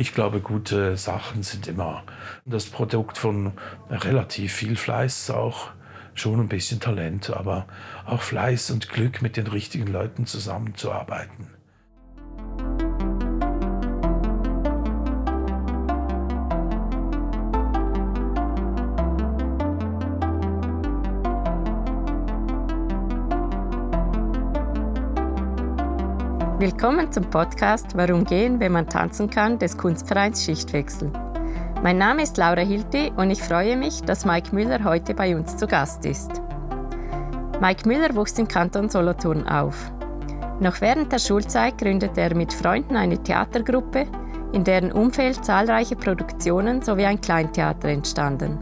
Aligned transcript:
Ich 0.00 0.14
glaube, 0.14 0.40
gute 0.40 0.96
Sachen 0.96 1.42
sind 1.42 1.68
immer 1.68 2.04
das 2.46 2.64
Produkt 2.64 3.18
von 3.18 3.52
relativ 3.90 4.54
viel 4.54 4.74
Fleiß, 4.74 5.28
auch 5.28 5.72
schon 6.14 6.40
ein 6.40 6.48
bisschen 6.48 6.80
Talent, 6.80 7.28
aber 7.28 7.66
auch 8.06 8.22
Fleiß 8.22 8.70
und 8.70 8.88
Glück, 8.88 9.20
mit 9.20 9.36
den 9.36 9.46
richtigen 9.46 9.88
Leuten 9.88 10.24
zusammenzuarbeiten. 10.24 11.59
Willkommen 26.80 27.12
zum 27.12 27.28
Podcast 27.28 27.94
Warum 27.94 28.24
gehen, 28.24 28.58
wenn 28.58 28.72
man 28.72 28.88
tanzen 28.88 29.28
kann 29.28 29.58
des 29.58 29.76
Kunstvereins 29.76 30.42
Schichtwechsel. 30.42 31.12
Mein 31.82 31.98
Name 31.98 32.22
ist 32.22 32.38
Laura 32.38 32.62
Hilti 32.62 33.12
und 33.18 33.30
ich 33.30 33.42
freue 33.42 33.76
mich, 33.76 34.00
dass 34.00 34.24
Mike 34.24 34.54
Müller 34.54 34.82
heute 34.82 35.12
bei 35.12 35.36
uns 35.36 35.58
zu 35.58 35.66
Gast 35.66 36.06
ist. 36.06 36.40
Mike 37.60 37.86
Müller 37.86 38.16
wuchs 38.16 38.38
im 38.38 38.48
Kanton 38.48 38.88
Solothurn 38.88 39.46
auf. 39.46 39.92
Noch 40.60 40.80
während 40.80 41.12
der 41.12 41.18
Schulzeit 41.18 41.76
gründete 41.76 42.18
er 42.18 42.34
mit 42.34 42.50
Freunden 42.50 42.96
eine 42.96 43.22
Theatergruppe, 43.22 44.06
in 44.52 44.64
deren 44.64 44.90
Umfeld 44.90 45.44
zahlreiche 45.44 45.96
Produktionen 45.96 46.80
sowie 46.80 47.04
ein 47.04 47.20
Kleintheater 47.20 47.88
entstanden. 47.88 48.58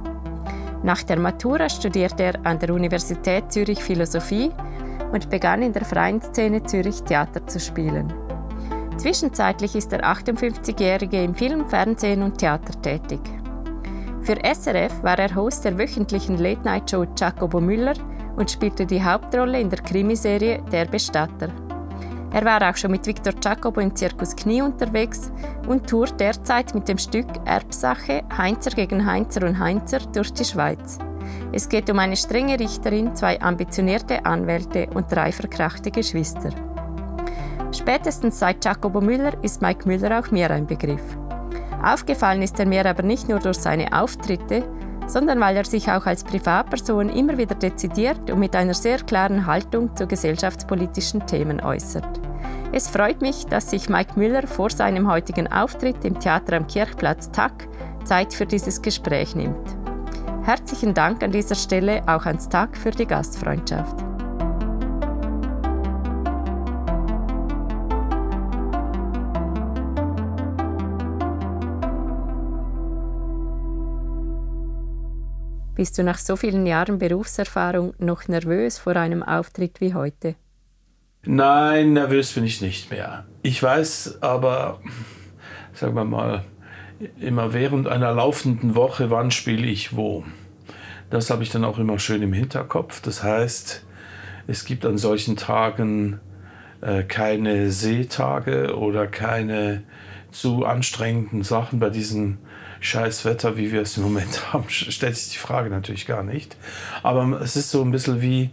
Nach 0.83 1.05
der 1.05 1.21
Matura 1.21 1.69
studierte 1.69 2.25
er 2.25 2.35
an 2.43 2.59
der 2.59 2.75
Universität 2.75 3.53
Zürich 3.53 3.81
Philosophie 3.81 4.51
und 5.13 5.31
begann 5.31 5.63
in 5.63 5.73
der 5.73 5.85
freien 5.85 6.21
Szene 6.21 6.63
Zürich 6.63 7.03
Theater 7.03 7.47
zu 7.47 7.61
spielen. 7.61 8.13
Zwischenzeitlich 8.97 9.77
ist 9.77 9.93
der 9.93 10.05
58-Jährige 10.05 11.23
im 11.23 11.35
Film, 11.35 11.69
Fernsehen 11.69 12.23
und 12.23 12.39
Theater 12.39 12.81
tätig. 12.83 13.21
Für 14.23 14.37
SRF 14.45 15.03
war 15.03 15.19
er 15.19 15.35
Host 15.35 15.65
der 15.65 15.79
wöchentlichen 15.79 16.37
Late-Night-Show 16.37 17.07
Jacobo 17.17 17.61
Müller 17.61 17.95
und 18.37 18.51
spielte 18.51 18.85
die 18.85 19.03
Hauptrolle 19.03 19.61
in 19.61 19.71
der 19.71 19.81
Krimiserie 19.81 20.63
Der 20.71 20.85
Bestatter. 20.85 21.49
Er 22.31 22.45
war 22.45 22.69
auch 22.69 22.77
schon 22.77 22.91
mit 22.91 23.07
Victor 23.07 23.33
Jacobo 23.43 23.81
im 23.81 23.97
Zirkus 23.97 24.37
Knie 24.37 24.61
unterwegs 24.61 25.33
und 25.67 25.89
tourt 25.89 26.21
derzeit 26.21 26.75
mit 26.75 26.87
dem 26.89 26.99
Stück 26.99 27.27
Erbsache 27.47 28.23
Heinzer 28.37 28.71
gegen 28.71 29.07
Heinzer 29.07 29.47
und 29.47 29.59
Heinzer 29.59 30.01
durch 30.13 30.33
die 30.33 30.45
Schweiz. 30.45 30.99
Es 31.53 31.69
geht 31.69 31.91
um 31.91 31.99
eine 31.99 32.17
strenge 32.17 32.59
Richterin, 32.59 33.15
zwei 33.15 33.41
ambitionierte 33.41 34.25
Anwälte 34.25 34.89
und 34.95 35.11
drei 35.11 35.33
verkrachte 35.33 35.91
Geschwister. 35.91 36.51
Spätestens 37.73 38.39
seit 38.39 38.65
Jacobo 38.65 39.01
Müller 39.01 39.33
ist 39.43 39.63
Mike 39.63 39.87
Müller 39.87 40.19
auch 40.19 40.31
mir 40.31 40.51
ein 40.51 40.67
Begriff. 40.67 41.03
Aufgefallen 41.83 42.43
ist 42.43 42.59
er 42.59 42.67
mir 42.67 42.85
aber 42.87 43.03
nicht 43.03 43.29
nur 43.29 43.39
durch 43.39 43.59
seine 43.59 43.93
Auftritte, 43.93 44.65
sondern 45.07 45.41
weil 45.41 45.57
er 45.57 45.65
sich 45.65 45.91
auch 45.91 46.07
als 46.07 46.25
Privatperson 46.25 47.09
immer 47.09 47.39
wieder 47.39 47.55
dezidiert 47.55 48.31
und 48.31 48.41
mit 48.41 48.55
einer 48.55 48.75
sehr 48.75 48.99
klaren 48.99 49.47
Haltung 49.47 49.95
zu 49.97 50.07
gesellschaftspolitischen 50.07 51.27
Themen 51.27 51.61
äußert. 51.61 52.21
Es 52.73 52.89
freut 52.89 53.23
mich, 53.23 53.47
dass 53.47 53.71
sich 53.71 53.89
Mike 53.89 54.13
Müller 54.17 54.47
vor 54.47 54.71
seinem 54.71 55.11
heutigen 55.11 55.51
Auftritt 55.51 56.05
im 56.05 56.21
Theater 56.21 56.57
am 56.57 56.67
Kirchplatz 56.67 57.31
TAC 57.31 57.69
Zeit 58.05 58.35
für 58.35 58.47
dieses 58.47 58.83
Gespräch 58.83 59.35
nimmt. 59.35 59.78
Herzlichen 60.49 60.95
Dank 60.95 61.23
an 61.23 61.31
dieser 61.31 61.57
Stelle 61.57 62.03
auch 62.07 62.25
ans 62.25 62.49
TAG 62.49 62.75
für 62.75 62.91
die 62.91 63.05
Gastfreundschaft. 63.05 63.99
Bist 75.75 75.99
du 75.99 76.03
nach 76.03 76.17
so 76.17 76.37
vielen 76.37 76.65
Jahren 76.65 76.99
Berufserfahrung 76.99 77.93
noch 77.99 78.27
nervös 78.29 78.79
vor 78.79 78.97
einem 78.97 79.23
Auftritt 79.23 79.83
wie 79.83 79.93
heute? 79.93 80.35
Nein, 81.27 81.93
nervös 81.93 82.33
bin 82.33 82.45
ich 82.45 82.63
nicht 82.63 82.91
mehr. 82.91 83.27
Ich 83.43 83.63
weiß 83.63 84.23
aber, 84.23 84.81
sagen 85.75 85.95
wir 85.95 86.07
mal, 86.07 86.43
immer 87.21 87.53
während 87.53 87.89
einer 87.89 88.13
laufenden 88.13 88.75
Woche, 88.75 89.11
wann 89.11 89.31
spiele 89.31 89.67
ich 89.67 89.97
wo. 89.97 90.25
Das 91.11 91.31
habe 91.31 91.43
ich 91.43 91.51
dann 91.51 91.65
auch 91.65 91.79
immer 91.79 91.99
schön 91.99 92.23
im 92.23 92.33
Hinterkopf. 92.33 93.01
Das 93.01 93.23
heißt, 93.23 93.85
es 94.47 94.65
gibt 94.65 94.85
an 94.85 94.99
solchen 94.99 95.37
Tagen 95.37 96.21
äh, 96.81 97.03
keine 97.03 97.71
Seetage 97.71 98.75
oder 98.75 99.07
keine 99.07 99.83
zu 100.31 100.65
anstrengenden 100.65 101.43
Sachen. 101.43 101.79
Bei 101.79 101.91
diesem 101.91 102.39
Scheißwetter, 102.81 103.57
wie 103.57 103.73
wir 103.73 103.83
es 103.83 103.97
im 103.97 104.03
Moment 104.03 104.53
haben, 104.53 104.69
stellt 104.69 105.17
sich 105.17 105.33
die 105.33 105.39
Frage 105.39 105.71
natürlich 105.71 106.07
gar 106.07 106.23
nicht. 106.23 106.57
Aber 107.03 107.41
es 107.41 107.57
ist 107.57 107.71
so 107.71 107.83
ein 107.83 107.91
bisschen 107.91 108.21
wie 108.21 108.51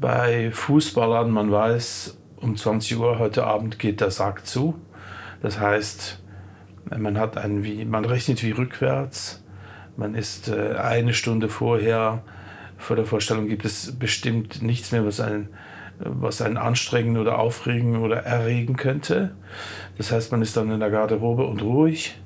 bei 0.00 0.50
Fußballern, 0.50 1.30
man 1.30 1.52
weiß, 1.52 2.16
um 2.36 2.56
20 2.56 2.98
Uhr 2.98 3.18
heute 3.18 3.44
Abend 3.44 3.78
geht 3.78 4.00
der 4.00 4.10
Sack 4.10 4.46
zu. 4.46 4.74
Das 5.42 5.60
heißt, 5.60 6.21
man, 6.98 7.18
hat 7.18 7.36
einen 7.36 7.64
wie, 7.64 7.84
man 7.84 8.04
rechnet 8.04 8.42
wie 8.42 8.50
rückwärts. 8.50 9.42
Man 9.96 10.14
ist 10.14 10.48
äh, 10.48 10.74
eine 10.76 11.14
Stunde 11.14 11.48
vorher, 11.48 12.22
vor 12.82 12.96
der 12.96 13.04
Vorstellung 13.04 13.48
gibt 13.48 13.64
es 13.64 13.96
bestimmt 13.96 14.60
nichts 14.60 14.90
mehr, 14.90 15.06
was 15.06 15.20
einen, 15.20 15.48
was 15.98 16.42
einen 16.42 16.56
anstrengen 16.56 17.16
oder 17.16 17.38
aufregen 17.38 17.98
oder 17.98 18.24
erregen 18.24 18.76
könnte. 18.76 19.36
Das 19.98 20.10
heißt, 20.10 20.32
man 20.32 20.42
ist 20.42 20.56
dann 20.56 20.70
in 20.70 20.80
der 20.80 20.90
Garderobe 20.90 21.46
und 21.46 21.62
ruhig 21.62 22.18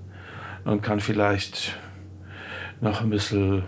und 0.65 0.83
kann 0.83 1.01
vielleicht 1.01 1.77
noch 2.81 3.03
ein 3.03 3.11
bisschen 3.11 3.65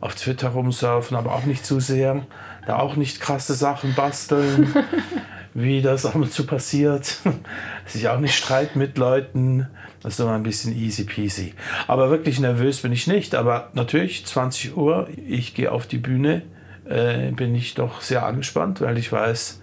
auf 0.00 0.14
Twitter 0.14 0.50
rumsurfen, 0.50 1.16
aber 1.16 1.32
auch 1.32 1.44
nicht 1.44 1.64
zu 1.64 1.80
sehr. 1.80 2.26
Da 2.66 2.78
auch 2.78 2.96
nicht 2.96 3.20
krasse 3.20 3.54
Sachen 3.54 3.94
basteln, 3.94 4.74
wie 5.56 5.80
das 5.80 6.04
ab 6.04 6.16
und 6.16 6.30
zu 6.30 6.44
passiert. 6.46 7.16
Sich 7.86 8.08
auch 8.08 8.20
nicht 8.20 8.34
streiten 8.34 8.78
mit 8.78 8.98
Leuten. 8.98 9.66
Das 10.02 10.14
ist 10.14 10.20
immer 10.20 10.34
ein 10.34 10.42
bisschen 10.42 10.76
easy 10.76 11.04
peasy. 11.04 11.54
Aber 11.86 12.10
wirklich 12.10 12.38
nervös 12.38 12.82
bin 12.82 12.92
ich 12.92 13.06
nicht. 13.06 13.34
Aber 13.34 13.70
natürlich, 13.72 14.26
20 14.26 14.76
Uhr, 14.76 15.08
ich 15.26 15.54
gehe 15.54 15.72
auf 15.72 15.86
die 15.86 15.96
Bühne, 15.96 16.42
äh, 16.84 17.30
bin 17.30 17.54
ich 17.54 17.74
doch 17.74 18.02
sehr 18.02 18.26
angespannt, 18.26 18.82
weil 18.82 18.98
ich 18.98 19.10
weiß, 19.10 19.62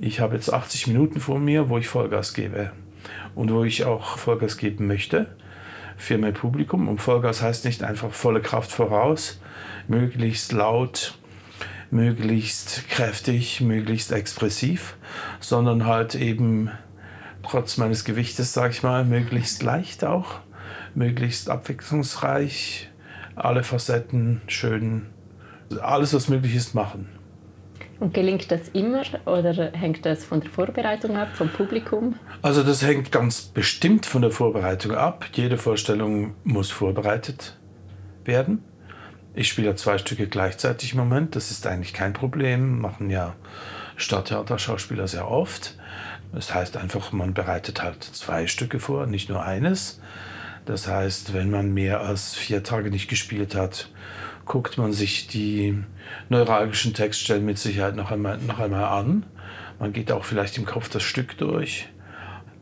ich 0.00 0.20
habe 0.20 0.36
jetzt 0.36 0.52
80 0.52 0.86
Minuten 0.86 1.18
vor 1.18 1.40
mir, 1.40 1.68
wo 1.68 1.78
ich 1.78 1.88
Vollgas 1.88 2.32
gebe. 2.32 2.70
Und 3.34 3.52
wo 3.52 3.64
ich 3.64 3.84
auch 3.84 4.16
Vollgas 4.16 4.56
geben 4.56 4.86
möchte 4.86 5.26
für 5.96 6.16
mein 6.16 6.34
Publikum. 6.34 6.86
Und 6.86 7.00
Vollgas 7.00 7.42
heißt 7.42 7.64
nicht 7.64 7.82
einfach 7.82 8.12
volle 8.12 8.40
Kraft 8.40 8.70
voraus, 8.70 9.40
möglichst 9.88 10.52
laut, 10.52 11.18
möglichst 11.90 12.88
kräftig, 12.88 13.60
möglichst 13.60 14.12
expressiv, 14.12 14.96
sondern 15.40 15.86
halt 15.86 16.14
eben 16.14 16.70
trotz 17.42 17.76
meines 17.76 18.04
Gewichtes, 18.04 18.52
sage 18.52 18.72
ich 18.72 18.82
mal, 18.82 19.04
möglichst 19.04 19.62
leicht 19.62 20.04
auch, 20.04 20.40
möglichst 20.94 21.50
abwechslungsreich, 21.50 22.90
alle 23.36 23.62
Facetten 23.62 24.42
schön, 24.46 25.06
alles 25.80 26.14
was 26.14 26.28
möglich 26.28 26.54
ist, 26.54 26.74
machen. 26.74 27.08
Und 28.00 28.12
gelingt 28.12 28.50
das 28.50 28.68
immer 28.70 29.02
oder 29.24 29.70
hängt 29.72 30.04
das 30.04 30.24
von 30.24 30.40
der 30.40 30.50
Vorbereitung 30.50 31.16
ab, 31.16 31.28
vom 31.34 31.48
Publikum? 31.48 32.16
Also 32.42 32.62
das 32.62 32.82
hängt 32.82 33.12
ganz 33.12 33.42
bestimmt 33.42 34.04
von 34.04 34.22
der 34.22 34.30
Vorbereitung 34.30 34.92
ab. 34.92 35.26
Jede 35.32 35.56
Vorstellung 35.56 36.34
muss 36.42 36.70
vorbereitet 36.70 37.56
werden. 38.24 38.62
Ich 39.36 39.48
spiele 39.48 39.74
zwei 39.74 39.98
Stücke 39.98 40.28
gleichzeitig 40.28 40.92
im 40.92 40.98
Moment. 40.98 41.34
Das 41.34 41.50
ist 41.50 41.66
eigentlich 41.66 41.92
kein 41.92 42.12
Problem. 42.12 42.80
Machen 42.80 43.10
ja 43.10 43.34
Stadttheater-Schauspieler 43.96 45.08
sehr 45.08 45.28
oft. 45.28 45.76
Das 46.32 46.54
heißt 46.54 46.76
einfach, 46.76 47.10
man 47.12 47.34
bereitet 47.34 47.82
halt 47.82 48.02
zwei 48.02 48.46
Stücke 48.46 48.78
vor, 48.78 49.06
nicht 49.06 49.28
nur 49.28 49.44
eines. 49.44 50.00
Das 50.66 50.86
heißt, 50.86 51.34
wenn 51.34 51.50
man 51.50 51.74
mehr 51.74 52.00
als 52.00 52.34
vier 52.34 52.62
Tage 52.62 52.90
nicht 52.90 53.08
gespielt 53.08 53.54
hat, 53.56 53.90
guckt 54.46 54.78
man 54.78 54.92
sich 54.92 55.26
die 55.26 55.82
neuralgischen 56.28 56.94
Textstellen 56.94 57.44
mit 57.44 57.58
Sicherheit 57.58 57.96
noch 57.96 58.10
einmal, 58.10 58.38
noch 58.38 58.60
einmal 58.60 58.84
an. 58.84 59.26
Man 59.80 59.92
geht 59.92 60.12
auch 60.12 60.24
vielleicht 60.24 60.58
im 60.58 60.64
Kopf 60.64 60.88
das 60.88 61.02
Stück 61.02 61.36
durch. 61.38 61.88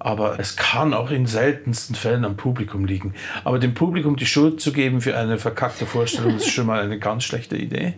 Aber 0.05 0.41
es 0.41 0.57
kann 0.57 0.95
auch 0.95 1.13
in 1.13 1.27
seltensten 1.27 1.95
Fällen 1.95 2.25
am 2.25 2.37
Publikum 2.37 2.85
liegen. 2.85 3.15
Aber 3.45 3.61
dem 3.61 3.73
Publikum 3.73 4.17
die 4.17 4.27
Schuld 4.27 4.61
zu 4.61 4.73
geben 4.73 5.01
für 5.01 5.17
eine 5.17 5.39
verkackte 5.39 5.87
Vorstellung 5.87 6.35
ist 6.35 6.51
schon 6.51 6.67
mal 6.67 6.83
eine 6.83 6.99
ganz 6.99 7.23
schlechte 7.23 7.57
Idee. 7.57 7.95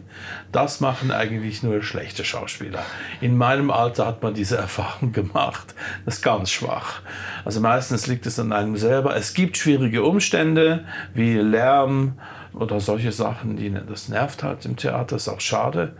Das 0.52 0.80
machen 0.80 1.10
eigentlich 1.10 1.62
nur 1.62 1.82
schlechte 1.82 2.22
Schauspieler. 2.22 2.84
In 3.22 3.38
meinem 3.38 3.70
Alter 3.70 4.06
hat 4.06 4.22
man 4.22 4.34
diese 4.34 4.58
Erfahrung 4.58 5.12
gemacht. 5.12 5.74
Das 6.04 6.16
ist 6.16 6.22
ganz 6.22 6.50
schwach. 6.50 7.00
Also 7.46 7.62
meistens 7.62 8.06
liegt 8.06 8.26
es 8.26 8.38
an 8.38 8.52
einem 8.52 8.76
selber. 8.76 9.16
Es 9.16 9.32
gibt 9.32 9.56
schwierige 9.56 10.02
Umstände 10.02 10.84
wie 11.14 11.32
Lärm 11.38 12.18
oder 12.52 12.80
solche 12.80 13.12
Sachen, 13.12 13.56
die 13.56 13.74
das 13.88 14.10
nervt 14.10 14.42
halt 14.42 14.66
im 14.66 14.76
Theater. 14.76 15.16
Ist 15.16 15.28
auch 15.28 15.40
schade. 15.40 15.96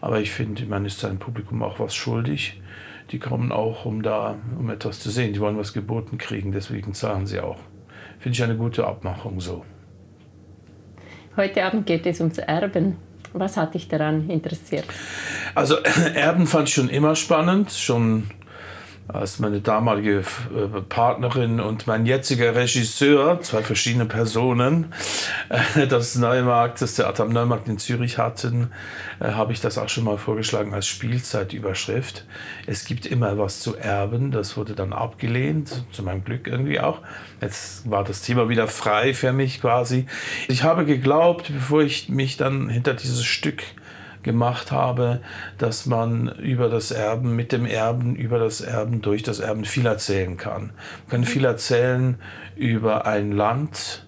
Aber 0.00 0.18
ich 0.18 0.32
finde, 0.32 0.66
man 0.66 0.84
ist 0.84 0.98
seinem 0.98 1.20
Publikum 1.20 1.62
auch 1.62 1.78
was 1.78 1.94
schuldig 1.94 2.60
die 3.10 3.18
kommen 3.18 3.52
auch, 3.52 3.84
um 3.84 4.02
da, 4.02 4.36
um 4.58 4.70
etwas 4.70 5.00
zu 5.00 5.10
sehen. 5.10 5.32
Die 5.32 5.40
wollen 5.40 5.58
was 5.58 5.72
geboten 5.72 6.18
kriegen, 6.18 6.52
deswegen 6.52 6.94
zahlen 6.94 7.26
sie 7.26 7.40
auch 7.40 7.58
finde 8.24 8.36
ich 8.36 8.42
eine 8.42 8.56
gute 8.56 8.86
Abmachung 8.86 9.38
so. 9.38 9.66
Heute 11.36 11.62
Abend 11.62 11.84
geht 11.84 12.06
es 12.06 12.20
ums 12.20 12.38
Erben. 12.38 12.96
Was 13.34 13.58
hat 13.58 13.74
dich 13.74 13.86
daran 13.86 14.30
interessiert? 14.30 14.86
Also 15.54 15.76
Erben 16.14 16.46
fand 16.46 16.68
ich 16.68 16.74
schon 16.74 16.88
immer 16.88 17.16
spannend, 17.16 17.70
schon 17.70 18.30
als 19.06 19.38
meine 19.38 19.60
damalige 19.60 20.20
äh, 20.20 20.80
Partnerin 20.88 21.60
und 21.60 21.86
mein 21.86 22.06
jetziger 22.06 22.54
Regisseur, 22.54 23.40
zwei 23.42 23.62
verschiedene 23.62 24.06
Personen, 24.06 24.92
äh, 25.50 25.86
das 25.86 26.14
Neumarkt, 26.14 26.80
das 26.80 26.94
Theater 26.94 27.24
am 27.24 27.32
Neumarkt 27.32 27.68
in 27.68 27.78
Zürich 27.78 28.16
hatten, 28.16 28.70
äh, 29.20 29.32
habe 29.32 29.52
ich 29.52 29.60
das 29.60 29.76
auch 29.76 29.90
schon 29.90 30.04
mal 30.04 30.16
vorgeschlagen 30.16 30.72
als 30.72 30.86
Spielzeitüberschrift. 30.86 32.24
Es 32.66 32.86
gibt 32.86 33.04
immer 33.04 33.36
was 33.36 33.60
zu 33.60 33.76
erben, 33.76 34.30
das 34.30 34.56
wurde 34.56 34.74
dann 34.74 34.94
abgelehnt, 34.94 35.84
zu 35.92 36.02
meinem 36.02 36.24
Glück 36.24 36.46
irgendwie 36.46 36.80
auch. 36.80 37.00
Jetzt 37.42 37.90
war 37.90 38.04
das 38.04 38.22
Thema 38.22 38.48
wieder 38.48 38.68
frei 38.68 39.12
für 39.12 39.32
mich 39.32 39.60
quasi. 39.60 40.06
Ich 40.48 40.62
habe 40.62 40.86
geglaubt, 40.86 41.52
bevor 41.52 41.82
ich 41.82 42.08
mich 42.08 42.38
dann 42.38 42.70
hinter 42.70 42.94
dieses 42.94 43.24
Stück 43.24 43.62
gemacht 44.24 44.72
habe, 44.72 45.20
dass 45.58 45.86
man 45.86 46.28
über 46.38 46.68
das 46.68 46.90
Erben, 46.90 47.36
mit 47.36 47.52
dem 47.52 47.66
Erben, 47.66 48.16
über 48.16 48.40
das 48.40 48.60
Erben, 48.60 49.00
durch 49.00 49.22
das 49.22 49.38
Erben 49.38 49.64
viel 49.64 49.86
erzählen 49.86 50.36
kann. 50.36 50.72
Man 51.06 51.10
kann 51.10 51.24
viel 51.24 51.44
erzählen 51.44 52.16
über 52.56 53.06
ein 53.06 53.30
Land, 53.30 54.06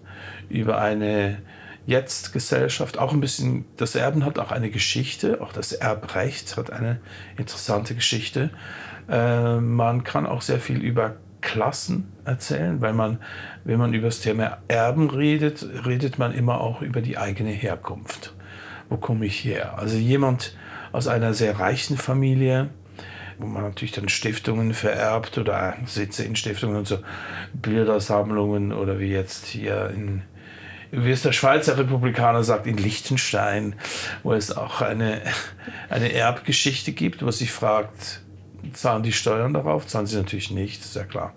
über 0.48 0.80
eine 0.80 1.38
Jetzt-Gesellschaft, 1.86 2.98
auch 2.98 3.12
ein 3.12 3.20
bisschen, 3.20 3.64
das 3.76 3.94
Erben 3.94 4.24
hat 4.24 4.40
auch 4.40 4.50
eine 4.50 4.70
Geschichte, 4.70 5.40
auch 5.40 5.52
das 5.52 5.72
Erbrecht 5.72 6.56
hat 6.56 6.72
eine 6.72 6.98
interessante 7.36 7.94
Geschichte. 7.94 8.50
Äh, 9.08 9.60
man 9.60 10.02
kann 10.02 10.26
auch 10.26 10.42
sehr 10.42 10.58
viel 10.58 10.82
über 10.82 11.14
Klassen 11.42 12.12
erzählen, 12.24 12.80
weil 12.80 12.92
man, 12.92 13.18
wenn 13.62 13.78
man 13.78 13.94
über 13.94 14.06
das 14.06 14.20
Thema 14.20 14.58
Erben 14.66 15.10
redet, 15.10 15.64
redet 15.86 16.18
man 16.18 16.34
immer 16.34 16.60
auch 16.60 16.82
über 16.82 17.00
die 17.00 17.18
eigene 17.18 17.50
Herkunft 17.50 18.34
wo 18.88 18.96
komme 18.96 19.26
ich 19.26 19.44
her? 19.44 19.78
Also 19.78 19.96
jemand 19.96 20.56
aus 20.92 21.08
einer 21.08 21.34
sehr 21.34 21.58
reichen 21.58 21.96
Familie, 21.96 22.70
wo 23.38 23.46
man 23.46 23.62
natürlich 23.62 23.92
dann 23.92 24.08
Stiftungen 24.08 24.72
vererbt 24.74 25.38
oder 25.38 25.76
Sitze 25.84 26.24
in 26.24 26.36
Stiftungen 26.36 26.76
und 26.76 26.86
so, 26.86 26.98
Bildersammlungen 27.52 28.72
oder 28.72 28.98
wie 28.98 29.10
jetzt 29.10 29.46
hier 29.46 29.90
in, 29.94 30.22
wie 30.90 31.10
es 31.10 31.22
der 31.22 31.32
Schweizer 31.32 31.76
Republikaner 31.76 32.44
sagt, 32.44 32.66
in 32.66 32.76
Liechtenstein, 32.76 33.74
wo 34.22 34.32
es 34.32 34.56
auch 34.56 34.80
eine, 34.80 35.20
eine 35.90 36.12
Erbgeschichte 36.12 36.92
gibt, 36.92 37.24
wo 37.24 37.30
sich 37.30 37.52
fragt, 37.52 38.22
zahlen 38.72 39.02
die 39.02 39.12
Steuern 39.12 39.52
darauf? 39.52 39.86
Zahlen 39.86 40.06
sie 40.06 40.16
natürlich 40.16 40.50
nicht, 40.50 40.80
ist 40.80 40.96
ja 40.96 41.04
klar. 41.04 41.34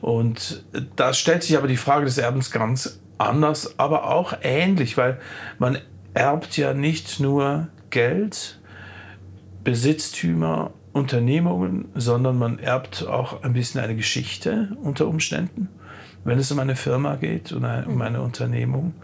Und 0.00 0.64
da 0.96 1.12
stellt 1.12 1.42
sich 1.42 1.56
aber 1.56 1.68
die 1.68 1.76
Frage 1.76 2.04
des 2.04 2.18
Erbens 2.18 2.50
ganz 2.50 3.00
anders, 3.18 3.78
aber 3.78 4.10
auch 4.10 4.34
ähnlich, 4.42 4.96
weil 4.96 5.18
man 5.58 5.78
erbt 6.16 6.56
ja 6.56 6.72
nicht 6.74 7.20
nur 7.20 7.68
Geld, 7.90 8.58
Besitztümer, 9.62 10.70
Unternehmungen, 10.92 11.88
sondern 11.94 12.38
man 12.38 12.58
erbt 12.58 13.06
auch 13.06 13.42
ein 13.42 13.52
bisschen 13.52 13.82
eine 13.82 13.94
Geschichte 13.94 14.70
unter 14.82 15.08
Umständen, 15.08 15.68
wenn 16.24 16.38
es 16.38 16.50
um 16.50 16.58
eine 16.58 16.74
Firma 16.74 17.16
geht 17.16 17.52
oder 17.52 17.84
um 17.86 18.00
eine 18.00 18.22
Unternehmung. 18.22 18.94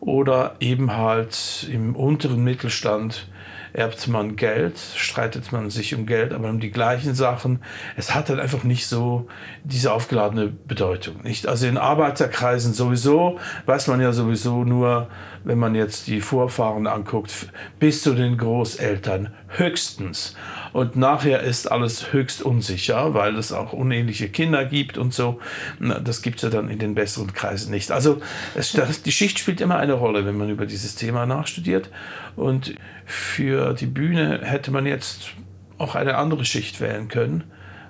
Oder 0.00 0.56
eben 0.60 0.94
halt 0.94 1.66
im 1.72 1.96
unteren 1.96 2.44
Mittelstand 2.44 3.26
erbt 3.74 4.06
man 4.06 4.36
Geld, 4.36 4.78
streitet 4.78 5.50
man 5.50 5.68
sich 5.68 5.94
um 5.96 6.06
Geld, 6.06 6.32
aber 6.32 6.48
um 6.48 6.60
die 6.60 6.70
gleichen 6.70 7.14
Sachen. 7.14 7.58
Es 7.96 8.14
hat 8.14 8.30
dann 8.30 8.38
einfach 8.38 8.62
nicht 8.62 8.86
so 8.86 9.26
diese 9.64 9.92
aufgeladene 9.92 10.46
Bedeutung. 10.46 11.22
Nicht? 11.24 11.48
Also 11.48 11.66
in 11.66 11.76
Arbeiterkreisen 11.76 12.72
sowieso 12.72 13.38
weiß 13.66 13.88
man 13.88 14.00
ja 14.00 14.12
sowieso 14.12 14.62
nur, 14.62 15.08
wenn 15.42 15.58
man 15.58 15.74
jetzt 15.74 16.06
die 16.06 16.20
Vorfahren 16.20 16.86
anguckt, 16.86 17.48
bis 17.80 18.02
zu 18.02 18.14
den 18.14 18.38
Großeltern 18.38 19.34
höchstens. 19.48 20.36
Und 20.74 20.96
nachher 20.96 21.40
ist 21.40 21.70
alles 21.70 22.12
höchst 22.12 22.42
unsicher, 22.42 23.14
weil 23.14 23.36
es 23.36 23.52
auch 23.52 23.72
unähnliche 23.72 24.28
Kinder 24.28 24.64
gibt 24.64 24.98
und 24.98 25.14
so. 25.14 25.38
Das 25.78 26.20
gibt 26.20 26.38
es 26.38 26.42
ja 26.42 26.50
dann 26.50 26.68
in 26.68 26.80
den 26.80 26.96
besseren 26.96 27.32
Kreisen 27.32 27.70
nicht. 27.70 27.92
Also 27.92 28.20
es, 28.56 28.72
die 29.04 29.12
Schicht 29.12 29.38
spielt 29.38 29.60
immer 29.60 29.76
eine 29.76 29.92
Rolle, 29.92 30.26
wenn 30.26 30.36
man 30.36 30.50
über 30.50 30.66
dieses 30.66 30.96
Thema 30.96 31.26
nachstudiert. 31.26 31.90
Und 32.34 32.74
für 33.06 33.72
die 33.74 33.86
Bühne 33.86 34.40
hätte 34.42 34.72
man 34.72 34.84
jetzt 34.84 35.34
auch 35.78 35.94
eine 35.94 36.16
andere 36.16 36.44
Schicht 36.44 36.80
wählen 36.80 37.06
können. 37.06 37.44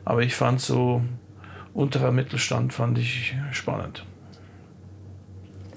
Aber 0.04 0.20
ich 0.20 0.34
fand 0.34 0.60
so 0.60 1.02
unterer 1.72 2.12
Mittelstand 2.12 2.74
fand 2.74 2.98
ich 2.98 3.34
spannend 3.50 4.04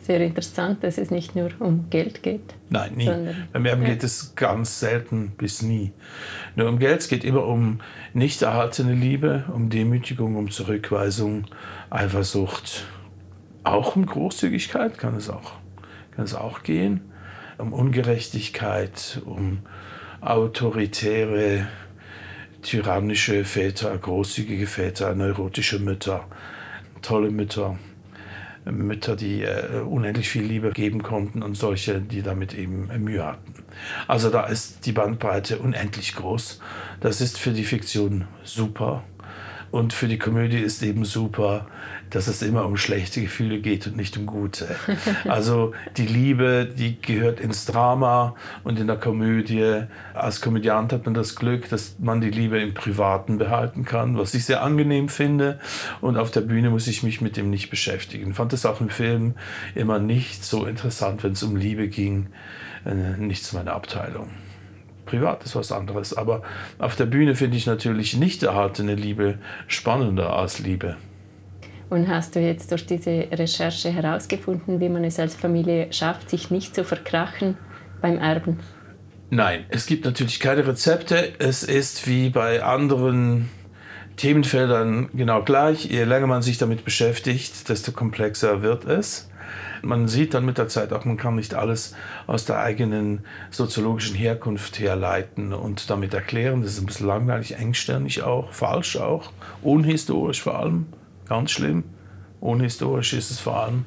sehr 0.08 0.22
interessant, 0.22 0.84
dass 0.84 0.98
es 0.98 1.12
nicht 1.12 1.36
nur 1.36 1.52
um 1.60 1.90
Geld 1.90 2.24
geht. 2.24 2.56
Nein, 2.70 2.94
nie. 2.96 3.10
Beim 3.54 3.66
Erben 3.66 3.84
ja. 3.84 3.90
geht 3.90 4.04
es 4.04 4.34
ganz 4.36 4.80
selten 4.80 5.34
bis 5.38 5.62
nie. 5.62 5.92
Nur 6.56 6.70
um 6.70 6.80
Geld, 6.80 7.02
es 7.02 7.08
geht 7.10 7.24
immer 7.24 7.46
um 7.46 7.82
nicht 8.14 8.42
erhaltene 8.42 8.94
Liebe, 8.94 9.44
um 9.54 9.70
Demütigung, 9.70 10.36
um 10.36 10.50
Zurückweisung, 10.50 11.46
Eifersucht. 11.90 12.86
Auch 13.64 13.96
um 13.96 14.06
Großzügigkeit 14.06 14.98
kann 14.98 15.16
es 15.16 15.30
auch, 15.30 15.52
kann 16.16 16.26
es 16.26 16.34
auch 16.34 16.64
gehen. 16.64 17.02
Um 17.58 17.74
Ungerechtigkeit, 17.74 19.22
um 19.26 19.60
autoritäre, 20.22 21.68
tyrannische 22.62 23.44
Väter, 23.44 23.98
großzügige 23.98 24.68
Väter, 24.68 25.16
neurotische 25.16 25.80
Mütter, 25.80 26.26
tolle 27.02 27.30
Mütter. 27.30 27.78
Mütter, 28.72 29.16
die 29.16 29.44
äh, 29.44 29.82
unendlich 29.82 30.30
viel 30.30 30.44
Liebe 30.44 30.72
geben 30.72 31.04
konnten 31.04 31.44
und 31.44 31.56
solche, 31.56 32.02
die 32.02 32.22
damit 32.22 32.54
eben 32.54 32.88
Mühe 33.04 33.26
hatten. 33.26 33.54
Also 34.08 34.30
da 34.30 34.46
ist 34.46 34.86
die 34.86 34.92
Bandbreite 34.92 35.60
unendlich 35.60 36.16
groß. 36.16 36.60
Das 37.00 37.22
ist 37.22 37.38
für 37.38 37.52
die 37.52 37.64
Fiktion 37.64 38.28
super. 38.44 39.04
Und 39.72 39.94
für 39.94 40.08
die 40.08 40.18
Komödie 40.18 40.60
ist 40.60 40.82
eben 40.84 41.06
super, 41.06 41.68
dass 42.10 42.28
es 42.28 42.42
immer 42.42 42.66
um 42.66 42.78
schlechte 42.78 43.22
Gefühle 43.22 43.60
geht 43.60 43.86
und 43.88 43.98
nicht 43.98 44.18
um 44.18 44.26
gute. 44.26 44.68
Also 45.28 45.74
die 45.98 46.06
Liebe, 46.06 46.68
die 46.78 47.00
gehört 47.02 47.40
ins 47.40 47.66
Drama 47.66 48.36
und 48.64 48.80
in 48.80 48.88
der 48.88 48.98
Komödie. 48.98 49.84
Als 50.14 50.42
Komödiant 50.42 50.94
hat 50.94 51.06
man 51.06 51.14
das 51.14 51.36
Glück, 51.36 51.70
dass 51.70 51.96
man 52.00 52.22
die 52.22 52.30
Liebe 52.30 52.60
im 52.60 52.74
Privaten 52.74 53.38
behalten 53.38 53.84
kann, 53.84 54.18
was 54.18 54.34
ich 54.34 54.46
sehr 54.46 54.64
angenehm 54.64 55.10
finde. 55.10 55.60
Und 56.02 56.18
auf 56.18 56.32
der 56.32 56.42
Bühne 56.42 56.70
muss 56.70 56.88
ich 56.88 57.04
mich 57.04 57.22
mit 57.22 57.38
dem 57.38 57.50
nicht 57.50 57.70
beschäftigen. 57.70 58.32
Ich 58.32 58.36
fand 58.36 58.54
es 58.54 58.66
auch 58.66 58.82
im 58.82 58.90
Film 58.90 59.36
immer 59.76 60.00
nicht 60.00 60.44
so 60.44 60.66
interessant, 60.66 61.24
wenn 61.24 61.34
es 61.34 61.44
um 61.44 61.56
Liebe 61.56 61.88
ging. 61.88 62.28
Äh, 62.86 63.18
nicht 63.18 63.44
zu 63.44 63.56
meiner 63.56 63.74
Abteilung. 63.74 64.30
Privat 65.08 65.44
ist 65.44 65.56
was 65.56 65.72
anderes, 65.72 66.16
aber 66.16 66.44
auf 66.78 66.96
der 66.96 67.08
Bühne 67.08 67.34
finde 67.34 67.58
ich 67.58 67.66
natürlich 67.66 68.16
nicht 68.16 68.44
erhaltene 68.44 68.94
Liebe 68.94 69.40
spannender 69.68 70.34
als 70.34 70.60
Liebe. 70.60 70.96
Und 71.90 72.08
hast 72.10 72.36
du 72.36 72.40
jetzt 72.40 72.72
durch 72.72 72.86
diese 72.86 73.28
Recherche 73.32 73.90
herausgefunden, 73.90 74.80
wie 74.80 74.90
man 74.90 75.04
es 75.04 75.20
als 75.20 75.36
Familie 75.36 75.92
schafft, 75.92 76.30
sich 76.30 76.52
nicht 76.52 76.76
zu 76.76 76.84
verkrachen 76.84 77.58
beim 78.02 78.18
Erben? 78.20 78.60
Nein, 79.30 79.66
es 79.70 79.86
gibt 79.86 80.06
natürlich 80.06 80.40
keine 80.40 80.68
Rezepte. 80.68 81.34
Es 81.40 81.64
ist 81.64 82.08
wie 82.08 82.30
bei 82.30 82.62
anderen 82.64 83.50
Themenfeldern 84.18 85.10
genau 85.14 85.44
gleich. 85.44 85.86
Je 85.86 86.04
länger 86.04 86.28
man 86.28 86.42
sich 86.42 86.58
damit 86.58 86.84
beschäftigt, 86.84 87.70
desto 87.70 87.92
komplexer 87.92 88.62
wird 88.62 88.86
es. 88.86 89.30
Man 89.88 90.10
sieht 90.10 90.34
dann 90.34 90.46
mit 90.46 90.58
der 90.58 90.68
Zeit 90.68 90.92
auch, 90.92 91.06
man 91.06 91.16
kann 91.16 91.36
nicht 91.36 91.54
alles 91.54 91.96
aus 92.28 92.44
der 92.44 92.60
eigenen 92.60 93.24
soziologischen 93.52 94.18
Herkunft 94.18 94.80
herleiten 94.80 95.54
und 95.54 95.90
damit 95.90 96.14
erklären. 96.14 96.62
Das 96.62 96.74
ist 96.74 96.82
ein 96.82 96.88
bisschen 96.88 97.08
langweilig, 97.08 97.56
engstirnig 97.56 98.22
auch, 98.22 98.52
falsch 98.52 98.98
auch, 98.98 99.32
unhistorisch 99.62 100.42
vor 100.42 100.60
allem, 100.60 100.88
ganz 101.30 101.52
schlimm. 101.52 101.86
Unhistorisch 102.42 103.14
ist 103.14 103.32
es 103.32 103.40
vor 103.40 103.64
allem. 103.64 103.86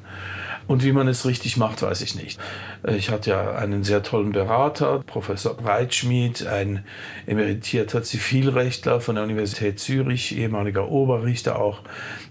Und 0.65 0.83
wie 0.83 0.91
man 0.91 1.07
es 1.07 1.25
richtig 1.25 1.57
macht, 1.57 1.83
weiß 1.83 2.01
ich 2.01 2.15
nicht. 2.15 2.39
Ich 2.87 3.11
hatte 3.11 3.29
ja 3.29 3.55
einen 3.55 3.83
sehr 3.83 4.01
tollen 4.01 4.31
Berater, 4.31 5.03
Professor 5.05 5.55
Breitschmidt, 5.55 6.47
ein 6.47 6.83
emeritierter 7.27 8.01
Zivilrechtler 8.01 9.01
von 9.01 9.15
der 9.15 9.23
Universität 9.23 9.79
Zürich, 9.79 10.35
ehemaliger 10.35 10.89
Oberrichter 10.89 11.59
auch. 11.59 11.81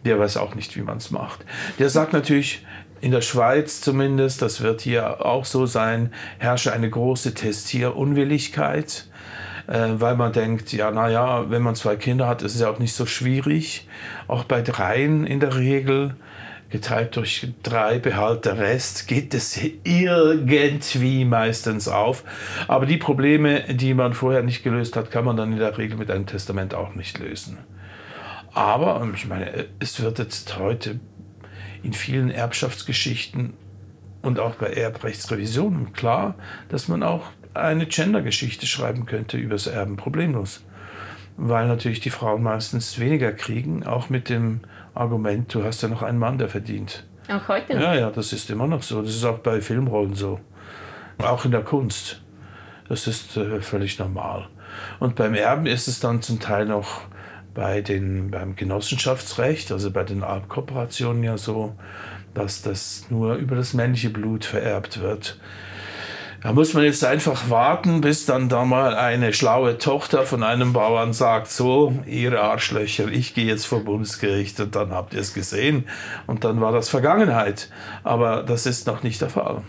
Der 0.05 0.19
weiß 0.19 0.39
auch 0.39 0.57
nicht, 0.57 0.77
wie 0.77 0.83
man 0.83 0.99
es 0.99 1.11
macht. 1.11 1.45
Der 1.79 1.89
sagt 1.89 2.13
natürlich, 2.13 2.65
in 3.01 3.11
der 3.11 3.23
Schweiz 3.23 3.81
zumindest, 3.81 4.43
das 4.43 4.61
wird 4.61 4.81
hier 4.81 5.25
auch 5.25 5.45
so 5.45 5.67
sein, 5.67 6.13
herrsche 6.39 6.73
eine 6.73 6.91
große 6.91 7.35
Testierunwilligkeit, 7.35 9.09
äh, 9.67 9.89
weil 9.95 10.17
man 10.17 10.33
denkt, 10.33 10.73
ja, 10.73 10.91
naja, 10.91 11.51
wenn 11.51 11.63
man 11.63 11.75
zwei 11.75 11.97
Kinder 11.97 12.27
hat, 12.27 12.43
ist 12.43 12.55
es 12.55 12.61
ja 12.61 12.71
auch 12.71 12.79
nicht 12.79 12.95
so 12.95 13.07
schwierig. 13.07 13.89
Auch 14.29 14.45
bei 14.45 14.63
dreien 14.63 15.27
in 15.27 15.41
der 15.41 15.57
Regel, 15.57 16.15
geteilt 16.71 17.17
durch 17.17 17.49
drei, 17.63 17.99
behalt 17.99 18.45
der 18.45 18.59
Rest, 18.59 19.09
geht 19.09 19.35
es 19.35 19.59
irgendwie 19.83 21.25
meistens 21.25 21.89
auf. 21.89 22.23
Aber 22.69 22.87
die 22.87 22.97
Probleme, 22.97 23.63
die 23.75 23.93
man 23.93 24.13
vorher 24.13 24.43
nicht 24.43 24.63
gelöst 24.63 24.97
hat, 24.97 25.11
kann 25.11 25.25
man 25.25 25.37
dann 25.37 25.53
in 25.53 25.59
der 25.59 25.77
Regel 25.77 25.99
mit 25.99 26.11
einem 26.11 26.27
Testament 26.27 26.75
auch 26.75 26.95
nicht 26.95 27.19
lösen. 27.19 27.59
Aber, 28.53 29.07
ich 29.15 29.27
meine, 29.27 29.67
es 29.79 30.01
wird 30.01 30.19
jetzt 30.19 30.59
heute 30.59 30.99
in 31.83 31.93
vielen 31.93 32.31
Erbschaftsgeschichten 32.31 33.55
und 34.23 34.39
auch 34.39 34.57
bei 34.57 34.69
Erbrechtsrevisionen 34.69 35.93
klar, 35.93 36.35
dass 36.69 36.89
man 36.89 37.03
auch 37.03 37.25
eine 37.55 37.87
Gendergeschichte 37.87 38.67
schreiben 38.67 39.07
könnte 39.07 39.37
übers 39.37 39.67
Erben 39.67 39.97
problemlos. 39.97 40.65
Weil 41.37 41.67
natürlich 41.69 42.01
die 42.01 42.11
Frauen 42.11 42.43
meistens 42.43 42.99
weniger 42.99 43.33
kriegen, 43.33 43.87
auch 43.87 44.11
mit 44.11 44.29
dem 44.29 44.61
Argument, 44.95 45.53
du 45.55 45.65
hast 45.65 45.83
ja 45.83 45.89
noch 45.89 46.03
einen 46.03 46.19
Mann, 46.19 46.39
der 46.39 46.49
verdient. 46.49 47.07
Auch 47.29 47.49
heute 47.49 47.75
noch? 47.75 47.83
Ja, 47.83 47.95
ja, 47.95 48.11
das 48.11 48.33
ist 48.33 48.51
immer 48.51 48.67
noch 48.67 48.83
so. 48.83 49.01
Das 49.03 49.15
ist 49.15 49.25
auch 49.25 49.39
bei 49.39 49.61
Filmrollen 49.61 50.15
so. 50.15 50.41
Auch 51.19 51.45
in 51.45 51.53
der 51.53 51.63
Kunst. 51.63 52.21
Das 52.89 53.07
ist 53.07 53.37
äh, 53.37 53.61
völlig 53.61 53.99
normal. 53.99 54.49
Und 54.99 55.15
beim 55.15 55.35
Erben 55.35 55.67
ist 55.67 55.89
es 55.89 56.01
dann 56.01 56.23
zum 56.23 56.41
Teil 56.41 56.67
noch 56.67 57.03
bei 57.55 57.81
den, 57.81 58.31
beim 58.31 58.57
Genossenschaftsrecht, 58.57 59.73
also 59.73 59.91
bei 59.91 60.05
den 60.05 60.23
Erbkooperationen 60.23 61.23
ja 61.23 61.37
so, 61.37 61.75
dass 62.35 62.63
das 62.63 63.07
nur 63.11 63.35
über 63.35 63.57
das 63.57 63.75
männliche 63.75 64.11
Blut 64.11 64.45
vererbt 64.45 65.01
wird. 65.01 65.39
Da 66.43 66.55
muss 66.55 66.73
man 66.73 66.85
jetzt 66.85 67.05
einfach 67.05 67.51
warten, 67.51 68.01
bis 68.01 68.25
dann 68.25 68.49
da 68.49 68.65
mal 68.65 68.95
eine 68.95 69.35
schlaue 69.35 69.77
Tochter 69.77 70.23
von 70.23 70.43
einem 70.43 70.73
Bauern 70.73 71.13
sagt, 71.13 71.49
so, 71.49 71.93
ihr 72.07 72.41
Arschlöcher, 72.41 73.09
ich 73.09 73.35
gehe 73.35 73.45
jetzt 73.45 73.67
vor 73.67 73.85
Bundesgericht 73.85 74.59
und 74.59 74.75
dann 74.75 74.91
habt 74.93 75.13
ihr 75.13 75.21
es 75.21 75.35
gesehen 75.35 75.85
und 76.27 76.45
dann 76.45 76.63
war 76.63 76.73
das 76.73 76.89
Vergangenheit. 76.89 77.69
Aber 78.05 78.43
das 78.43 78.65
ist 78.65 78.87
noch 78.87 79.03
nicht 79.03 79.21
der 79.21 79.29
Fall. 79.29 79.63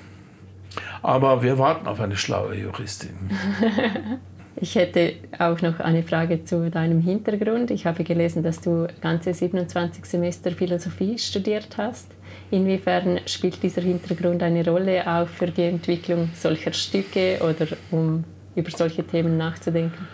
Aber 1.02 1.44
wir 1.44 1.58
warten 1.58 1.88
auf 1.88 2.00
eine 2.00 2.16
schlaue 2.16 2.56
Juristin. 2.56 3.32
Ich 4.58 4.76
hätte 4.76 5.14
auch 5.40 5.62
noch 5.62 5.80
eine 5.80 6.04
Frage 6.04 6.44
zu 6.44 6.70
deinem 6.70 7.00
Hintergrund. 7.00 7.72
Ich 7.72 7.86
habe 7.86 8.04
gelesen, 8.04 8.44
dass 8.44 8.60
du 8.60 8.88
ganze 9.00 9.34
27 9.34 10.06
Semester 10.06 10.52
Philosophie 10.52 11.18
studiert 11.18 11.78
hast. 11.78 12.08
Inwiefern 12.52 13.22
spielt 13.26 13.64
dieser 13.64 13.82
Hintergrund 13.82 14.44
eine 14.44 14.66
Rolle 14.66 15.08
auch 15.08 15.28
für 15.28 15.48
die 15.48 15.64
Entwicklung 15.64 16.30
solcher 16.34 16.74
Stücke 16.74 17.40
oder 17.42 17.68
um 17.92 18.26
über 18.56 18.70
solche 18.72 19.06
Themen 19.06 19.38
nachzudenken? 19.38 20.08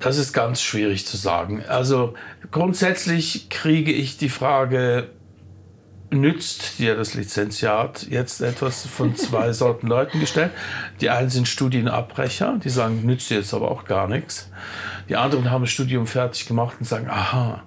Das 0.00 0.18
ist 0.18 0.32
ganz 0.32 0.62
schwierig 0.62 1.06
zu 1.06 1.16
sagen. 1.16 1.62
Also 1.68 2.14
grundsätzlich 2.50 3.48
kriege 3.48 3.92
ich 3.92 4.16
die 4.16 4.28
Frage, 4.28 5.08
nützt 6.20 6.78
dir 6.78 6.96
das 6.96 7.14
Lizenziat 7.14 8.06
jetzt 8.08 8.40
etwas 8.40 8.86
von 8.86 9.16
zwei 9.16 9.52
Sorten 9.54 9.86
Leuten 9.86 10.20
gestellt. 10.20 10.52
Die 11.00 11.10
einen 11.10 11.30
sind 11.30 11.48
Studienabbrecher, 11.48 12.58
die 12.62 12.70
sagen, 12.70 13.04
nützt 13.04 13.30
dir 13.30 13.38
jetzt 13.38 13.54
aber 13.54 13.70
auch 13.70 13.84
gar 13.84 14.08
nichts. 14.08 14.50
Die 15.08 15.16
anderen 15.16 15.50
haben 15.50 15.62
das 15.62 15.70
Studium 15.70 16.06
fertig 16.06 16.46
gemacht 16.46 16.76
und 16.80 16.86
sagen, 16.86 17.08
aha, 17.08 17.62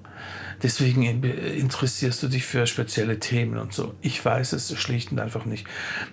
deswegen 0.64 1.04
interessierst 1.04 2.24
du 2.24 2.28
dich 2.28 2.46
für 2.46 2.68
spezielle 2.68 3.20
Themen 3.20 3.58
und 3.58 3.74
so. 3.74 3.94
Ich 4.02 4.24
weiß 4.24 4.54
es 4.54 4.78
schlicht 4.80 5.12
und 5.12 5.20
einfach 5.20 5.46
nicht. 5.46 5.66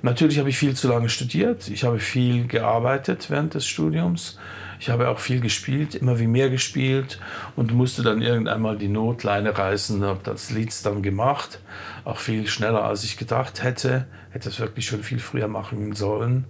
Natürlich 0.03 0.39
habe 0.39 0.49
ich 0.49 0.59
viel 0.59 0.75
zu 0.75 0.89
lange 0.89 1.09
studiert. 1.09 1.69
Ich 1.69 1.85
habe 1.85 1.99
viel 1.99 2.47
gearbeitet 2.47 3.31
während 3.31 3.55
des 3.55 3.67
Studiums. 3.67 4.39
Ich 4.81 4.91
habe 4.91 5.09
auch 5.09 5.19
viel 5.19 5.41
gespielt, 5.41 5.95
immer 5.95 6.19
wie 6.19 6.27
mehr 6.27 6.51
gespielt 6.51 7.19
und 7.57 7.73
musste 7.73 8.03
dann 8.03 8.21
irgendwann 8.21 8.61
mal 8.61 8.77
die 8.77 8.89
Notleine 8.89 9.57
reißen, 9.57 10.03
habe 10.03 10.21
das 10.25 10.51
Lied 10.51 10.75
dann 10.85 11.03
gemacht, 11.03 11.61
auch 12.05 12.19
viel 12.19 12.47
schneller 12.47 12.85
als 12.85 13.05
ich 13.05 13.17
gedacht 13.17 13.63
hätte, 13.63 14.07
hätte 14.31 14.49
es 14.49 14.59
wirklich 14.61 14.87
schon 14.87 15.03
viel 15.03 15.21
früher 15.21 15.49
machen 15.49 15.95
sollen. 15.95 16.45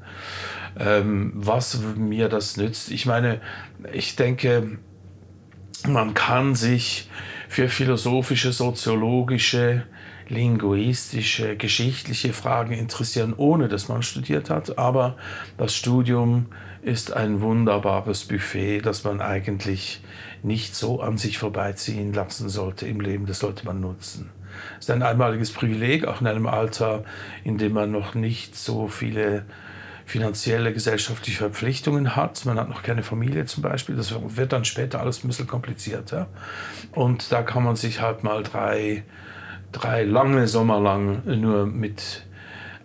Ähm, 0.79 1.33
was 1.35 1.79
mir 1.97 2.29
das 2.29 2.57
nützt, 2.57 2.91
ich 2.91 3.07
meine, 3.07 3.41
ich 3.93 4.17
denke, 4.17 4.79
man 5.87 6.15
kann 6.15 6.55
sich 6.55 7.09
für 7.49 7.69
philosophische, 7.69 8.53
soziologische, 8.53 9.85
linguistische, 10.29 11.57
geschichtliche 11.57 12.33
Fragen 12.33 12.73
interessieren, 12.73 13.35
ohne 13.37 13.69
dass 13.69 13.89
man 13.89 14.03
studiert 14.03 14.51
hat. 14.51 14.79
Aber 14.79 15.17
das 15.59 15.75
Studium 15.75 16.47
ist 16.83 17.13
ein 17.13 17.41
wunderbares 17.41 18.25
Buffet, 18.25 18.81
das 18.81 19.05
man 19.05 19.21
eigentlich 19.21 20.03
nicht 20.43 20.75
so 20.75 21.01
an 21.01 21.17
sich 21.17 21.39
vorbeiziehen 21.39 22.13
lassen 22.13 22.49
sollte 22.49 22.87
im 22.87 23.01
Leben. 23.01 23.27
Das 23.27 23.39
sollte 23.39 23.65
man 23.65 23.81
nutzen. 23.81 24.31
Es 24.79 24.87
ist 24.87 24.91
ein 24.91 25.03
einmaliges 25.03 25.51
Privileg, 25.51 26.07
auch 26.07 26.21
in 26.21 26.27
einem 26.27 26.47
Alter, 26.47 27.05
in 27.43 27.59
dem 27.59 27.73
man 27.73 27.91
noch 27.91 28.15
nicht 28.15 28.55
so 28.55 28.89
viele 28.89 29.45
finanzielle, 30.07 30.73
gesellschaftliche 30.73 31.39
Verpflichtungen 31.39 32.17
hat. 32.17 32.45
Man 32.45 32.59
hat 32.59 32.69
noch 32.69 32.83
keine 32.83 33.03
Familie 33.03 33.47
zum 33.47 33.63
Beispiel. 33.63 33.97
Das 33.97 34.15
wird 34.37 34.53
dann 34.53 34.65
später 34.65 35.01
alles 35.01 35.25
ein 35.25 35.29
bisschen 35.29 35.47
komplizierter. 35.47 36.29
Und 36.93 37.33
da 37.33 37.43
kann 37.43 37.65
man 37.65 37.77
sich 37.77 38.01
halt 38.01 38.23
mal 38.23 38.43
drei, 38.43 39.05
drei 39.73 40.05
lange 40.05 40.47
Sommer 40.47 40.81
lang 40.81 41.23
nur 41.25 41.67
mit 41.67 42.25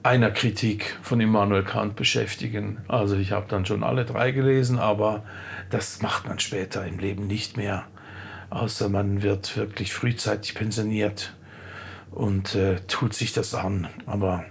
einer 0.02 0.32
Kritik 0.32 0.98
von 1.02 1.20
Immanuel 1.20 1.64
Kant 1.64 1.96
beschäftigen. 1.96 2.78
Also 2.88 3.18
ich 3.18 3.32
habe 3.32 3.48
dann 3.50 3.66
schon 3.66 3.84
alle 3.84 4.06
drei 4.06 4.32
gelesen, 4.32 4.80
aber 4.80 5.24
das 5.70 6.02
macht 6.02 6.28
man 6.28 6.40
später 6.40 6.86
im 6.86 7.00
Leben 7.00 7.28
nicht 7.28 7.58
mehr. 7.58 7.86
Außer 8.50 8.90
man 8.90 9.22
wird 9.22 9.58
wirklich 9.58 9.94
frühzeitig 9.94 10.56
pensioniert 10.56 11.34
und 12.12 12.56
äh, 12.56 12.78
tut 12.88 13.14
sich 13.14 13.34
das 13.34 13.54
an. 13.54 13.88
Aber 14.06 14.46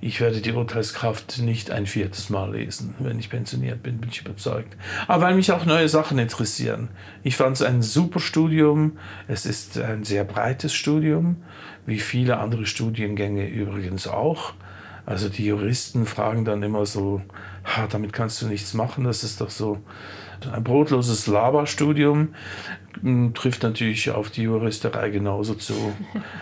ich 0.00 0.20
werde 0.20 0.40
die 0.40 0.52
Urteilskraft 0.52 1.40
nicht 1.40 1.70
ein 1.70 1.86
viertes 1.86 2.30
Mal 2.30 2.52
lesen. 2.52 2.94
Wenn 2.98 3.18
ich 3.18 3.28
pensioniert 3.28 3.82
bin, 3.82 3.98
bin 3.98 4.08
ich 4.10 4.22
überzeugt. 4.22 4.76
Aber 5.06 5.24
weil 5.24 5.34
mich 5.34 5.52
auch 5.52 5.66
neue 5.66 5.88
Sachen 5.88 6.18
interessieren. 6.18 6.88
Ich 7.22 7.36
fand 7.36 7.56
es 7.56 7.62
ein 7.62 7.82
super 7.82 8.18
Studium. 8.18 8.98
Es 9.28 9.44
ist 9.44 9.78
ein 9.78 10.04
sehr 10.04 10.24
breites 10.24 10.72
Studium, 10.72 11.36
wie 11.84 11.98
viele 11.98 12.38
andere 12.38 12.64
Studiengänge 12.64 13.46
übrigens 13.46 14.06
auch. 14.06 14.54
Also 15.04 15.28
die 15.28 15.46
Juristen 15.46 16.06
fragen 16.06 16.44
dann 16.44 16.62
immer 16.62 16.86
so, 16.86 17.20
ha, 17.64 17.86
damit 17.86 18.12
kannst 18.12 18.40
du 18.40 18.46
nichts 18.46 18.74
machen, 18.74 19.04
das 19.04 19.24
ist 19.24 19.40
doch 19.40 19.50
so 19.50 19.78
ein 20.52 20.64
brotloses 20.64 21.26
Laberstudium 21.26 22.34
trifft 23.34 23.62
natürlich 23.62 24.10
auf 24.10 24.30
die 24.30 24.42
Juristerei 24.42 25.10
genauso 25.10 25.54
zu. 25.54 25.74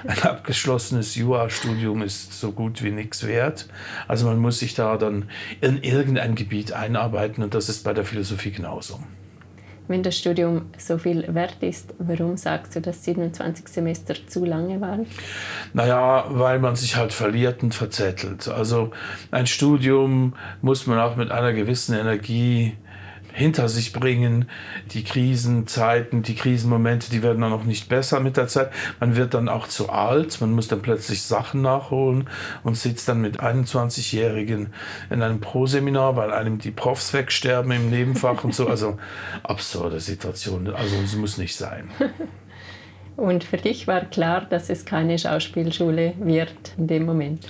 Ein 0.06 0.22
abgeschlossenes 0.22 1.14
Jurastudium 1.14 2.02
ist 2.02 2.38
so 2.38 2.52
gut 2.52 2.82
wie 2.82 2.90
nichts 2.90 3.26
wert. 3.26 3.68
Also 4.06 4.26
man 4.26 4.38
muss 4.38 4.58
sich 4.58 4.74
da 4.74 4.96
dann 4.96 5.30
in 5.60 5.82
irgendein 5.82 6.34
Gebiet 6.34 6.72
einarbeiten 6.72 7.42
und 7.44 7.54
das 7.54 7.68
ist 7.68 7.84
bei 7.84 7.92
der 7.92 8.04
Philosophie 8.04 8.50
genauso. 8.50 9.00
Wenn 9.88 10.02
das 10.02 10.18
Studium 10.18 10.66
so 10.76 10.98
viel 10.98 11.24
wert 11.34 11.56
ist, 11.62 11.94
warum 11.98 12.36
sagst 12.36 12.76
du, 12.76 12.80
dass 12.82 13.04
27 13.04 13.66
Semester 13.68 14.14
zu 14.26 14.44
lange 14.44 14.78
waren? 14.82 15.06
Naja, 15.72 16.26
weil 16.28 16.58
man 16.58 16.76
sich 16.76 16.96
halt 16.96 17.14
verliert 17.14 17.62
und 17.62 17.74
verzettelt. 17.74 18.48
Also 18.48 18.90
ein 19.30 19.46
Studium 19.46 20.34
muss 20.60 20.86
man 20.86 20.98
auch 20.98 21.16
mit 21.16 21.30
einer 21.30 21.54
gewissen 21.54 21.94
Energie 21.94 22.76
hinter 23.38 23.68
sich 23.68 23.92
bringen. 23.92 24.48
Die 24.90 25.04
Krisenzeiten, 25.04 26.22
die 26.22 26.34
Krisenmomente, 26.34 27.10
die 27.10 27.22
werden 27.22 27.40
dann 27.40 27.52
auch 27.52 27.64
nicht 27.64 27.88
besser 27.88 28.20
mit 28.20 28.36
der 28.36 28.48
Zeit. 28.48 28.70
Man 29.00 29.16
wird 29.16 29.34
dann 29.34 29.48
auch 29.48 29.68
zu 29.68 29.88
alt, 29.88 30.40
man 30.40 30.52
muss 30.52 30.68
dann 30.68 30.82
plötzlich 30.82 31.22
Sachen 31.22 31.62
nachholen 31.62 32.28
und 32.64 32.76
sitzt 32.76 33.08
dann 33.08 33.20
mit 33.20 33.40
21-Jährigen 33.40 34.72
in 35.10 35.22
einem 35.22 35.40
Pro-Seminar, 35.40 36.16
weil 36.16 36.32
einem 36.32 36.58
die 36.58 36.72
Profs 36.72 37.14
wegsterben 37.14 37.70
im 37.72 37.90
Nebenfach 37.90 38.42
und 38.44 38.54
so. 38.54 38.66
Also 38.66 38.98
absurde 39.44 40.00
Situation. 40.00 40.68
Also 40.74 40.96
es 41.02 41.14
muss 41.14 41.38
nicht 41.38 41.56
sein. 41.56 41.88
Und 43.16 43.42
für 43.42 43.56
dich 43.56 43.88
war 43.88 44.02
klar, 44.02 44.46
dass 44.48 44.70
es 44.70 44.84
keine 44.84 45.18
Schauspielschule 45.18 46.14
wird 46.20 46.54
in 46.76 46.86
dem 46.86 47.04
Moment? 47.04 47.48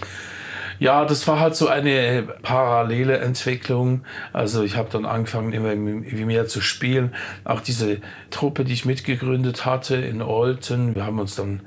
Ja, 0.78 1.04
das 1.04 1.26
war 1.26 1.40
halt 1.40 1.56
so 1.56 1.68
eine 1.68 2.22
parallele 2.42 3.18
Entwicklung. 3.18 4.02
Also 4.32 4.62
ich 4.62 4.76
habe 4.76 4.88
dann 4.90 5.04
angefangen, 5.04 5.52
immer 5.52 5.74
mehr 5.74 6.46
zu 6.46 6.60
spielen. 6.60 7.14
Auch 7.44 7.60
diese 7.60 7.98
Truppe, 8.30 8.64
die 8.64 8.74
ich 8.74 8.84
mitgegründet 8.84 9.66
hatte 9.66 9.96
in 9.96 10.22
Olten, 10.22 10.94
wir 10.94 11.04
haben 11.04 11.18
uns 11.18 11.34
dann 11.34 11.60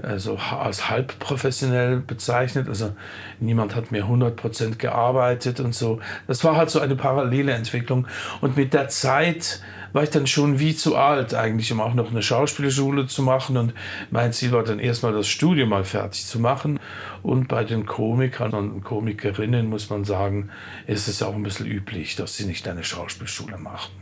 also 0.00 0.36
als 0.36 0.88
halb 0.88 1.18
professionell 1.18 1.98
bezeichnet. 1.98 2.68
Also 2.68 2.94
niemand 3.40 3.74
hat 3.74 3.92
mehr 3.92 4.04
100% 4.04 4.76
gearbeitet 4.78 5.60
und 5.60 5.74
so. 5.74 6.00
Das 6.26 6.44
war 6.44 6.56
halt 6.56 6.70
so 6.70 6.80
eine 6.80 6.96
parallele 6.96 7.52
Entwicklung. 7.52 8.06
Und 8.40 8.56
mit 8.56 8.72
der 8.72 8.88
Zeit 8.88 9.60
war 9.92 10.02
ich 10.02 10.10
dann 10.10 10.26
schon 10.26 10.58
wie 10.58 10.74
zu 10.74 10.96
alt 10.96 11.34
eigentlich, 11.34 11.72
um 11.72 11.80
auch 11.80 11.94
noch 11.94 12.10
eine 12.10 12.22
Schauspielschule 12.22 13.06
zu 13.06 13.22
machen. 13.22 13.56
Und 13.56 13.74
mein 14.10 14.32
Ziel 14.32 14.52
war 14.52 14.62
dann 14.62 14.78
erstmal 14.78 15.12
das 15.12 15.28
Studium 15.28 15.70
mal 15.70 15.84
fertig 15.84 16.26
zu 16.26 16.38
machen. 16.40 16.80
Und 17.22 17.48
bei 17.48 17.64
den 17.64 17.86
Komikern 17.86 18.52
und 18.52 18.84
Komikerinnen 18.84 19.68
muss 19.68 19.90
man 19.90 20.04
sagen, 20.04 20.50
ist 20.86 21.08
es 21.08 21.22
auch 21.22 21.34
ein 21.34 21.42
bisschen 21.42 21.66
üblich, 21.66 22.16
dass 22.16 22.36
sie 22.36 22.46
nicht 22.46 22.66
eine 22.68 22.84
Schauspielschule 22.84 23.58
machen. 23.58 23.92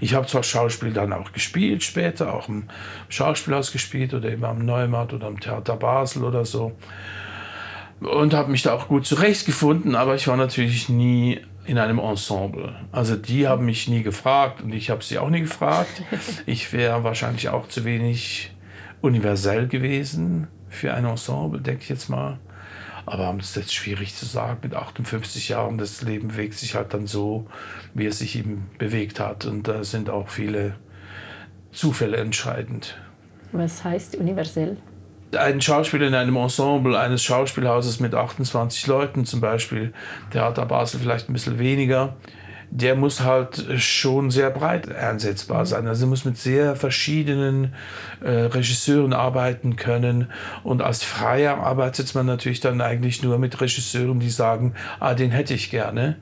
Ich 0.00 0.14
habe 0.14 0.26
zwar 0.26 0.42
Schauspiel 0.42 0.92
dann 0.92 1.12
auch 1.12 1.32
gespielt 1.32 1.82
später, 1.82 2.32
auch 2.32 2.48
im 2.48 2.64
Schauspielhaus 3.08 3.72
gespielt 3.72 4.14
oder 4.14 4.30
eben 4.30 4.44
am 4.44 4.64
Neumarkt 4.64 5.12
oder 5.12 5.26
am 5.26 5.40
Theater 5.40 5.76
Basel 5.76 6.24
oder 6.24 6.44
so. 6.44 6.72
Und 8.00 8.34
habe 8.34 8.50
mich 8.50 8.62
da 8.62 8.74
auch 8.74 8.88
gut 8.88 9.06
zurechtgefunden, 9.06 9.94
aber 9.94 10.14
ich 10.14 10.28
war 10.28 10.36
natürlich 10.36 10.88
nie 10.88 11.40
in 11.66 11.78
einem 11.78 11.98
Ensemble. 11.98 12.74
Also 12.92 13.16
die 13.16 13.48
haben 13.48 13.64
mich 13.64 13.88
nie 13.88 14.02
gefragt 14.02 14.62
und 14.62 14.72
ich 14.72 14.90
habe 14.90 15.02
sie 15.02 15.18
auch 15.18 15.30
nie 15.30 15.40
gefragt. 15.40 16.02
Ich 16.46 16.72
wäre 16.72 17.04
wahrscheinlich 17.04 17.48
auch 17.48 17.68
zu 17.68 17.84
wenig 17.84 18.54
universell 19.00 19.66
gewesen 19.68 20.48
für 20.68 20.94
ein 20.94 21.04
Ensemble, 21.04 21.60
denke 21.60 21.82
ich 21.82 21.88
jetzt 21.88 22.08
mal. 22.08 22.38
Aber 23.06 23.34
es 23.38 23.50
ist 23.50 23.56
jetzt 23.56 23.74
schwierig 23.74 24.14
zu 24.14 24.24
sagen. 24.24 24.60
Mit 24.62 24.74
58 24.74 25.50
Jahren, 25.50 25.78
das 25.78 26.02
Leben 26.02 26.28
bewegt 26.28 26.54
sich 26.54 26.74
halt 26.74 26.94
dann 26.94 27.06
so, 27.06 27.46
wie 27.92 28.06
es 28.06 28.18
sich 28.18 28.36
eben 28.36 28.70
bewegt 28.78 29.20
hat. 29.20 29.44
Und 29.44 29.68
da 29.68 29.84
sind 29.84 30.08
auch 30.08 30.28
viele 30.28 30.74
Zufälle 31.70 32.16
entscheidend. 32.16 32.96
Was 33.52 33.84
heißt 33.84 34.16
universell? 34.16 34.78
Ein 35.36 35.60
Schauspieler 35.60 36.06
in 36.06 36.14
einem 36.14 36.36
Ensemble 36.36 36.98
eines 36.98 37.22
Schauspielhauses 37.22 38.00
mit 38.00 38.14
28 38.14 38.86
Leuten 38.86 39.24
zum 39.24 39.40
Beispiel, 39.40 39.92
Theater 40.30 40.66
Basel 40.66 41.00
vielleicht 41.00 41.28
ein 41.28 41.32
bisschen 41.32 41.58
weniger, 41.58 42.16
der 42.70 42.96
muss 42.96 43.20
halt 43.22 43.64
schon 43.76 44.30
sehr 44.30 44.50
breit 44.50 44.92
einsetzbar 44.92 45.64
sein. 45.64 45.86
Also 45.86 46.06
er 46.06 46.08
muss 46.08 46.24
mit 46.24 46.36
sehr 46.36 46.74
verschiedenen 46.74 47.72
äh, 48.20 48.30
Regisseuren 48.30 49.12
arbeiten 49.12 49.76
können. 49.76 50.30
Und 50.64 50.82
als 50.82 51.04
Freier 51.04 51.58
arbeitet 51.58 52.12
man 52.16 52.26
natürlich 52.26 52.58
dann 52.58 52.80
eigentlich 52.80 53.22
nur 53.22 53.38
mit 53.38 53.60
Regisseuren, 53.60 54.18
die 54.18 54.30
sagen, 54.30 54.74
ah, 54.98 55.14
den 55.14 55.30
hätte 55.30 55.54
ich 55.54 55.70
gerne. 55.70 56.16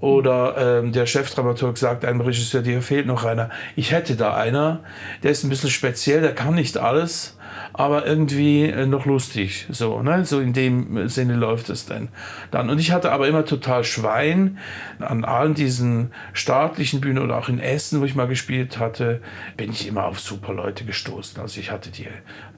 Oder 0.00 0.56
ähm, 0.58 0.92
der 0.92 1.06
Chefdramaturg 1.06 1.78
sagt 1.78 2.04
einem 2.04 2.20
Regisseur, 2.20 2.62
dir 2.62 2.82
fehlt 2.82 3.06
noch 3.06 3.24
einer. 3.24 3.50
Ich 3.76 3.92
hätte 3.92 4.16
da 4.16 4.34
einer, 4.34 4.80
der 5.22 5.30
ist 5.30 5.44
ein 5.44 5.48
bisschen 5.48 5.70
speziell, 5.70 6.20
der 6.20 6.34
kann 6.34 6.54
nicht 6.54 6.76
alles 6.76 7.33
aber 7.74 8.06
irgendwie 8.06 8.62
äh, 8.62 8.86
noch 8.86 9.04
lustig. 9.04 9.66
So, 9.68 10.00
ne? 10.00 10.24
so 10.24 10.40
in 10.40 10.52
dem 10.52 11.08
Sinne 11.08 11.34
läuft 11.34 11.68
es 11.70 11.86
dann. 11.86 12.08
dann. 12.52 12.70
Und 12.70 12.78
ich 12.78 12.92
hatte 12.92 13.10
aber 13.10 13.26
immer 13.26 13.44
total 13.44 13.82
Schwein 13.82 14.58
an 15.00 15.24
allen 15.24 15.54
diesen 15.54 16.12
staatlichen 16.32 17.00
Bühnen 17.00 17.18
oder 17.18 17.36
auch 17.36 17.48
in 17.48 17.58
Essen, 17.58 18.00
wo 18.00 18.04
ich 18.04 18.14
mal 18.14 18.28
gespielt 18.28 18.78
hatte, 18.78 19.20
bin 19.56 19.70
ich 19.70 19.88
immer 19.88 20.04
auf 20.04 20.20
super 20.20 20.54
Leute 20.54 20.84
gestoßen. 20.84 21.40
Also 21.40 21.58
ich 21.58 21.72
hatte, 21.72 21.90
die, 21.90 22.06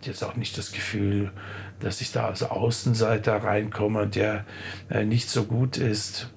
jetzt 0.03 0.23
auch 0.23 0.37
nicht 0.37 0.59
das 0.59 0.71
Gefühl, 0.71 1.33
dass 1.81 2.03
ich 2.03 2.13
da 2.13 2.27
als 2.27 2.43
Außenseiter 2.43 3.43
reinkomme, 3.43 4.07
der 4.07 4.45
äh, 4.91 5.07
nicht 5.07 5.31
so 5.31 5.45
gut 5.45 5.79
ist, 5.79 6.31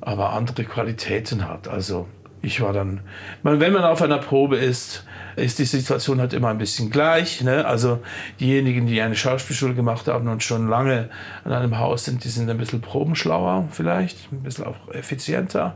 aber 0.00 0.30
andere 0.30 0.64
Qualitäten 0.64 1.46
hat. 1.46 1.68
Also 1.68 2.08
ich 2.44 2.60
war 2.60 2.72
dann, 2.72 3.00
wenn 3.42 3.72
man 3.72 3.84
auf 3.84 4.02
einer 4.02 4.18
Probe 4.18 4.56
ist, 4.56 5.04
ist 5.36 5.58
die 5.58 5.64
Situation 5.64 6.20
halt 6.20 6.32
immer 6.32 6.48
ein 6.48 6.58
bisschen 6.58 6.90
gleich. 6.90 7.42
Ne? 7.42 7.66
Also 7.66 8.00
diejenigen, 8.38 8.86
die 8.86 9.00
eine 9.00 9.16
Schauspielschule 9.16 9.74
gemacht 9.74 10.06
haben 10.06 10.28
und 10.28 10.42
schon 10.42 10.68
lange 10.68 11.08
an 11.44 11.52
einem 11.52 11.78
Haus 11.78 12.04
sind, 12.04 12.22
die 12.24 12.28
sind 12.28 12.48
ein 12.48 12.58
bisschen 12.58 12.80
probenschlauer 12.80 13.68
vielleicht, 13.70 14.30
ein 14.32 14.42
bisschen 14.42 14.64
auch 14.66 14.76
effizienter. 14.92 15.74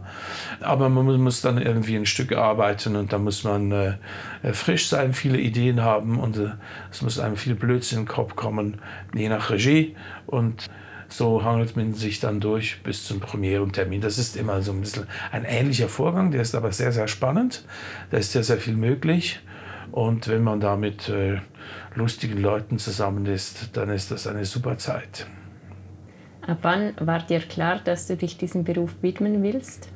Aber 0.60 0.88
man 0.88 1.20
muss 1.20 1.40
dann 1.40 1.60
irgendwie 1.60 1.96
ein 1.96 2.06
Stück 2.06 2.32
arbeiten 2.32 2.96
und 2.96 3.12
da 3.12 3.18
muss 3.18 3.44
man 3.44 3.72
äh, 3.72 3.94
frisch 4.52 4.88
sein, 4.88 5.12
viele 5.12 5.38
Ideen 5.38 5.82
haben 5.82 6.20
und 6.20 6.36
äh, 6.36 6.50
es 6.90 7.02
muss 7.02 7.18
einem 7.18 7.36
viel 7.36 7.54
Blödsinn 7.54 8.00
in 8.00 8.04
den 8.04 8.10
Kopf 8.10 8.36
kommen, 8.36 8.80
je 9.14 9.28
nach 9.28 9.50
Regie. 9.50 9.96
Und 10.26 10.68
so 11.08 11.42
hangelt 11.42 11.76
man 11.76 11.94
sich 11.94 12.20
dann 12.20 12.40
durch 12.40 12.82
bis 12.82 13.06
zum 13.06 13.20
Premierentermin. 13.20 14.00
Das 14.00 14.18
ist 14.18 14.36
immer 14.36 14.60
so 14.62 14.72
ein 14.72 14.80
bisschen 14.80 15.06
ein 15.32 15.44
ähnlicher 15.44 15.88
Vorgang, 15.88 16.30
der 16.30 16.42
ist 16.42 16.54
aber 16.54 16.72
sehr, 16.72 16.92
sehr 16.92 17.08
spannend. 17.08 17.64
Da 18.10 18.18
ist 18.18 18.32
sehr, 18.32 18.44
sehr 18.44 18.58
viel 18.58 18.76
möglich. 18.76 19.40
Und 19.90 20.28
wenn 20.28 20.42
man 20.42 20.60
da 20.60 20.76
mit 20.76 21.08
äh, 21.08 21.40
lustigen 21.94 22.40
Leuten 22.40 22.78
zusammen 22.78 23.24
ist, 23.26 23.76
dann 23.76 23.88
ist 23.88 24.10
das 24.10 24.26
eine 24.26 24.44
super 24.44 24.76
Zeit. 24.76 25.26
Ab 26.46 26.58
wann 26.62 26.94
war 27.00 27.20
dir 27.20 27.40
klar, 27.40 27.80
dass 27.82 28.06
du 28.06 28.16
dich 28.16 28.36
diesem 28.36 28.64
Beruf 28.64 28.96
widmen 29.00 29.42
willst? 29.42 29.88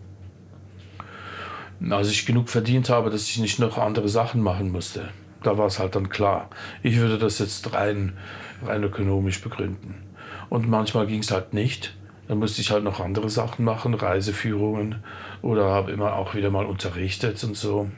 Als 1.90 2.11
ich 2.11 2.26
genug 2.26 2.49
verdient 2.49 2.88
habe, 2.90 3.11
dass 3.11 3.28
ich 3.28 3.38
nicht 3.38 3.59
noch 3.59 3.76
andere 3.76 4.09
Sachen 4.09 4.40
machen 4.40 4.71
musste. 4.71 5.09
Da 5.42 5.59
war 5.59 5.66
es 5.66 5.78
halt 5.78 5.97
dann 5.97 6.09
klar. 6.09 6.49
Ich 6.83 6.99
würde 6.99 7.19
das 7.19 7.38
jetzt 7.38 7.73
rein, 7.75 8.16
rein 8.64 8.83
ökonomisch 8.85 9.40
begründen. 9.40 9.95
Und 10.52 10.68
manchmal 10.68 11.06
ging 11.06 11.21
es 11.21 11.30
halt 11.30 11.54
nicht. 11.54 11.94
Dann 12.28 12.38
musste 12.38 12.61
ich 12.61 12.71
halt 12.71 12.85
noch 12.85 13.00
andere 13.00 13.30
Sachen 13.30 13.64
machen, 13.64 13.94
Reiseführungen 13.94 14.97
oder 15.41 15.71
habe 15.71 15.93
immer 15.93 16.17
auch 16.17 16.34
wieder 16.34 16.50
mal 16.50 16.67
unterrichtet 16.67 17.43
und 17.43 17.56
so. 17.56 17.91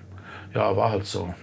Ja, 0.54 0.76
war 0.76 0.92
halt 0.92 1.04
so. 1.04 1.34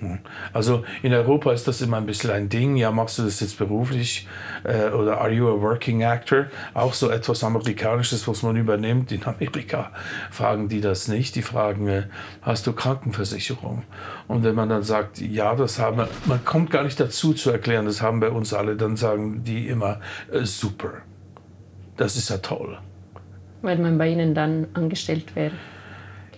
Also 0.53 0.85
in 1.03 1.13
Europa 1.13 1.51
ist 1.51 1.67
das 1.67 1.81
immer 1.81 1.97
ein 1.97 2.05
bisschen 2.05 2.31
ein 2.31 2.47
Ding. 2.47 2.77
Ja, 2.77 2.91
machst 2.91 3.19
du 3.19 3.23
das 3.23 3.41
jetzt 3.41 3.57
beruflich? 3.57 4.25
Äh, 4.63 4.91
oder 4.91 5.19
are 5.19 5.31
you 5.31 5.49
a 5.49 5.61
working 5.61 6.03
actor? 6.03 6.45
Auch 6.73 6.93
so 6.93 7.09
etwas 7.09 7.43
Amerikanisches, 7.43 8.25
was 8.29 8.41
man 8.41 8.55
übernimmt. 8.55 9.11
In 9.11 9.21
Amerika 9.25 9.91
fragen 10.31 10.69
die 10.69 10.79
das 10.79 11.09
nicht. 11.09 11.35
Die 11.35 11.41
fragen, 11.41 11.89
äh, 11.89 12.03
hast 12.41 12.67
du 12.67 12.73
Krankenversicherung? 12.73 13.83
Und 14.29 14.45
wenn 14.45 14.55
man 14.55 14.69
dann 14.69 14.83
sagt, 14.83 15.19
ja, 15.19 15.55
das 15.55 15.77
haben 15.77 15.97
wir, 15.97 16.07
man 16.25 16.45
kommt 16.45 16.71
gar 16.71 16.83
nicht 16.83 16.97
dazu 16.97 17.33
zu 17.33 17.51
erklären, 17.51 17.85
das 17.85 18.01
haben 18.01 18.21
bei 18.21 18.29
uns 18.29 18.53
alle, 18.53 18.77
dann 18.77 18.95
sagen 18.95 19.43
die 19.43 19.67
immer, 19.67 19.99
äh, 20.31 20.45
super. 20.45 21.01
Das 21.97 22.15
ist 22.15 22.29
ja 22.29 22.37
toll. 22.37 22.77
Weil 23.61 23.77
man 23.77 23.97
bei 23.97 24.07
ihnen 24.07 24.33
dann 24.33 24.67
angestellt 24.73 25.35
wäre. 25.35 25.51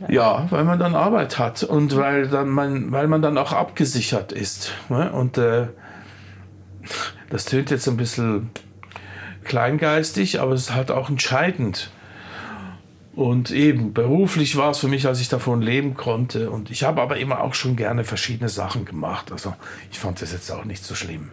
Ja, 0.08 0.48
weil 0.50 0.64
man 0.64 0.80
dann 0.80 0.96
Arbeit 0.96 1.38
hat 1.40 1.64
und 1.64 1.96
weil, 1.96 2.28
dann 2.28 2.50
man, 2.50 2.92
weil 2.92 3.08
man 3.08 3.22
dann 3.22 3.38
auch 3.38 3.54
abgesichert 3.54 4.32
ist. 4.32 4.72
Ne? 4.90 5.12
Und 5.12 5.38
äh, 5.38 5.68
das 7.30 7.46
tönt 7.46 7.72
jetzt 7.72 7.88
ein 7.88 7.98
bisschen 7.98 8.50
kleingeistig, 9.44 10.40
aber 10.40 10.54
es 10.54 10.62
ist 10.62 10.76
halt 10.76 10.92
auch 10.92 11.10
entscheidend. 11.10 11.92
Und 13.16 13.52
eben, 13.52 13.94
beruflich 13.94 14.58
war 14.58 14.72
es 14.72 14.80
für 14.80 14.88
mich, 14.88 15.06
als 15.06 15.20
ich 15.22 15.30
davon 15.30 15.62
leben 15.62 15.94
konnte. 15.94 16.50
Und 16.50 16.72
ich 16.72 16.84
habe 16.84 17.02
aber 17.02 17.18
immer 17.18 17.42
auch 17.42 17.54
schon 17.54 17.76
gerne 17.76 18.04
verschiedene 18.04 18.50
Sachen 18.50 18.86
gemacht. 18.86 19.32
Also 19.32 19.54
ich 19.92 20.00
fand 20.00 20.22
das 20.22 20.32
jetzt 20.32 20.52
auch 20.52 20.66
nicht 20.66 20.84
so 20.84 20.96
schlimm. 20.96 21.32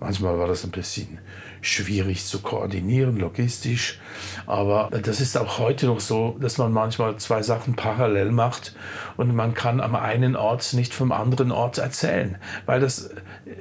Manchmal 0.00 0.38
war 0.38 0.48
das 0.48 0.64
ein 0.64 0.72
bisschen 0.72 1.18
schwierig 1.64 2.26
zu 2.26 2.40
koordinieren, 2.40 3.16
logistisch. 3.16 3.98
Aber 4.46 4.90
das 5.02 5.20
ist 5.20 5.36
auch 5.36 5.58
heute 5.58 5.86
noch 5.86 6.00
so, 6.00 6.36
dass 6.40 6.58
man 6.58 6.72
manchmal 6.72 7.16
zwei 7.16 7.42
Sachen 7.42 7.74
parallel 7.74 8.30
macht 8.30 8.76
und 9.16 9.34
man 9.34 9.54
kann 9.54 9.80
am 9.80 9.94
einen 9.94 10.36
Ort 10.36 10.74
nicht 10.74 10.92
vom 10.92 11.10
anderen 11.10 11.50
Ort 11.50 11.78
erzählen. 11.78 12.36
Weil 12.66 12.80
das, 12.80 13.10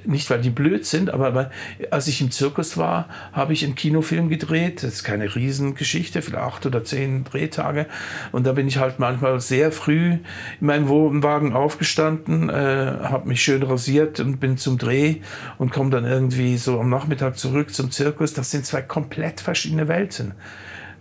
nicht 0.05 0.29
weil 0.29 0.41
die 0.41 0.49
blöd 0.49 0.85
sind, 0.85 1.09
aber 1.09 1.33
weil, 1.33 1.51
als 1.91 2.07
ich 2.07 2.19
im 2.19 2.31
Zirkus 2.31 2.77
war, 2.77 3.07
habe 3.31 3.53
ich 3.53 3.63
einen 3.63 3.75
Kinofilm 3.75 4.27
gedreht. 4.27 4.83
Das 4.83 4.93
ist 4.95 5.03
keine 5.03 5.33
Riesengeschichte, 5.33 6.21
vielleicht 6.21 6.43
acht 6.43 6.65
oder 6.65 6.83
zehn 6.83 7.23
Drehtage. 7.23 7.87
Und 8.33 8.45
da 8.45 8.51
bin 8.51 8.67
ich 8.67 8.77
halt 8.77 8.99
manchmal 8.99 9.39
sehr 9.39 9.71
früh 9.71 10.17
in 10.59 10.67
meinem 10.67 10.89
Wohnwagen 10.89 11.53
aufgestanden, 11.53 12.49
äh, 12.49 12.53
habe 12.53 13.29
mich 13.29 13.41
schön 13.41 13.63
rasiert 13.63 14.19
und 14.19 14.39
bin 14.39 14.57
zum 14.57 14.77
Dreh 14.77 15.21
und 15.57 15.71
komme 15.71 15.89
dann 15.89 16.05
irgendwie 16.05 16.57
so 16.57 16.81
am 16.81 16.89
Nachmittag 16.89 17.37
zurück 17.37 17.73
zum 17.73 17.92
Zirkus, 17.93 18.33
das 18.33 18.51
sind 18.51 18.65
zwei 18.65 18.81
komplett 18.81 19.41
verschiedene 19.41 19.87
Welten. 19.87 20.33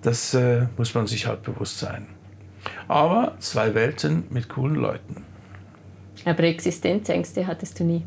Das 0.02 0.34
äh, 0.34 0.66
muss 0.76 0.94
man 0.94 1.06
sich 1.06 1.26
halt 1.26 1.42
bewusst 1.42 1.78
sein. 1.78 2.06
Aber 2.88 3.34
zwei 3.38 3.74
Welten 3.74 4.24
mit 4.30 4.48
coolen 4.48 4.76
Leuten. 4.76 5.24
Aber 6.24 6.42
Existenzängste 6.44 7.46
hattest 7.46 7.80
du 7.80 7.84
nie? 7.84 8.04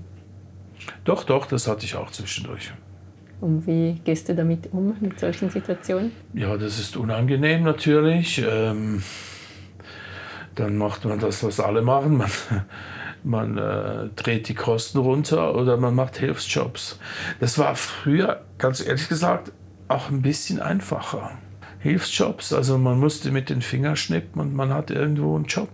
Doch, 1.03 1.23
doch, 1.23 1.45
das 1.45 1.67
hatte 1.67 1.85
ich 1.85 1.95
auch 1.95 2.11
zwischendurch. 2.11 2.71
Und 3.41 3.67
wie 3.67 3.99
gehst 4.03 4.29
du 4.29 4.35
damit 4.35 4.69
um, 4.71 4.95
mit 4.99 5.19
solchen 5.19 5.49
Situationen? 5.49 6.11
Ja, 6.33 6.55
das 6.57 6.79
ist 6.79 6.95
unangenehm 6.95 7.63
natürlich. 7.63 8.43
Ähm, 8.47 9.03
dann 10.55 10.77
macht 10.77 11.05
man 11.05 11.19
das, 11.19 11.43
was 11.43 11.59
alle 11.59 11.81
machen. 11.81 12.17
Man, 12.17 12.31
man 13.25 13.57
äh, 13.57 14.09
dreht 14.15 14.47
die 14.47 14.55
Kosten 14.55 14.99
runter 14.99 15.55
oder 15.55 15.77
man 15.77 15.95
macht 15.95 16.17
Hilfsjobs. 16.17 16.99
Das 17.39 17.57
war 17.57 17.75
früher, 17.75 18.41
ganz 18.57 18.85
ehrlich 18.85 19.09
gesagt, 19.09 19.51
auch 19.87 20.09
ein 20.09 20.21
bisschen 20.21 20.61
einfacher. 20.61 21.31
Hilfsjobs, 21.79 22.53
also 22.53 22.77
man 22.77 22.99
musste 22.99 23.31
mit 23.31 23.49
den 23.49 23.61
Fingern 23.61 23.95
schnippen 23.95 24.41
und 24.41 24.55
man 24.55 24.73
hat 24.73 24.91
irgendwo 24.91 25.35
einen 25.35 25.45
Job. 25.45 25.69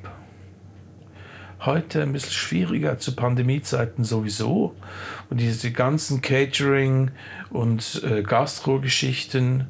Heute 1.62 2.02
ein 2.02 2.12
bisschen 2.12 2.32
schwieriger 2.32 2.98
zu 2.98 3.16
Pandemiezeiten 3.16 4.04
sowieso. 4.04 4.76
Und 5.30 5.40
diese 5.40 5.72
ganzen 5.72 6.22
Catering- 6.22 7.12
und 7.52 8.02
äh, 8.04 8.24
Gastro-Geschichten 8.24 9.68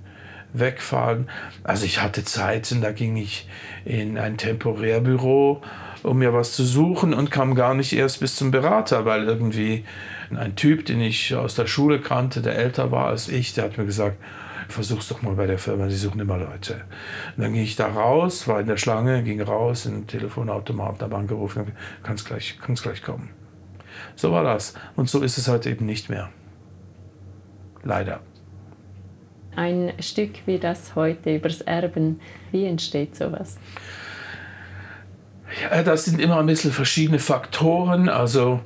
wegfallen. 0.54 1.30
Also 1.63 1.86
ich 1.86 2.02
hatte 2.02 2.24
Zeiten, 2.24 2.82
da 2.82 2.91
ging 2.91 3.17
ich 3.17 3.48
in 3.86 4.17
ein 4.17 4.38
Temporärbüro 4.38 5.62
um 6.04 6.18
mir 6.18 6.34
was 6.34 6.54
zu 6.54 6.64
suchen 6.64 7.14
und 7.14 7.32
kam 7.32 7.56
gar 7.56 7.74
nicht 7.74 7.94
erst 7.94 8.20
bis 8.20 8.36
zum 8.36 8.52
Berater, 8.52 9.06
weil 9.06 9.24
irgendwie 9.24 9.86
ein 10.36 10.56
Typ, 10.56 10.86
den 10.86 11.02
ich 11.02 11.36
aus 11.36 11.56
der 11.56 11.68
Schule 11.68 12.00
kannte, 12.00 12.42
der 12.42 12.56
älter 12.56 12.92
war 12.92 13.08
als 13.08 13.28
ich, 13.28 13.54
der 13.54 13.66
hat 13.66 13.78
mir 13.78 13.86
gesagt, 13.86 14.18
versuch's 14.70 15.10
doch 15.10 15.22
mal 15.22 15.36
bei 15.36 15.46
der 15.46 15.58
Firma, 15.58 15.88
die 15.88 15.96
suchen 15.96 16.20
immer 16.22 16.38
Leute. 16.38 16.86
Und 17.36 17.44
dann 17.44 17.54
ging 17.54 17.64
ich 17.64 17.76
da 17.76 17.88
raus, 17.88 18.48
war 18.48 18.60
in 18.60 18.68
der 18.68 18.78
Schlange, 18.78 19.24
ging 19.24 19.42
raus, 19.42 19.86
in 19.86 19.94
den 19.94 20.08
Telefonautomat, 20.08 21.02
habe 21.02 21.16
angerufen, 21.16 21.74
kannst 22.04 22.26
gleich, 22.26 22.58
kannst 22.62 22.84
gleich 22.84 23.04
kommen. 23.04 23.30
So 24.16 24.32
war 24.32 24.44
das. 24.44 24.74
Und 24.96 25.10
so 25.10 25.22
ist 25.22 25.38
es 25.38 25.48
heute 25.48 25.70
eben 25.70 25.86
nicht 25.86 26.10
mehr. 26.10 26.30
Leider. 27.84 28.22
Ein 29.56 29.94
Stück 30.00 30.46
wie 30.46 30.60
das 30.60 30.96
heute 30.96 31.36
übers 31.36 31.62
Erben, 31.62 32.22
wie 32.52 32.66
entsteht 32.66 33.16
sowas? 33.16 33.58
Ja, 35.60 35.84
das 35.84 36.06
sind 36.06 36.20
immer 36.20 36.40
ein 36.40 36.46
bisschen 36.46 36.72
verschiedene 36.72 37.20
Faktoren. 37.20 38.10
Also 38.10 38.62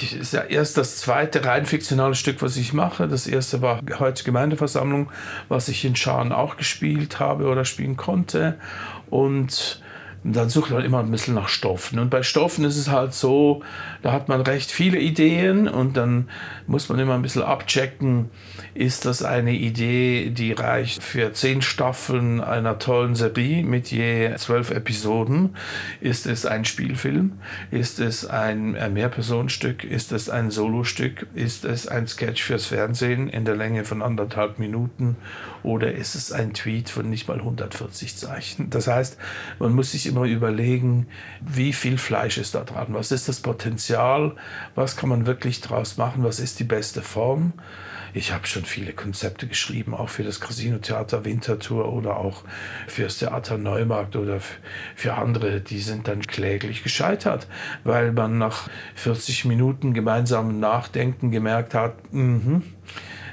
Das 0.00 0.12
ist 0.12 0.32
ja 0.32 0.42
erst 0.42 0.78
das 0.78 0.96
zweite 0.96 1.44
rein 1.44 1.66
fiktionale 1.66 2.14
Stück, 2.14 2.40
was 2.40 2.56
ich 2.56 2.72
mache. 2.72 3.08
Das 3.08 3.26
erste 3.26 3.60
war 3.60 3.80
heute 3.98 4.24
Gemeindeversammlung, 4.24 5.10
was 5.48 5.68
ich 5.68 5.84
in 5.84 5.96
Scharen 5.96 6.32
auch 6.32 6.56
gespielt 6.56 7.20
habe 7.20 7.46
oder 7.46 7.64
spielen 7.64 7.96
konnte. 7.96 8.58
Und 9.10 9.82
dann 10.22 10.50
sucht 10.50 10.70
man 10.70 10.84
immer 10.84 11.00
ein 11.00 11.10
bisschen 11.10 11.34
nach 11.34 11.48
Stoffen. 11.48 11.98
Und 11.98 12.10
bei 12.10 12.22
Stoffen 12.22 12.64
ist 12.64 12.76
es 12.76 12.90
halt 12.90 13.14
so, 13.14 13.62
da 14.02 14.12
hat 14.12 14.28
man 14.28 14.42
recht 14.42 14.70
viele 14.70 14.98
Ideen 14.98 15.66
und 15.66 15.96
dann 15.96 16.28
muss 16.66 16.88
man 16.88 16.98
immer 16.98 17.14
ein 17.14 17.22
bisschen 17.22 17.42
abchecken, 17.42 18.28
ist 18.74 19.06
das 19.06 19.22
eine 19.22 19.52
Idee, 19.52 20.30
die 20.30 20.52
reicht 20.52 21.02
für 21.02 21.32
zehn 21.32 21.62
Staffeln 21.62 22.40
einer 22.40 22.78
tollen 22.78 23.14
Serie 23.14 23.64
mit 23.64 23.90
je 23.90 24.34
zwölf 24.36 24.70
Episoden? 24.70 25.56
Ist 26.00 26.26
es 26.26 26.44
ein 26.44 26.64
Spielfilm? 26.64 27.32
Ist 27.70 27.98
es 27.98 28.26
ein 28.26 28.72
Mehrpersonenstück? 28.92 29.84
Ist 29.84 30.12
es 30.12 30.28
ein 30.28 30.50
Solostück? 30.50 31.26
Ist 31.34 31.64
es 31.64 31.88
ein 31.88 32.06
Sketch 32.06 32.42
fürs 32.42 32.66
Fernsehen 32.66 33.28
in 33.28 33.44
der 33.44 33.56
Länge 33.56 33.84
von 33.84 34.02
anderthalb 34.02 34.58
Minuten? 34.58 35.16
Oder 35.62 35.92
ist 35.92 36.14
es 36.14 36.32
ein 36.32 36.54
Tweet 36.54 36.88
von 36.90 37.10
nicht 37.10 37.28
mal 37.28 37.38
140 37.38 38.16
Zeichen? 38.16 38.70
Das 38.70 38.86
heißt, 38.86 39.18
man 39.58 39.74
muss 39.74 39.92
sich 39.92 40.06
immer 40.10 40.24
überlegen, 40.24 41.06
wie 41.40 41.72
viel 41.72 41.96
Fleisch 41.96 42.36
ist 42.36 42.54
da 42.54 42.64
dran, 42.64 42.88
was 42.90 43.12
ist 43.12 43.28
das 43.28 43.40
Potenzial, 43.40 44.36
was 44.74 44.96
kann 44.96 45.08
man 45.08 45.26
wirklich 45.26 45.60
draus 45.62 45.96
machen, 45.96 46.22
was 46.22 46.40
ist 46.40 46.60
die 46.60 46.64
beste 46.64 47.00
Form. 47.00 47.54
Ich 48.12 48.32
habe 48.32 48.46
schon 48.46 48.64
viele 48.64 48.92
Konzepte 48.92 49.46
geschrieben, 49.46 49.94
auch 49.94 50.08
für 50.08 50.24
das 50.24 50.40
Casino 50.40 50.78
Theater 50.78 51.24
Winterthur 51.24 51.92
oder 51.92 52.16
auch 52.16 52.42
für 52.88 53.04
das 53.04 53.18
Theater 53.18 53.56
Neumarkt 53.56 54.16
oder 54.16 54.40
für 54.96 55.14
andere. 55.14 55.60
Die 55.60 55.78
sind 55.78 56.08
dann 56.08 56.22
kläglich 56.22 56.82
gescheitert, 56.82 57.46
weil 57.84 58.12
man 58.12 58.36
nach 58.36 58.68
40 58.96 59.44
Minuten 59.44 59.94
gemeinsamen 59.94 60.58
Nachdenken 60.58 61.30
gemerkt 61.30 61.74
hat, 61.74 62.12
mh, 62.12 62.62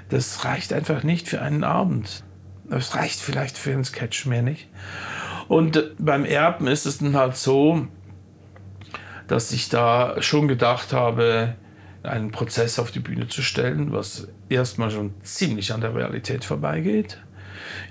das 0.10 0.46
reicht 0.46 0.72
einfach 0.74 1.04
nicht 1.04 1.28
für 1.28 1.42
einen 1.42 1.63
Abend. 1.63 2.24
Das 2.70 2.96
reicht 2.96 3.20
vielleicht 3.20 3.58
für 3.58 3.72
einen 3.72 3.86
Sketch 3.86 4.26
mehr 4.26 4.42
nicht. 4.42 4.70
Und 5.48 5.92
beim 5.98 6.26
Erben 6.26 6.68
ist 6.68 6.86
es 6.86 6.98
dann 6.98 7.16
halt 7.16 7.36
so, 7.36 7.88
dass 9.28 9.52
ich 9.52 9.70
da 9.70 10.22
schon 10.22 10.48
gedacht 10.48 10.94
habe, 10.94 11.56
einen 12.04 12.32
Prozess 12.32 12.80
auf 12.80 12.92
die 12.92 13.00
Bühne 13.00 13.28
zu 13.28 13.42
stellen, 13.42 13.92
was 13.92 14.28
erstmal 14.50 14.92
schon 14.92 15.14
ziemlich 15.22 15.74
an 15.74 15.82
der 15.82 15.96
Realität 15.96 16.46
vorbeigeht. 16.46 17.22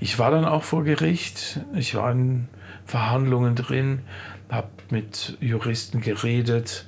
Ich 0.00 0.18
war 0.18 0.30
dann 0.30 0.44
auch 0.44 0.62
vor 0.62 0.84
Gericht, 0.84 1.60
ich 1.74 1.94
war 1.94 2.10
in 2.12 2.48
Verhandlungen 2.84 3.54
drin, 3.54 4.00
habe 4.50 4.68
mit 4.90 5.36
Juristen 5.40 6.00
geredet, 6.00 6.86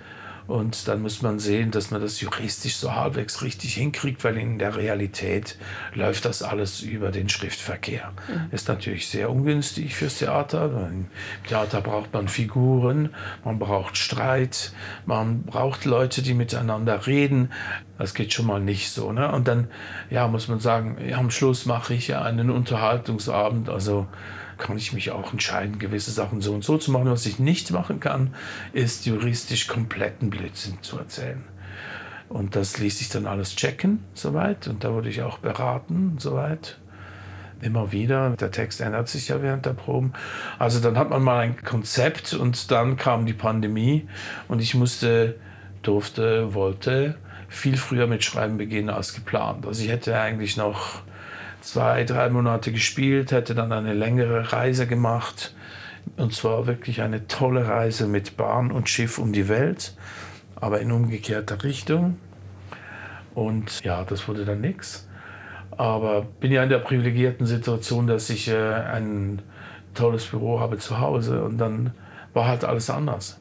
und 0.48 0.88
dann 0.88 1.02
muss 1.02 1.20
man 1.20 1.38
sehen, 1.38 1.70
dass 1.70 1.90
man 1.90 2.00
das 2.00 2.22
juristisch 2.22 2.76
so 2.76 2.94
halbwegs 2.94 3.42
richtig 3.42 3.74
hinkriegt, 3.74 4.24
weil 4.24 4.38
in 4.38 4.58
der 4.58 4.76
Realität 4.76 5.58
läuft 5.92 6.24
das 6.24 6.42
alles 6.42 6.80
über 6.80 7.11
den 7.11 7.28
Schriftverkehr. 7.28 8.12
Mhm. 8.28 8.48
Ist 8.50 8.66
natürlich 8.66 9.08
sehr 9.08 9.30
ungünstig 9.30 9.94
fürs 9.94 10.18
Theater. 10.18 10.88
Im 10.90 11.08
Theater 11.46 11.82
braucht 11.82 12.14
man 12.14 12.28
Figuren, 12.28 13.11
man 13.44 13.58
braucht 13.58 13.98
Streit, 13.98 14.72
man 15.04 15.42
braucht 15.42 15.84
Leute, 15.84 16.22
die 16.22 16.32
miteinander 16.32 17.06
reden. 17.06 17.52
Das 17.98 18.14
geht 18.14 18.32
schon 18.32 18.46
mal 18.46 18.61
nicht 18.61 18.90
so. 18.90 19.12
Ne? 19.12 19.30
Und 19.30 19.48
dann 19.48 19.68
ja, 20.08 20.28
muss 20.28 20.48
man 20.48 20.61
sagen, 20.61 20.96
ja, 21.06 21.18
am 21.18 21.30
Schluss 21.30 21.66
mache 21.66 21.92
ich 21.92 22.08
ja 22.08 22.22
einen 22.22 22.48
Unterhaltungsabend. 22.48 23.68
Also 23.68 24.06
kann 24.58 24.76
ich 24.76 24.92
mich 24.92 25.10
auch 25.10 25.32
entscheiden, 25.32 25.78
gewisse 25.78 26.10
Sachen 26.10 26.40
so 26.40 26.52
und 26.52 26.64
so 26.64 26.78
zu 26.78 26.90
machen. 26.90 27.10
Was 27.10 27.26
ich 27.26 27.38
nicht 27.38 27.70
machen 27.70 28.00
kann, 28.00 28.34
ist 28.72 29.06
juristisch 29.06 29.66
kompletten 29.66 30.30
Blödsinn 30.30 30.78
zu 30.82 30.98
erzählen. 30.98 31.44
Und 32.28 32.56
das 32.56 32.78
ließ 32.78 32.98
sich 32.98 33.08
dann 33.08 33.26
alles 33.26 33.56
checken, 33.56 34.04
soweit. 34.14 34.68
Und 34.68 34.84
da 34.84 34.92
wurde 34.92 35.08
ich 35.08 35.22
auch 35.22 35.38
beraten, 35.38 36.16
soweit. 36.18 36.78
Immer 37.60 37.90
wieder. 37.90 38.30
Der 38.30 38.50
Text 38.52 38.80
ändert 38.80 39.08
sich 39.08 39.28
ja 39.28 39.42
während 39.42 39.66
der 39.66 39.72
Proben. 39.72 40.12
Also 40.58 40.78
dann 40.78 40.96
hat 40.96 41.10
man 41.10 41.22
mal 41.22 41.40
ein 41.40 41.56
Konzept 41.64 42.34
und 42.34 42.70
dann 42.70 42.96
kam 42.96 43.26
die 43.26 43.32
Pandemie 43.32 44.06
und 44.46 44.60
ich 44.60 44.74
musste, 44.74 45.36
durfte, 45.82 46.54
wollte 46.54 47.16
viel 47.48 47.76
früher 47.76 48.06
mit 48.06 48.22
Schreiben 48.22 48.58
beginnen 48.58 48.90
als 48.90 49.14
geplant. 49.14 49.66
Also 49.66 49.82
ich 49.82 49.88
hätte 49.88 50.20
eigentlich 50.20 50.56
noch 50.56 51.02
zwei, 51.60 52.04
drei 52.04 52.28
Monate 52.28 52.72
gespielt, 52.72 53.32
hätte 53.32 53.54
dann 53.54 53.72
eine 53.72 53.94
längere 53.94 54.52
Reise 54.52 54.86
gemacht. 54.86 55.54
Und 56.16 56.32
zwar 56.32 56.66
wirklich 56.66 57.02
eine 57.02 57.26
tolle 57.28 57.68
Reise 57.68 58.06
mit 58.06 58.36
Bahn 58.36 58.70
und 58.70 58.88
Schiff 58.88 59.18
um 59.18 59.32
die 59.32 59.48
Welt, 59.48 59.94
aber 60.56 60.80
in 60.80 60.90
umgekehrter 60.90 61.62
Richtung. 61.62 62.18
Und 63.34 63.84
ja, 63.84 64.04
das 64.04 64.26
wurde 64.26 64.44
dann 64.44 64.60
nichts. 64.60 65.08
Aber 65.70 66.22
bin 66.40 66.50
ja 66.50 66.62
in 66.62 66.70
der 66.70 66.78
privilegierten 66.78 67.46
Situation, 67.46 68.06
dass 68.06 68.30
ich 68.30 68.48
äh, 68.48 68.56
ein 68.56 69.42
tolles 69.94 70.26
Büro 70.26 70.60
habe 70.60 70.78
zu 70.78 70.98
Hause 70.98 71.44
und 71.44 71.58
dann 71.58 71.92
war 72.32 72.48
halt 72.48 72.64
alles 72.64 72.90
anders. 72.90 73.40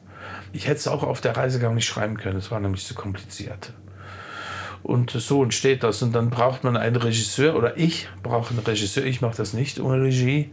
Ich 0.52 0.66
hätte 0.66 0.76
es 0.76 0.88
auch 0.88 1.02
auf 1.02 1.20
der 1.20 1.36
Reise 1.36 1.58
gar 1.58 1.72
nicht 1.72 1.86
schreiben 1.86 2.16
können, 2.16 2.36
es 2.36 2.50
war 2.50 2.60
nämlich 2.60 2.84
zu 2.84 2.94
kompliziert. 2.94 3.72
Und 4.82 5.10
so 5.10 5.42
entsteht 5.42 5.82
das. 5.82 6.02
Und 6.02 6.14
dann 6.14 6.30
braucht 6.30 6.64
man 6.64 6.76
einen 6.76 6.96
Regisseur 6.96 7.56
oder 7.56 7.76
ich 7.76 8.08
brauche 8.22 8.50
einen 8.50 8.64
Regisseur. 8.64 9.04
Ich 9.04 9.20
mache 9.20 9.36
das 9.36 9.52
nicht 9.52 9.80
ohne 9.80 10.02
Regie. 10.02 10.50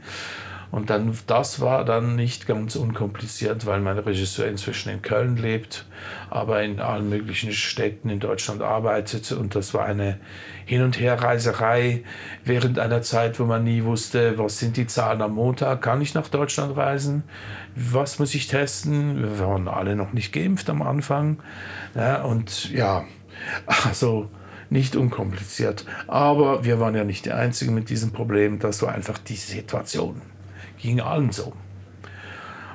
Und 0.72 0.90
dann, 0.90 1.18
das 1.28 1.62
war 1.62 1.86
dann 1.86 2.18
nicht 2.18 2.48
ganz 2.48 2.76
unkompliziert, 2.76 3.66
weil 3.66 3.80
mein 3.80 3.98
Regisseur 3.98 4.48
inzwischen 4.48 4.90
in 4.90 5.02
Köln 5.02 5.38
lebt, 5.38 5.86
aber 6.30 6.64
in 6.64 6.82
allen 6.82 7.08
möglichen 7.08 7.54
Städten 7.54 8.10
in 8.10 8.20
Deutschland 8.20 8.62
arbeitet. 8.62 9.32
Und 9.32 9.56
das 9.56 9.74
war 9.74 9.86
eine 9.86 10.20
Hin- 10.66 10.82
und 10.82 11.00
Herreiserei 11.00 12.04
während 12.44 12.78
einer 12.78 13.02
Zeit, 13.04 13.40
wo 13.40 13.46
man 13.46 13.64
nie 13.64 13.86
wusste, 13.86 14.38
was 14.38 14.60
sind 14.60 14.76
die 14.76 14.86
Zahlen 14.86 15.22
am 15.22 15.36
Montag, 15.36 15.82
kann 15.82 16.02
ich 16.02 16.14
nach 16.14 16.28
Deutschland 16.28 16.76
reisen, 16.76 17.24
was 17.76 18.20
muss 18.20 18.36
ich 18.36 18.48
testen. 18.48 19.22
Wir 19.22 19.40
waren 19.40 19.70
alle 19.70 19.96
noch 19.96 20.12
nicht 20.12 20.34
geimpft 20.34 20.70
am 20.70 20.82
Anfang. 20.82 21.38
Ja, 21.96 22.24
und 22.24 22.70
ja, 22.72 23.06
also 23.66 24.30
nicht 24.70 24.96
unkompliziert. 24.96 25.86
Aber 26.08 26.66
wir 26.66 26.80
waren 26.80 26.96
ja 26.96 27.04
nicht 27.04 27.26
die 27.26 27.32
Einzigen 27.32 27.74
mit 27.74 27.90
diesem 27.90 28.12
Problem. 28.12 28.60
Das 28.60 28.82
war 28.82 28.94
einfach 28.94 29.18
die 29.18 29.36
Situation. 29.36 30.22
Ging 30.78 31.02
allen 31.02 31.32
so. 31.32 31.54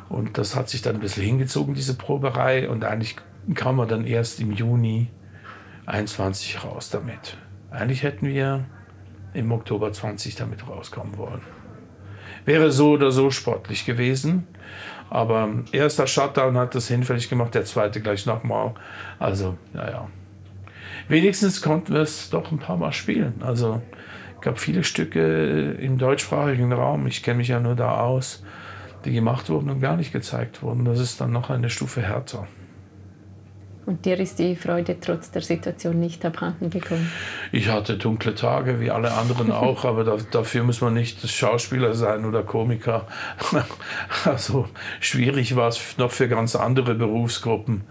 Und 0.08 0.38
das 0.38 0.56
hat 0.56 0.68
sich 0.68 0.82
dann 0.82 0.96
ein 0.96 1.00
bisschen 1.00 1.24
hingezogen, 1.24 1.74
diese 1.74 1.94
Proberei. 1.94 2.68
Und 2.68 2.84
eigentlich 2.84 3.16
kam 3.54 3.76
man 3.76 3.88
dann 3.88 4.04
erst 4.04 4.40
im 4.40 4.52
Juni 4.52 5.08
21 5.86 6.64
raus 6.64 6.90
damit. 6.90 7.36
Eigentlich 7.70 8.02
hätten 8.02 8.26
wir 8.26 8.64
im 9.34 9.52
Oktober 9.52 9.92
20 9.92 10.34
damit 10.34 10.66
rauskommen 10.68 11.16
wollen. 11.16 11.42
Wäre 12.44 12.72
so 12.72 12.92
oder 12.92 13.12
so 13.12 13.30
sportlich 13.30 13.84
gewesen. 13.84 14.46
Aber 15.10 15.48
erster 15.72 16.06
Shutdown 16.06 16.56
hat 16.56 16.74
das 16.74 16.88
hinfällig 16.88 17.28
gemacht, 17.28 17.54
der 17.54 17.64
zweite 17.64 18.00
gleich 18.00 18.26
nochmal. 18.26 18.74
Also, 19.18 19.56
naja 19.72 20.08
wenigstens 21.10 21.60
konnten 21.60 21.92
wir 21.92 22.00
es 22.00 22.30
doch 22.30 22.50
ein 22.50 22.58
paar 22.58 22.76
Mal 22.76 22.92
spielen. 22.92 23.34
Also 23.40 23.82
es 24.36 24.40
gab 24.40 24.58
viele 24.58 24.84
Stücke 24.84 25.72
im 25.72 25.98
deutschsprachigen 25.98 26.72
Raum, 26.72 27.06
ich 27.06 27.22
kenne 27.22 27.38
mich 27.38 27.48
ja 27.48 27.60
nur 27.60 27.74
da 27.74 28.00
aus, 28.00 28.42
die 29.04 29.12
gemacht 29.12 29.50
wurden 29.50 29.70
und 29.70 29.80
gar 29.80 29.96
nicht 29.96 30.12
gezeigt 30.12 30.62
wurden. 30.62 30.84
Das 30.84 30.98
ist 30.98 31.20
dann 31.20 31.32
noch 31.32 31.50
eine 31.50 31.68
Stufe 31.68 32.00
härter. 32.00 32.46
Und 33.86 34.04
dir 34.04 34.20
ist 34.20 34.38
die 34.38 34.54
Freude 34.54 34.98
trotz 35.00 35.32
der 35.32 35.42
Situation 35.42 35.98
nicht 35.98 36.24
abhanden 36.24 36.70
gekommen? 36.70 37.10
Ich 37.50 37.68
hatte 37.68 37.96
dunkle 37.96 38.34
Tage, 38.34 38.78
wie 38.78 38.90
alle 38.90 39.12
anderen 39.12 39.50
auch, 39.50 39.84
aber 39.84 40.04
da, 40.04 40.16
dafür 40.30 40.62
muss 40.62 40.80
man 40.80 40.94
nicht 40.94 41.28
Schauspieler 41.28 41.94
sein 41.94 42.24
oder 42.24 42.42
Komiker. 42.42 43.06
Also 44.24 44.68
schwierig 45.00 45.56
war 45.56 45.68
es 45.68 45.96
noch 45.98 46.12
für 46.12 46.28
ganz 46.28 46.54
andere 46.54 46.94
Berufsgruppen. 46.94 47.82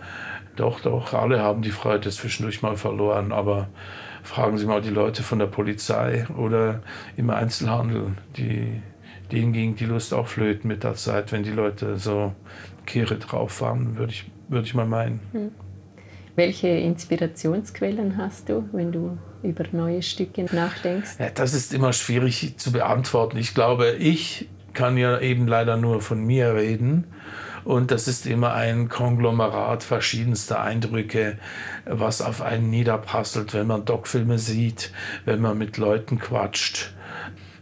Doch, 0.59 0.81
doch, 0.81 1.13
alle 1.13 1.39
haben 1.39 1.61
die 1.61 1.71
Freiheit 1.71 2.03
zwischendurch 2.03 2.61
mal 2.61 2.75
verloren, 2.75 3.31
aber 3.31 3.69
fragen 4.23 4.57
Sie 4.57 4.65
mal 4.65 4.81
die 4.81 4.89
Leute 4.89 5.23
von 5.23 5.39
der 5.39 5.45
Polizei 5.45 6.27
oder 6.37 6.81
im 7.15 7.29
Einzelhandel, 7.29 8.07
die, 8.35 8.81
denen 9.31 9.53
ging 9.53 9.75
die 9.75 9.85
Lust 9.85 10.13
auch 10.13 10.27
flöten 10.27 10.67
mit 10.67 10.83
der 10.83 10.95
Zeit, 10.95 11.31
wenn 11.31 11.43
die 11.43 11.51
Leute 11.51 11.95
so 11.95 12.33
Kehre 12.85 13.15
drauf 13.15 13.61
waren, 13.61 13.97
würde 13.97 14.11
ich, 14.11 14.29
würd 14.49 14.65
ich 14.65 14.73
mal 14.73 14.85
meinen. 14.85 15.21
Hm. 15.31 15.51
Welche 16.35 16.67
Inspirationsquellen 16.67 18.17
hast 18.17 18.49
du, 18.49 18.67
wenn 18.73 18.91
du 18.91 19.17
über 19.43 19.63
neue 19.71 20.01
Stücke 20.01 20.45
nachdenkst? 20.53 21.19
Ja, 21.19 21.29
das 21.29 21.53
ist 21.53 21.73
immer 21.73 21.93
schwierig 21.93 22.57
zu 22.57 22.73
beantworten. 22.73 23.37
Ich 23.37 23.53
glaube, 23.53 23.91
ich 23.91 24.49
kann 24.73 24.97
ja 24.97 25.21
eben 25.21 25.47
leider 25.47 25.77
nur 25.77 26.01
von 26.01 26.21
mir 26.25 26.53
reden. 26.53 27.05
Und 27.69 27.91
das 27.91 28.07
ist 28.07 28.25
immer 28.25 28.55
ein 28.55 28.89
Konglomerat 28.89 29.83
verschiedenster 29.83 30.59
Eindrücke, 30.59 31.37
was 31.85 32.19
auf 32.19 32.41
einen 32.41 32.71
niederprasselt, 32.71 33.53
wenn 33.53 33.67
man 33.67 33.85
Doc-Filme 33.85 34.39
sieht, 34.39 34.91
wenn 35.25 35.39
man 35.39 35.55
mit 35.55 35.77
Leuten 35.77 36.17
quatscht, 36.17 36.95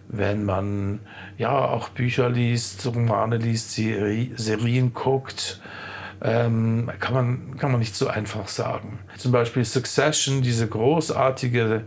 wenn 0.08 0.46
man 0.46 1.02
ja 1.38 1.52
auch 1.52 1.90
Bücher 1.90 2.30
liest, 2.30 2.88
Romane 2.88 3.36
liest, 3.36 3.74
Serien 3.74 4.94
guckt. 4.94 5.60
ähm, 6.22 6.90
kann, 7.02 7.14
man, 7.14 7.58
kann 7.58 7.72
man 7.72 7.82
nicht 7.82 7.98
so 7.98 8.08
einfach 8.08 8.48
sagen. 8.48 9.00
Zum 9.18 9.34
Beispiel 9.34 9.66
Succession, 9.66 10.42
diese 10.42 10.70
großartige 10.70 11.84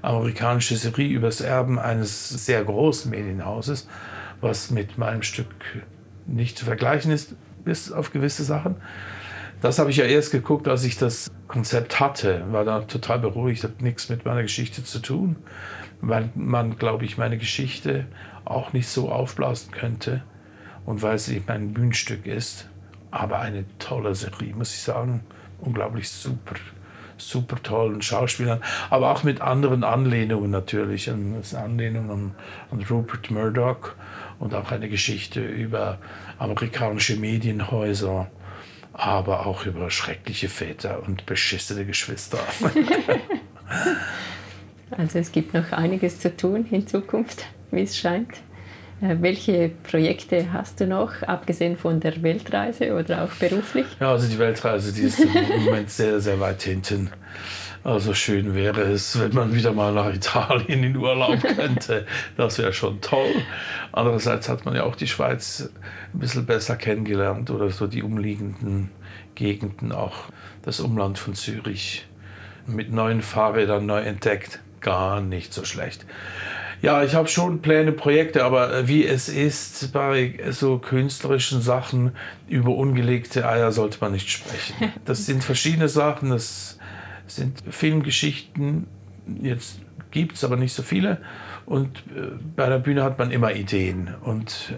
amerikanische 0.00 0.78
Serie 0.78 1.10
über 1.10 1.26
das 1.26 1.42
Erben 1.42 1.78
eines 1.78 2.30
sehr 2.30 2.64
großen 2.64 3.10
Medienhauses, 3.10 3.86
was 4.40 4.70
mit 4.70 4.96
meinem 4.96 5.20
Stück 5.22 5.54
nicht 6.26 6.56
zu 6.56 6.64
vergleichen 6.64 7.10
ist, 7.10 7.34
bis 7.68 7.92
auf 7.92 8.12
gewisse 8.12 8.44
Sachen. 8.44 8.76
Das 9.60 9.78
habe 9.78 9.90
ich 9.90 9.98
ja 9.98 10.06
erst 10.06 10.32
geguckt, 10.32 10.68
als 10.68 10.84
ich 10.84 10.96
das 10.96 11.30
Konzept 11.48 12.00
hatte, 12.00 12.44
war 12.50 12.64
da 12.64 12.80
total 12.80 13.18
beruhigt, 13.18 13.62
hat 13.62 13.82
nichts 13.82 14.08
mit 14.08 14.24
meiner 14.24 14.40
Geschichte 14.40 14.84
zu 14.84 15.00
tun, 15.00 15.36
weil 16.00 16.30
man, 16.34 16.78
glaube 16.78 17.04
ich, 17.04 17.18
meine 17.18 17.36
Geschichte 17.36 18.06
auch 18.46 18.72
nicht 18.72 18.88
so 18.88 19.10
aufblasen 19.10 19.70
könnte 19.70 20.22
und 20.86 21.02
weil 21.02 21.18
sie 21.18 21.42
mein 21.46 21.74
Bühnenstück 21.74 22.24
ist. 22.26 22.70
Aber 23.10 23.40
eine 23.40 23.66
tolle 23.78 24.14
Serie, 24.14 24.54
muss 24.54 24.72
ich 24.72 24.80
sagen. 24.80 25.20
Unglaublich 25.60 26.08
super, 26.08 26.54
super 27.18 27.62
tollen 27.62 28.02
Schauspielern, 28.02 28.62
aber 28.90 29.10
auch 29.10 29.22
mit 29.22 29.40
anderen 29.40 29.84
Anlehnungen 29.84 30.50
natürlich. 30.50 31.10
Eine 31.10 31.42
Anlehnung 31.56 32.10
an, 32.10 32.34
an 32.70 32.84
Rupert 32.88 33.30
Murdoch 33.30 33.92
und 34.38 34.54
auch 34.54 34.70
eine 34.70 34.88
Geschichte 34.88 35.40
über 35.40 35.98
amerikanische 36.38 37.16
Medienhäuser 37.16 38.28
aber 38.98 39.46
auch 39.46 39.64
über 39.64 39.90
schreckliche 39.92 40.48
Väter 40.48 41.04
und 41.06 41.24
beschissene 41.24 41.86
Geschwister. 41.86 42.38
also 44.90 45.18
es 45.20 45.30
gibt 45.30 45.54
noch 45.54 45.70
einiges 45.70 46.18
zu 46.18 46.36
tun 46.36 46.66
in 46.72 46.86
Zukunft, 46.86 47.46
wie 47.70 47.82
es 47.82 47.96
scheint. 47.96 48.42
Äh, 49.00 49.16
welche 49.20 49.70
Projekte 49.84 50.52
hast 50.52 50.80
du 50.80 50.86
noch, 50.86 51.22
abgesehen 51.22 51.76
von 51.76 52.00
der 52.00 52.20
Weltreise 52.22 52.94
oder 52.94 53.24
auch 53.24 53.32
beruflich? 53.34 53.86
Ja, 54.00 54.12
also 54.12 54.28
die 54.28 54.38
Weltreise, 54.38 54.92
die 54.92 55.02
ist 55.02 55.20
im 55.20 55.30
Moment 55.64 55.90
sehr, 55.90 56.20
sehr 56.20 56.40
weit 56.40 56.62
hinten. 56.62 57.10
Also 57.84 58.12
schön 58.12 58.54
wäre 58.54 58.82
es, 58.82 59.18
wenn 59.20 59.32
man 59.32 59.54
wieder 59.54 59.72
mal 59.72 59.92
nach 59.92 60.12
Italien 60.12 60.82
in 60.82 60.96
Urlaub 60.96 61.40
könnte. 61.56 62.06
Das 62.36 62.58
wäre 62.58 62.72
schon 62.72 63.00
toll. 63.00 63.34
Andererseits 63.92 64.48
hat 64.48 64.64
man 64.64 64.74
ja 64.74 64.82
auch 64.82 64.96
die 64.96 65.06
Schweiz 65.06 65.70
ein 66.12 66.18
bisschen 66.18 66.44
besser 66.44 66.76
kennengelernt 66.76 67.50
oder 67.50 67.70
so 67.70 67.86
die 67.86 68.02
umliegenden 68.02 68.90
Gegenden, 69.36 69.92
auch 69.92 70.24
das 70.62 70.80
Umland 70.80 71.18
von 71.18 71.34
Zürich 71.34 72.06
mit 72.66 72.92
neuen 72.92 73.22
Fahrrädern 73.22 73.86
neu 73.86 74.00
entdeckt. 74.00 74.60
Gar 74.80 75.20
nicht 75.20 75.54
so 75.54 75.64
schlecht. 75.64 76.04
Ja, 76.80 77.02
ich 77.02 77.14
habe 77.14 77.28
schon 77.28 77.60
Pläne, 77.60 77.90
Projekte, 77.92 78.44
aber 78.44 78.86
wie 78.86 79.04
es 79.04 79.28
ist 79.28 79.92
bei 79.92 80.38
so 80.50 80.78
künstlerischen 80.78 81.60
Sachen, 81.60 82.12
über 82.46 82.70
ungelegte 82.70 83.48
Eier 83.48 83.72
sollte 83.72 83.98
man 84.00 84.12
nicht 84.12 84.30
sprechen. 84.30 84.92
Das 85.04 85.26
sind 85.26 85.42
verschiedene 85.42 85.88
Sachen. 85.88 86.30
Das 86.30 86.78
sind 87.26 87.62
Filmgeschichten, 87.68 88.86
jetzt 89.42 89.80
gibt 90.10 90.36
es 90.36 90.44
aber 90.44 90.56
nicht 90.56 90.72
so 90.72 90.82
viele. 90.82 91.18
Und 91.66 91.98
äh, 92.16 92.30
bei 92.56 92.68
der 92.68 92.78
Bühne 92.78 93.02
hat 93.02 93.18
man 93.18 93.30
immer 93.30 93.52
Ideen. 93.52 94.14
Und 94.22 94.72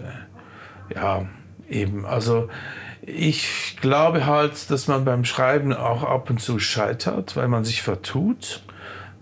äh, 0.89 0.95
ja, 0.95 1.25
eben, 1.69 2.05
also 2.05 2.49
ich 3.01 3.77
glaube 3.79 4.25
halt, 4.25 4.69
dass 4.69 4.87
man 4.87 5.05
beim 5.05 5.23
Schreiben 5.23 5.73
auch 5.73 6.03
ab 6.03 6.29
und 6.29 6.41
zu 6.41 6.59
scheitert, 6.59 7.35
weil 7.35 7.47
man 7.47 7.63
sich 7.63 7.81
vertut 7.81 8.63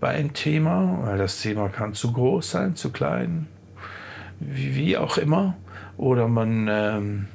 bei 0.00 0.08
einem 0.08 0.32
Thema, 0.32 0.98
weil 1.02 1.18
das 1.18 1.40
Thema 1.40 1.68
kann 1.68 1.94
zu 1.94 2.12
groß 2.12 2.50
sein, 2.50 2.74
zu 2.74 2.90
klein, 2.90 3.46
wie, 4.40 4.74
wie 4.74 4.96
auch 4.96 5.18
immer. 5.18 5.56
Oder 5.96 6.28
man 6.28 6.66
ähm, 6.70 7.28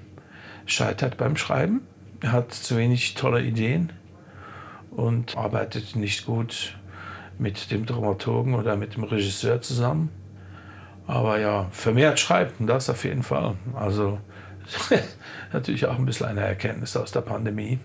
scheitert 0.65 1.17
beim 1.17 1.37
Schreiben, 1.37 1.81
hat 2.25 2.51
zu 2.51 2.77
wenig 2.77 3.13
tolle 3.13 3.43
Ideen 3.43 3.93
und 4.89 5.37
arbeitet 5.37 5.95
nicht 5.95 6.25
gut 6.25 6.75
mit 7.37 7.69
dem 7.69 7.85
Dramaturgen 7.85 8.55
oder 8.55 8.75
mit 8.75 8.95
dem 8.95 9.03
Regisseur 9.03 9.61
zusammen. 9.61 10.09
Aber 11.05 11.37
ja, 11.39 11.67
vermehrt 11.71 12.19
schreibt, 12.19 12.55
das 12.59 12.89
auf 12.89 13.03
jeden 13.03 13.21
Fall. 13.21 13.55
Also 13.75 14.19
natürlich 15.53 15.85
auch 15.85 15.99
ein 15.99 16.05
bisschen 16.05 16.25
eine 16.25 16.41
Erkenntnis 16.41 16.97
aus 16.97 17.11
der 17.11 17.21
Pandemie. 17.21 17.79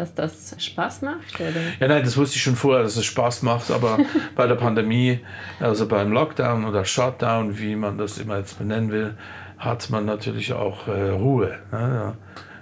Dass 0.00 0.14
das 0.14 0.56
Spaß 0.56 1.02
macht? 1.02 1.38
Oder? 1.38 1.60
Ja, 1.78 1.86
nein, 1.86 2.02
das 2.02 2.16
wusste 2.16 2.36
ich 2.36 2.42
schon 2.42 2.56
vorher, 2.56 2.82
dass 2.82 2.96
es 2.96 3.04
Spaß 3.04 3.42
macht, 3.42 3.70
aber 3.70 3.98
bei 4.34 4.46
der 4.46 4.54
Pandemie, 4.54 5.20
also 5.58 5.86
beim 5.86 6.10
Lockdown 6.10 6.64
oder 6.64 6.86
Shutdown, 6.86 7.58
wie 7.58 7.76
man 7.76 7.98
das 7.98 8.16
immer 8.16 8.38
jetzt 8.38 8.58
benennen 8.58 8.90
will, 8.90 9.14
hat 9.58 9.90
man 9.90 10.06
natürlich 10.06 10.54
auch 10.54 10.88
äh, 10.88 11.10
Ruhe. 11.10 11.58
Ne? 11.70 12.16
Da 12.16 12.16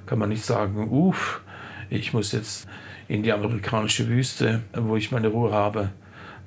kann 0.07 0.18
man 0.18 0.31
nicht 0.31 0.44
sagen, 0.44 0.88
uff, 0.90 1.40
ich 1.90 2.12
muss 2.12 2.33
jetzt 2.33 2.66
in 3.07 3.22
die 3.22 3.33
amerikanische 3.33 4.09
Wüste, 4.09 4.62
wo 4.74 4.96
ich 4.96 5.12
meine 5.12 5.29
Ruhe 5.29 5.53
habe, 5.53 5.90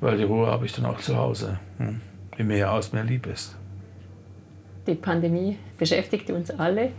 weil 0.01 0.17
die 0.17 0.25
Ruhe 0.25 0.47
habe 0.47 0.65
ich 0.65 0.73
dann 0.73 0.83
auch 0.83 0.99
zu 0.99 1.15
Hause. 1.15 1.57
Hm. 1.77 2.01
Wie 2.35 2.43
mehr 2.43 2.69
aus, 2.73 2.91
mehr 2.91 3.05
lieb 3.05 3.27
ist. 3.27 3.55
Die 4.87 4.95
Pandemie 4.95 5.57
beschäftigt 5.77 6.29
uns 6.31 6.51
alle. 6.51 6.91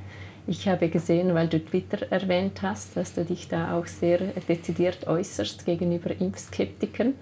Ich 0.47 0.67
habe 0.67 0.89
gesehen, 0.89 1.35
weil 1.35 1.47
du 1.47 1.65
Twitter 1.65 2.11
erwähnt 2.11 2.63
hast, 2.63 2.97
dass 2.97 3.15
du 3.15 3.25
dich 3.25 3.49
da 3.49 3.79
auch 3.79 3.87
sehr 3.87 4.19
dezidiert 4.49 5.07
äußerst 5.07 5.65
gegenüber 5.65 6.11
Impfskeptikern 6.19 7.15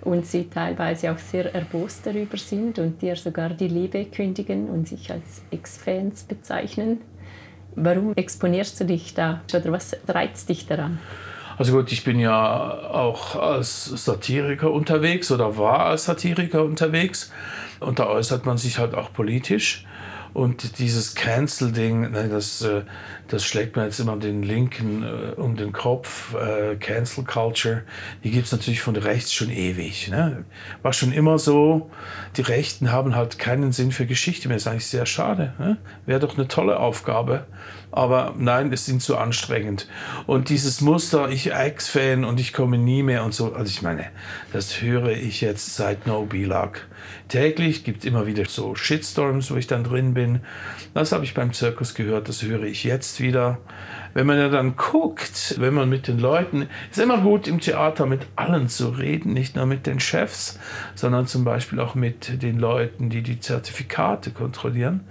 und 0.00 0.26
sie 0.26 0.48
teilweise 0.48 1.12
auch 1.12 1.18
sehr 1.18 1.54
erbost 1.54 2.04
darüber 2.04 2.36
sind 2.36 2.80
und 2.80 3.00
dir 3.00 3.14
sogar 3.14 3.50
die 3.50 3.68
Liebe 3.68 4.04
kündigen 4.06 4.68
und 4.68 4.88
sich 4.88 5.10
als 5.12 5.42
Ex-Fans 5.52 6.24
bezeichnen. 6.24 7.00
Warum 7.76 8.14
exponierst 8.16 8.80
du 8.80 8.84
dich 8.86 9.14
da 9.14 9.42
oder 9.54 9.70
was 9.70 9.96
reizt 10.08 10.48
dich 10.48 10.66
daran? 10.66 10.98
Also 11.58 11.72
gut, 11.72 11.92
ich 11.92 12.04
bin 12.04 12.18
ja 12.18 12.90
auch 12.90 13.36
als 13.36 13.84
Satiriker 13.84 14.72
unterwegs 14.72 15.30
oder 15.30 15.56
war 15.56 15.86
als 15.86 16.04
Satiriker 16.04 16.64
unterwegs 16.64 17.32
und 17.80 17.98
da 17.98 18.06
äußert 18.08 18.46
man 18.46 18.58
sich 18.58 18.78
halt 18.78 18.94
auch 18.94 19.12
politisch. 19.12 19.84
Und 20.34 20.78
dieses 20.78 21.14
Cancel-Ding, 21.14 22.10
ne, 22.10 22.28
das, 22.28 22.62
äh, 22.62 22.82
das 23.28 23.44
schlägt 23.44 23.76
mir 23.76 23.84
jetzt 23.84 24.00
immer 24.00 24.16
den 24.16 24.42
Linken 24.42 25.02
äh, 25.02 25.40
um 25.40 25.56
den 25.56 25.72
Kopf. 25.72 26.34
Äh, 26.34 26.76
Cancel 26.76 27.24
Culture, 27.24 27.82
die 28.24 28.30
gibt 28.30 28.46
es 28.46 28.52
natürlich 28.52 28.80
von 28.80 28.96
rechts 28.96 29.32
schon 29.32 29.50
ewig. 29.50 30.08
Ne? 30.08 30.44
War 30.82 30.92
schon 30.92 31.12
immer 31.12 31.38
so. 31.38 31.90
Die 32.36 32.42
Rechten 32.42 32.92
haben 32.92 33.14
halt 33.14 33.38
keinen 33.38 33.72
Sinn 33.72 33.92
für 33.92 34.06
Geschichte 34.06 34.48
mehr. 34.48 34.56
Ist 34.56 34.66
eigentlich 34.66 34.86
sehr 34.86 35.06
schade. 35.06 35.54
Ne? 35.58 35.78
Wäre 36.06 36.20
doch 36.20 36.36
eine 36.36 36.48
tolle 36.48 36.78
Aufgabe 36.78 37.46
aber 37.90 38.34
nein, 38.38 38.72
es 38.72 38.86
sind 38.86 39.02
zu 39.02 39.16
anstrengend. 39.16 39.88
Und 40.26 40.48
dieses 40.50 40.80
Muster, 40.80 41.30
ich 41.30 41.52
Ex-Fan 41.52 42.24
und 42.24 42.38
ich 42.40 42.52
komme 42.52 42.78
nie 42.78 43.02
mehr 43.02 43.24
und 43.24 43.34
so, 43.34 43.54
also 43.54 43.68
ich 43.68 43.82
meine, 43.82 44.06
das 44.52 44.82
höre 44.82 45.10
ich 45.10 45.40
jetzt 45.40 45.76
seit 45.76 46.06
No 46.06 46.24
B-Luck. 46.24 46.86
Täglich 47.28 47.84
gibt 47.84 48.00
es 48.00 48.04
immer 48.04 48.26
wieder 48.26 48.44
so 48.46 48.74
Shitstorms, 48.74 49.50
wo 49.50 49.56
ich 49.56 49.66
dann 49.66 49.84
drin 49.84 50.14
bin. 50.14 50.40
Das 50.94 51.12
habe 51.12 51.24
ich 51.24 51.34
beim 51.34 51.52
Zirkus 51.52 51.94
gehört, 51.94 52.28
das 52.28 52.42
höre 52.42 52.64
ich 52.64 52.84
jetzt 52.84 53.20
wieder. 53.20 53.58
Wenn 54.14 54.26
man 54.26 54.38
ja 54.38 54.48
dann 54.48 54.76
guckt, 54.76 55.56
wenn 55.58 55.74
man 55.74 55.88
mit 55.88 56.08
den 56.08 56.18
Leuten, 56.18 56.68
ist 56.90 56.98
immer 56.98 57.18
gut 57.18 57.46
im 57.46 57.60
Theater 57.60 58.06
mit 58.06 58.26
allen 58.36 58.68
zu 58.68 58.88
reden, 58.88 59.32
nicht 59.32 59.56
nur 59.56 59.66
mit 59.66 59.86
den 59.86 60.00
Chefs, 60.00 60.58
sondern 60.94 61.26
zum 61.26 61.44
Beispiel 61.44 61.80
auch 61.80 61.94
mit 61.94 62.42
den 62.42 62.58
Leuten, 62.58 63.10
die 63.10 63.22
die 63.22 63.40
Zertifikate 63.40 64.30
kontrollieren. 64.30 65.04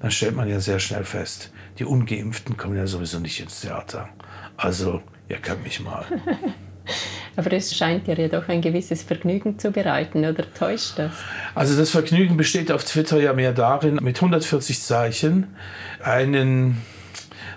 Dann 0.00 0.10
stellt 0.10 0.34
man 0.34 0.48
ja 0.48 0.60
sehr 0.60 0.80
schnell 0.80 1.04
fest, 1.04 1.51
die 1.78 1.84
Ungeimpften 1.84 2.56
kommen 2.56 2.76
ja 2.76 2.86
sowieso 2.86 3.18
nicht 3.18 3.40
ins 3.40 3.60
Theater. 3.60 4.08
Also, 4.56 5.02
ihr 5.28 5.38
könnt 5.38 5.62
mich 5.64 5.80
mal. 5.80 6.04
Aber 7.36 7.52
es 7.52 7.74
scheint 7.74 8.06
dir 8.06 8.18
ja 8.18 8.28
doch 8.28 8.48
ein 8.48 8.60
gewisses 8.60 9.02
Vergnügen 9.02 9.58
zu 9.58 9.70
bereiten, 9.70 10.24
oder 10.24 10.44
täuscht 10.52 10.98
das? 10.98 11.12
Also 11.54 11.78
das 11.78 11.90
Vergnügen 11.90 12.36
besteht 12.36 12.70
auf 12.70 12.84
Twitter 12.84 13.20
ja 13.20 13.32
mehr 13.32 13.52
darin, 13.52 13.98
mit 14.02 14.16
140 14.16 14.82
Zeichen 14.82 15.54
einen, 16.02 16.82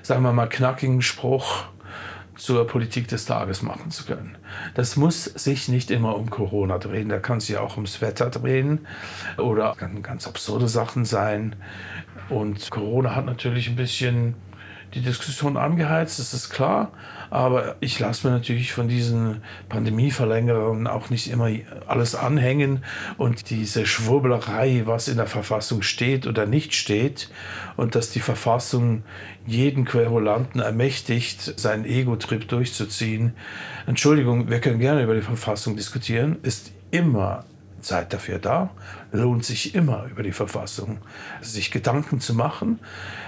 sagen 0.02 0.24
wir 0.24 0.32
mal, 0.32 0.48
knackigen 0.48 1.02
Spruch 1.02 1.66
zur 2.38 2.68
Politik 2.68 3.08
des 3.08 3.26
Tages 3.26 3.62
machen 3.62 3.92
zu 3.92 4.06
können. 4.06 4.38
Das 4.74 4.96
muss 4.96 5.24
sich 5.24 5.68
nicht 5.68 5.90
immer 5.92 6.16
um 6.16 6.30
Corona 6.30 6.78
drehen, 6.78 7.10
da 7.10 7.20
kann 7.20 7.40
sich 7.40 7.58
auch 7.58 7.76
ums 7.76 8.02
Wetter 8.02 8.30
drehen 8.30 8.86
oder 9.38 9.76
kann 9.78 10.04
ganz 10.04 10.28
absurde 10.28 10.68
Sachen 10.68 11.06
sein. 11.06 11.56
Und 12.30 12.70
Corona 12.72 13.16
hat 13.16 13.26
natürlich 13.26 13.70
ein 13.70 13.76
bisschen 13.76 14.36
die 14.94 15.02
Diskussion 15.02 15.58
angeheizt, 15.58 16.20
das 16.20 16.34
ist 16.34 16.50
klar. 16.50 16.92
Aber 17.30 17.76
ich 17.82 18.00
lasse 18.00 18.28
mir 18.28 18.34
natürlich 18.34 18.72
von 18.72 18.88
diesen 18.88 19.42
Pandemieverlängerungen 19.68 20.88
auch 20.88 21.10
nicht 21.10 21.30
immer 21.30 21.50
alles 21.88 22.16
anhängen 22.16 22.84
und 23.18 23.50
diese 23.50 23.86
Schwurblerei, 23.86 24.84
was 24.86 25.08
in 25.08 25.18
der 25.18 25.28
Verfassung 25.28 25.82
steht 25.82 26.28
oder 26.28 26.46
nicht 26.46 26.74
steht 26.74 27.30
und 27.76 27.96
dass 27.96 28.12
die 28.12 28.20
Verfassung 28.22 29.04
jeden 29.46 29.86
Querulanten 29.86 30.62
ermächtigt, 30.62 31.60
seinen 31.60 31.86
Ego-Trip 31.86 32.48
durchzuziehen. 32.48 33.34
Entschuldigung, 33.86 34.50
wir 34.50 34.60
können 34.60 34.80
gerne 34.80 35.04
über 35.04 35.16
die 35.16 35.22
Verfassung 35.22 35.76
diskutieren, 35.76 36.38
ist 36.42 36.72
immer 36.92 37.44
seid 37.86 38.14
dafür 38.14 38.40
da. 38.40 38.70
Lohnt 39.12 39.46
sich 39.46 39.76
immer 39.76 40.06
über 40.10 40.24
die 40.24 40.32
Verfassung 40.32 40.98
sich 41.42 41.72
Gedanken 41.72 42.20
zu 42.20 42.34
machen. 42.34 42.80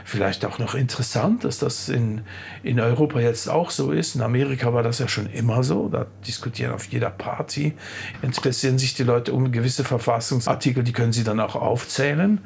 Vielleicht 0.03 0.45
auch 0.45 0.59
noch 0.59 0.75
interessant, 0.75 1.43
dass 1.43 1.59
das 1.59 1.89
in, 1.89 2.21
in 2.63 2.79
Europa 2.79 3.19
jetzt 3.19 3.49
auch 3.49 3.69
so 3.69 3.91
ist. 3.91 4.15
In 4.15 4.21
Amerika 4.21 4.73
war 4.73 4.83
das 4.83 4.99
ja 4.99 5.07
schon 5.07 5.27
immer 5.27 5.63
so. 5.63 5.89
Da 5.89 6.07
diskutieren 6.25 6.73
auf 6.73 6.85
jeder 6.85 7.09
Party, 7.09 7.73
interessieren 8.21 8.77
sich 8.77 8.95
die 8.95 9.03
Leute 9.03 9.33
um 9.33 9.51
gewisse 9.51 9.83
Verfassungsartikel, 9.83 10.83
die 10.83 10.93
können 10.93 11.13
sie 11.13 11.23
dann 11.23 11.39
auch 11.39 11.55
aufzählen. 11.55 12.39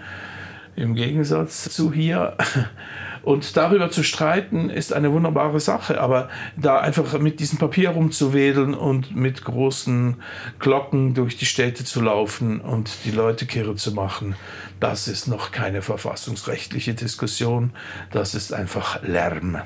Im 0.76 0.96
Gegensatz 0.96 1.70
zu 1.70 1.92
hier. 1.92 2.38
Und 3.24 3.56
darüber 3.56 3.92
zu 3.92 4.04
streiten 4.04 4.70
ist 4.70 4.94
eine 4.94 5.12
wunderbare 5.12 5.60
Sache, 5.60 6.02
aber 6.02 6.30
da 6.58 6.80
einfach 6.80 7.20
mit 7.20 7.40
diesem 7.40 7.60
Papier 7.60 7.92
rumzuwedeln 7.92 8.74
und 8.74 9.16
mit 9.16 9.44
großen 9.44 10.16
Glocken 10.60 11.14
durch 11.14 11.38
die 11.38 11.46
Städte 11.46 11.84
zu 11.84 12.02
laufen 12.02 12.62
und 12.62 13.06
die 13.06 13.12
Leute 13.12 13.46
kirre 13.46 13.76
zu 13.76 13.94
machen, 13.94 14.36
das 14.80 15.08
ist 15.08 15.28
noch 15.28 15.52
keine 15.52 15.84
verfassungsrechtliche 15.84 16.96
Diskussion, 16.96 17.72
das 18.12 18.34
ist 18.34 18.54
einfach 18.54 19.04
Lärm. 19.04 19.62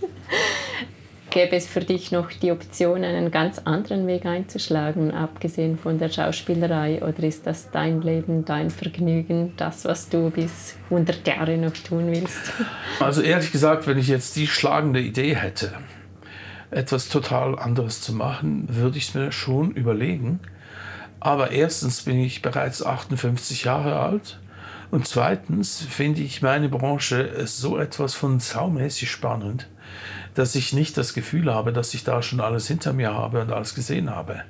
Gäbe 1.36 1.54
es 1.54 1.66
für 1.66 1.80
dich 1.80 2.12
noch 2.12 2.30
die 2.30 2.50
Option, 2.50 3.04
einen 3.04 3.30
ganz 3.30 3.58
anderen 3.58 4.06
Weg 4.06 4.24
einzuschlagen, 4.24 5.10
abgesehen 5.10 5.76
von 5.76 5.98
der 5.98 6.08
Schauspielerei? 6.08 7.02
Oder 7.02 7.24
ist 7.24 7.46
das 7.46 7.70
dein 7.70 8.00
Leben, 8.00 8.46
dein 8.46 8.70
Vergnügen, 8.70 9.52
das, 9.58 9.84
was 9.84 10.08
du 10.08 10.30
bis 10.30 10.76
100 10.88 11.28
Jahre 11.28 11.58
noch 11.58 11.74
tun 11.74 12.06
willst? 12.06 12.54
Also 13.00 13.20
ehrlich 13.20 13.52
gesagt, 13.52 13.86
wenn 13.86 13.98
ich 13.98 14.08
jetzt 14.08 14.36
die 14.36 14.46
schlagende 14.46 15.00
Idee 15.00 15.36
hätte, 15.36 15.74
etwas 16.70 17.10
total 17.10 17.58
anderes 17.58 18.00
zu 18.00 18.14
machen, 18.14 18.64
würde 18.70 18.96
ich 18.96 19.08
es 19.08 19.14
mir 19.14 19.30
schon 19.30 19.72
überlegen. 19.72 20.40
Aber 21.20 21.50
erstens 21.50 22.00
bin 22.00 22.18
ich 22.18 22.40
bereits 22.40 22.82
58 22.82 23.64
Jahre 23.64 24.00
alt. 24.00 24.40
Und 24.90 25.06
zweitens 25.06 25.84
finde 25.86 26.22
ich 26.22 26.40
meine 26.40 26.70
Branche 26.70 27.30
so 27.44 27.76
etwas 27.76 28.14
von 28.14 28.40
saumäßig 28.40 29.10
spannend, 29.10 29.68
dass 30.34 30.54
ich 30.54 30.72
nicht 30.72 30.96
das 30.96 31.14
Gefühl 31.14 31.52
habe, 31.52 31.72
dass 31.72 31.94
ich 31.94 32.04
da 32.04 32.22
schon 32.22 32.40
alles 32.40 32.68
hinter 32.68 32.92
mir 32.92 33.14
habe 33.14 33.40
und 33.40 33.52
alles 33.52 33.74
gesehen 33.74 34.10
habe. 34.10 34.42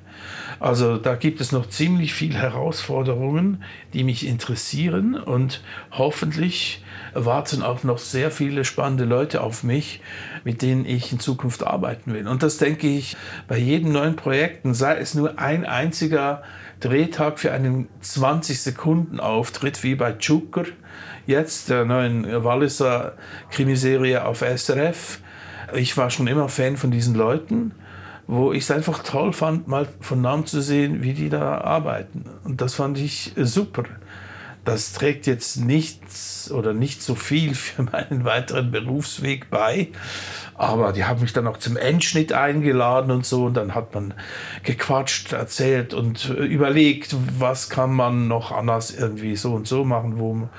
Also 0.59 0.97
da 0.97 1.15
gibt 1.15 1.39
es 1.39 1.51
noch 1.51 1.69
ziemlich 1.69 2.13
viele 2.13 2.39
Herausforderungen, 2.39 3.63
die 3.93 4.03
mich 4.03 4.25
interessieren 4.25 5.15
und 5.15 5.61
hoffentlich 5.91 6.83
warten 7.13 7.63
auch 7.63 7.83
noch 7.83 7.99
sehr 7.99 8.31
viele 8.31 8.65
spannende 8.65 9.05
Leute 9.05 9.41
auf 9.41 9.63
mich, 9.63 10.01
mit 10.43 10.61
denen 10.61 10.85
ich 10.85 11.11
in 11.11 11.19
Zukunft 11.19 11.65
arbeiten 11.65 12.13
will. 12.13 12.27
Und 12.27 12.43
das 12.43 12.57
denke 12.57 12.87
ich 12.87 13.15
bei 13.47 13.57
jedem 13.57 13.91
neuen 13.91 14.15
Projekt, 14.15 14.61
sei 14.75 14.97
es 14.97 15.13
nur 15.13 15.39
ein 15.39 15.65
einziger 15.65 16.43
Drehtag 16.79 17.39
für 17.39 17.51
einen 17.51 17.87
20 18.01 18.61
Sekunden 18.61 19.19
Auftritt 19.19 19.83
wie 19.83 19.95
bei 19.95 20.13
Zucker, 20.13 20.65
jetzt 21.25 21.69
der 21.69 21.85
neuen 21.85 22.43
Walliser 22.43 23.13
Krimiserie 23.49 24.25
auf 24.25 24.41
SRF 24.41 25.19
ich 25.73 25.97
war 25.97 26.09
schon 26.09 26.27
immer 26.27 26.49
Fan 26.49 26.77
von 26.77 26.91
diesen 26.91 27.15
Leuten, 27.15 27.73
wo 28.27 28.51
ich 28.51 28.63
es 28.63 28.71
einfach 28.71 29.03
toll 29.03 29.33
fand, 29.33 29.67
mal 29.67 29.87
von 30.01 30.21
Namen 30.21 30.45
zu 30.45 30.61
sehen, 30.61 31.01
wie 31.01 31.13
die 31.13 31.29
da 31.29 31.59
arbeiten. 31.59 32.25
Und 32.43 32.61
das 32.61 32.75
fand 32.75 32.97
ich 32.99 33.33
super. 33.37 33.83
Das 34.67 34.91
trägt 34.91 35.27
jetzt 35.27 35.55
nichts 35.55 36.51
oder 36.51 36.73
nicht 36.73 37.01
so 37.01 37.15
viel 37.15 37.55
für 37.55 37.83
meinen 37.83 38.25
weiteren 38.25 38.69
Berufsweg 38.69 39.49
bei. 39.49 39.87
Aber 40.55 40.91
die 40.91 41.05
haben 41.05 41.21
mich 41.21 41.31
dann 41.31 41.47
auch 41.47 41.55
zum 41.55 41.77
Endschnitt 41.77 42.33
eingeladen 42.33 43.11
und 43.11 43.25
so. 43.25 43.45
Und 43.45 43.53
dann 43.53 43.73
hat 43.73 43.95
man 43.95 44.13
gequatscht, 44.63 45.31
erzählt 45.31 45.93
und 45.93 46.27
überlegt, 46.31 47.15
was 47.39 47.69
kann 47.69 47.93
man 47.93 48.27
noch 48.27 48.51
anders 48.51 48.93
irgendwie 48.93 49.37
so 49.37 49.53
und 49.53 49.69
so 49.69 49.85
machen, 49.85 50.19
wo 50.19 50.49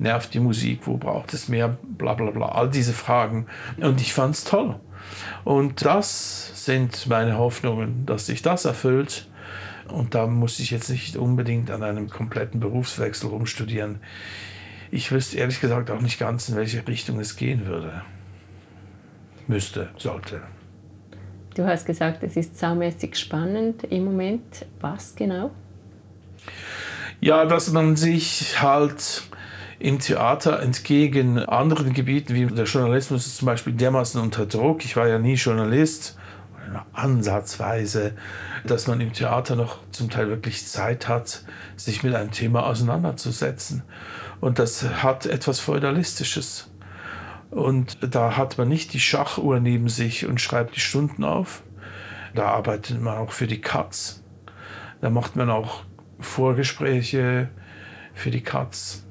nervt 0.00 0.34
die 0.34 0.40
Musik, 0.40 0.80
wo 0.86 0.96
braucht 0.96 1.32
es 1.32 1.46
mehr, 1.46 1.76
bla 1.84 2.14
bla 2.14 2.32
bla. 2.32 2.48
All 2.48 2.68
diese 2.68 2.92
Fragen. 2.92 3.46
Und 3.76 4.00
ich 4.00 4.12
fand 4.12 4.34
es 4.34 4.42
toll. 4.42 4.74
Und 5.44 5.84
das 5.84 6.64
sind 6.64 7.06
meine 7.06 7.38
Hoffnungen, 7.38 8.06
dass 8.06 8.26
sich 8.26 8.42
das 8.42 8.64
erfüllt 8.64 9.28
und 9.88 10.14
da 10.14 10.26
muss 10.26 10.58
ich 10.60 10.70
jetzt 10.70 10.90
nicht 10.90 11.16
unbedingt 11.16 11.70
an 11.70 11.82
einem 11.82 12.08
kompletten 12.08 12.60
Berufswechsel 12.60 13.28
rumstudieren. 13.28 14.00
Ich 14.90 15.10
wüsste 15.10 15.38
ehrlich 15.38 15.60
gesagt 15.60 15.90
auch 15.90 16.00
nicht 16.00 16.18
ganz, 16.18 16.48
in 16.48 16.56
welche 16.56 16.86
Richtung 16.86 17.18
es 17.18 17.36
gehen 17.36 17.66
würde. 17.66 18.02
Müsste, 19.46 19.88
sollte. 19.96 20.42
Du 21.54 21.64
hast 21.66 21.84
gesagt, 21.84 22.22
es 22.22 22.36
ist 22.36 22.58
saumäßig 22.58 23.16
spannend 23.16 23.84
im 23.84 24.04
Moment. 24.04 24.66
Was 24.80 25.14
genau? 25.14 25.50
Ja, 27.20 27.44
dass 27.44 27.70
man 27.72 27.96
sich 27.96 28.60
halt 28.62 29.22
im 29.78 29.98
Theater 29.98 30.60
entgegen 30.60 31.38
anderen 31.38 31.92
Gebieten, 31.92 32.34
wie 32.34 32.46
der 32.46 32.64
Journalismus 32.64 33.26
ist 33.26 33.38
zum 33.38 33.46
Beispiel 33.46 33.72
dermaßen 33.72 34.20
unter 34.20 34.46
Druck. 34.46 34.84
Ich 34.84 34.96
war 34.96 35.08
ja 35.08 35.18
nie 35.18 35.34
Journalist 35.34 36.16
ansatzweise, 36.92 38.14
dass 38.64 38.86
man 38.86 39.00
im 39.00 39.12
Theater 39.12 39.56
noch 39.56 39.78
zum 39.90 40.10
Teil 40.10 40.28
wirklich 40.28 40.66
Zeit 40.66 41.08
hat, 41.08 41.44
sich 41.76 42.02
mit 42.02 42.14
einem 42.14 42.30
Thema 42.30 42.66
auseinanderzusetzen. 42.66 43.82
Und 44.40 44.58
das 44.58 45.02
hat 45.02 45.26
etwas 45.26 45.60
Feudalistisches. 45.60 46.70
Und 47.50 47.98
da 48.14 48.36
hat 48.36 48.56
man 48.58 48.68
nicht 48.68 48.92
die 48.92 49.00
Schachuhr 49.00 49.60
neben 49.60 49.88
sich 49.88 50.26
und 50.26 50.40
schreibt 50.40 50.76
die 50.76 50.80
Stunden 50.80 51.24
auf. 51.24 51.62
Da 52.34 52.46
arbeitet 52.46 53.00
man 53.00 53.18
auch 53.18 53.32
für 53.32 53.46
die 53.46 53.60
Katz. 53.60 54.22
Da 55.00 55.10
macht 55.10 55.36
man 55.36 55.50
auch 55.50 55.82
Vorgespräche 56.20 57.48
für 58.14 58.30
die 58.30 58.42
Katz. 58.42 59.04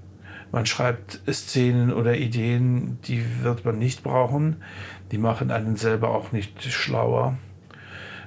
Man 0.51 0.65
schreibt 0.65 1.21
Szenen 1.31 1.93
oder 1.93 2.17
Ideen, 2.17 2.99
die 3.05 3.43
wird 3.43 3.63
man 3.63 3.77
nicht 3.77 4.03
brauchen. 4.03 4.63
Die 5.11 5.17
machen 5.17 5.51
einen 5.51 5.75
selber 5.75 6.09
auch 6.09 6.31
nicht 6.31 6.61
schlauer 6.63 7.37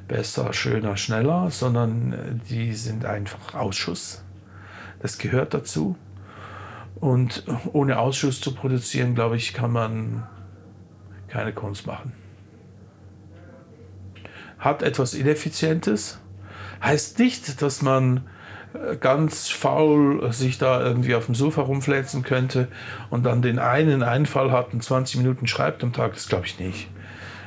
besser, 0.09 0.53
schöner, 0.53 0.97
schneller, 0.97 1.51
sondern 1.51 2.13
äh, 2.13 2.17
die 2.49 2.75
sind 2.75 3.05
einfach 3.05 3.55
Ausschuss. 3.55 4.25
Das 5.01 5.19
gehört 5.19 5.55
dazu. 5.55 5.97
Und 6.97 7.45
ohne 7.73 7.99
Ausschuss 7.99 8.41
zu 8.41 8.55
produzieren, 8.55 9.15
glaube 9.15 9.37
ich, 9.37 9.53
kann 9.53 9.73
man 9.73 10.27
keine 11.29 11.53
Kunst 11.53 11.87
machen. 11.87 12.13
Hat 14.59 14.83
etwas 14.83 15.15
Ineffizientes. 15.15 16.21
Heißt 16.83 17.19
nicht, 17.19 17.61
dass 17.61 17.83
man 17.83 18.29
äh, 18.73 18.97
ganz 18.97 19.49
faul 19.49 20.33
sich 20.33 20.59
da 20.59 20.81
irgendwie 20.81 21.15
auf 21.15 21.27
dem 21.27 21.35
Sofa 21.35 21.63
rumfläzen 21.63 22.23
könnte 22.23 22.69
und 23.11 23.25
dann 23.25 23.43
den 23.43 23.59
einen 23.59 24.03
Einfall 24.03 24.53
hat 24.53 24.73
und 24.73 24.83
20 24.83 25.19
Minuten 25.19 25.47
schreibt 25.47 25.83
am 25.83 25.93
Tag. 25.93 26.15
Das 26.15 26.29
glaube 26.29 26.47
ich 26.47 26.59
nicht. 26.59 26.89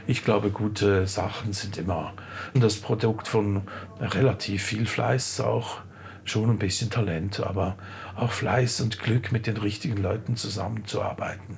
Ich 0.09 0.23
glaube, 0.23 0.51
gute 0.51 1.05
Sachen 1.05 1.51
sind 1.51 1.77
immer 1.77 2.13
das 2.53 2.77
Produkt 2.77 3.27
von 3.27 3.63
relativ 3.99 4.63
viel 4.63 4.85
Fleiß, 4.85 5.41
auch 5.41 5.81
schon 6.23 6.49
ein 6.49 6.57
bisschen 6.57 6.89
Talent, 6.89 7.41
aber 7.41 7.75
auch 8.15 8.31
Fleiß 8.31 8.79
und 8.79 8.99
Glück, 8.99 9.33
mit 9.33 9.47
den 9.47 9.57
richtigen 9.57 9.97
Leuten 9.97 10.37
zusammenzuarbeiten. 10.37 11.57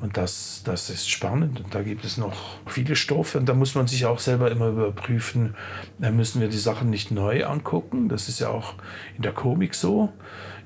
Und 0.00 0.16
das, 0.16 0.62
das 0.64 0.90
ist 0.90 1.08
spannend. 1.08 1.60
Und 1.60 1.72
da 1.72 1.82
gibt 1.82 2.04
es 2.04 2.16
noch 2.16 2.58
viele 2.66 2.96
Stoffe. 2.96 3.38
Und 3.38 3.48
da 3.48 3.54
muss 3.54 3.76
man 3.76 3.86
sich 3.86 4.04
auch 4.04 4.18
selber 4.18 4.50
immer 4.50 4.68
überprüfen, 4.68 5.54
da 5.98 6.10
müssen 6.10 6.40
wir 6.40 6.48
die 6.48 6.58
Sachen 6.58 6.90
nicht 6.90 7.12
neu 7.12 7.46
angucken. 7.46 8.08
Das 8.08 8.28
ist 8.28 8.40
ja 8.40 8.48
auch 8.48 8.74
in 9.16 9.22
der 9.22 9.32
Komik 9.32 9.76
so. 9.76 10.12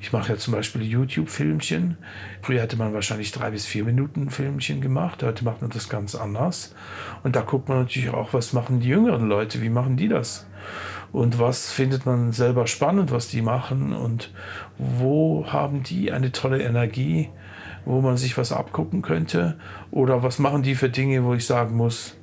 Ich 0.05 0.13
mache 0.13 0.35
ja 0.35 0.39
zum 0.39 0.53
Beispiel 0.53 0.83
YouTube-Filmchen. 0.83 1.97
Früher 2.43 2.61
hätte 2.61 2.77
man 2.77 2.93
wahrscheinlich 2.93 3.33
drei 3.33 3.53
bis 3.53 3.65
vier 3.65 3.85
Minuten 3.85 4.29
Filmchen 4.29 4.83
gemacht. 4.83 5.23
Heute 5.23 5.47
macht 5.47 5.63
man 5.63 5.71
das 5.71 5.89
ganz 5.89 6.15
anders. 6.15 6.75
Und 7.23 7.37
da 7.37 7.41
guckt 7.41 7.71
man 7.71 7.79
natürlich 7.79 8.11
auch, 8.11 8.35
was 8.35 8.53
machen 8.53 8.81
die 8.81 8.89
jüngeren 8.89 9.27
Leute, 9.27 9.63
wie 9.63 9.71
machen 9.71 9.97
die 9.97 10.09
das? 10.09 10.47
Und 11.11 11.39
was 11.39 11.73
findet 11.73 12.05
man 12.05 12.33
selber 12.33 12.67
spannend, 12.67 13.13
was 13.13 13.29
die 13.29 13.41
machen? 13.41 13.95
Und 13.95 14.31
wo 14.77 15.47
haben 15.47 15.85
die 15.85 16.13
eine 16.13 16.33
tolle 16.33 16.63
Energie, 16.63 17.31
wo 17.87 18.03
man 18.03 18.19
sich 18.19 18.37
was 18.37 18.53
abgucken 18.53 19.01
könnte? 19.01 19.57
Oder 19.91 20.23
was 20.23 20.39
machen 20.39 20.63
die 20.63 20.75
für 20.75 20.91
Dinge, 20.91 21.25
wo 21.25 21.33
ich 21.33 21.47
sagen 21.47 21.77
muss, 21.77 22.15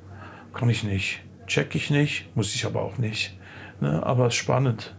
kann 0.54 0.70
ich 0.70 0.84
nicht, 0.84 1.24
check 1.48 1.74
ich 1.74 1.90
nicht, 1.90 2.28
muss 2.36 2.54
ich 2.54 2.64
aber 2.64 2.80
auch 2.80 2.98
nicht. 2.98 3.36
Ne? 3.80 4.06
Aber 4.06 4.30
spannend 4.30 4.94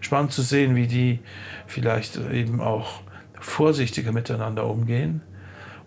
spannend 0.00 0.32
zu 0.32 0.42
sehen, 0.42 0.76
wie 0.76 0.86
die 0.86 1.20
vielleicht 1.66 2.16
eben 2.16 2.60
auch 2.60 3.00
vorsichtiger 3.38 4.12
miteinander 4.12 4.66
umgehen 4.66 5.22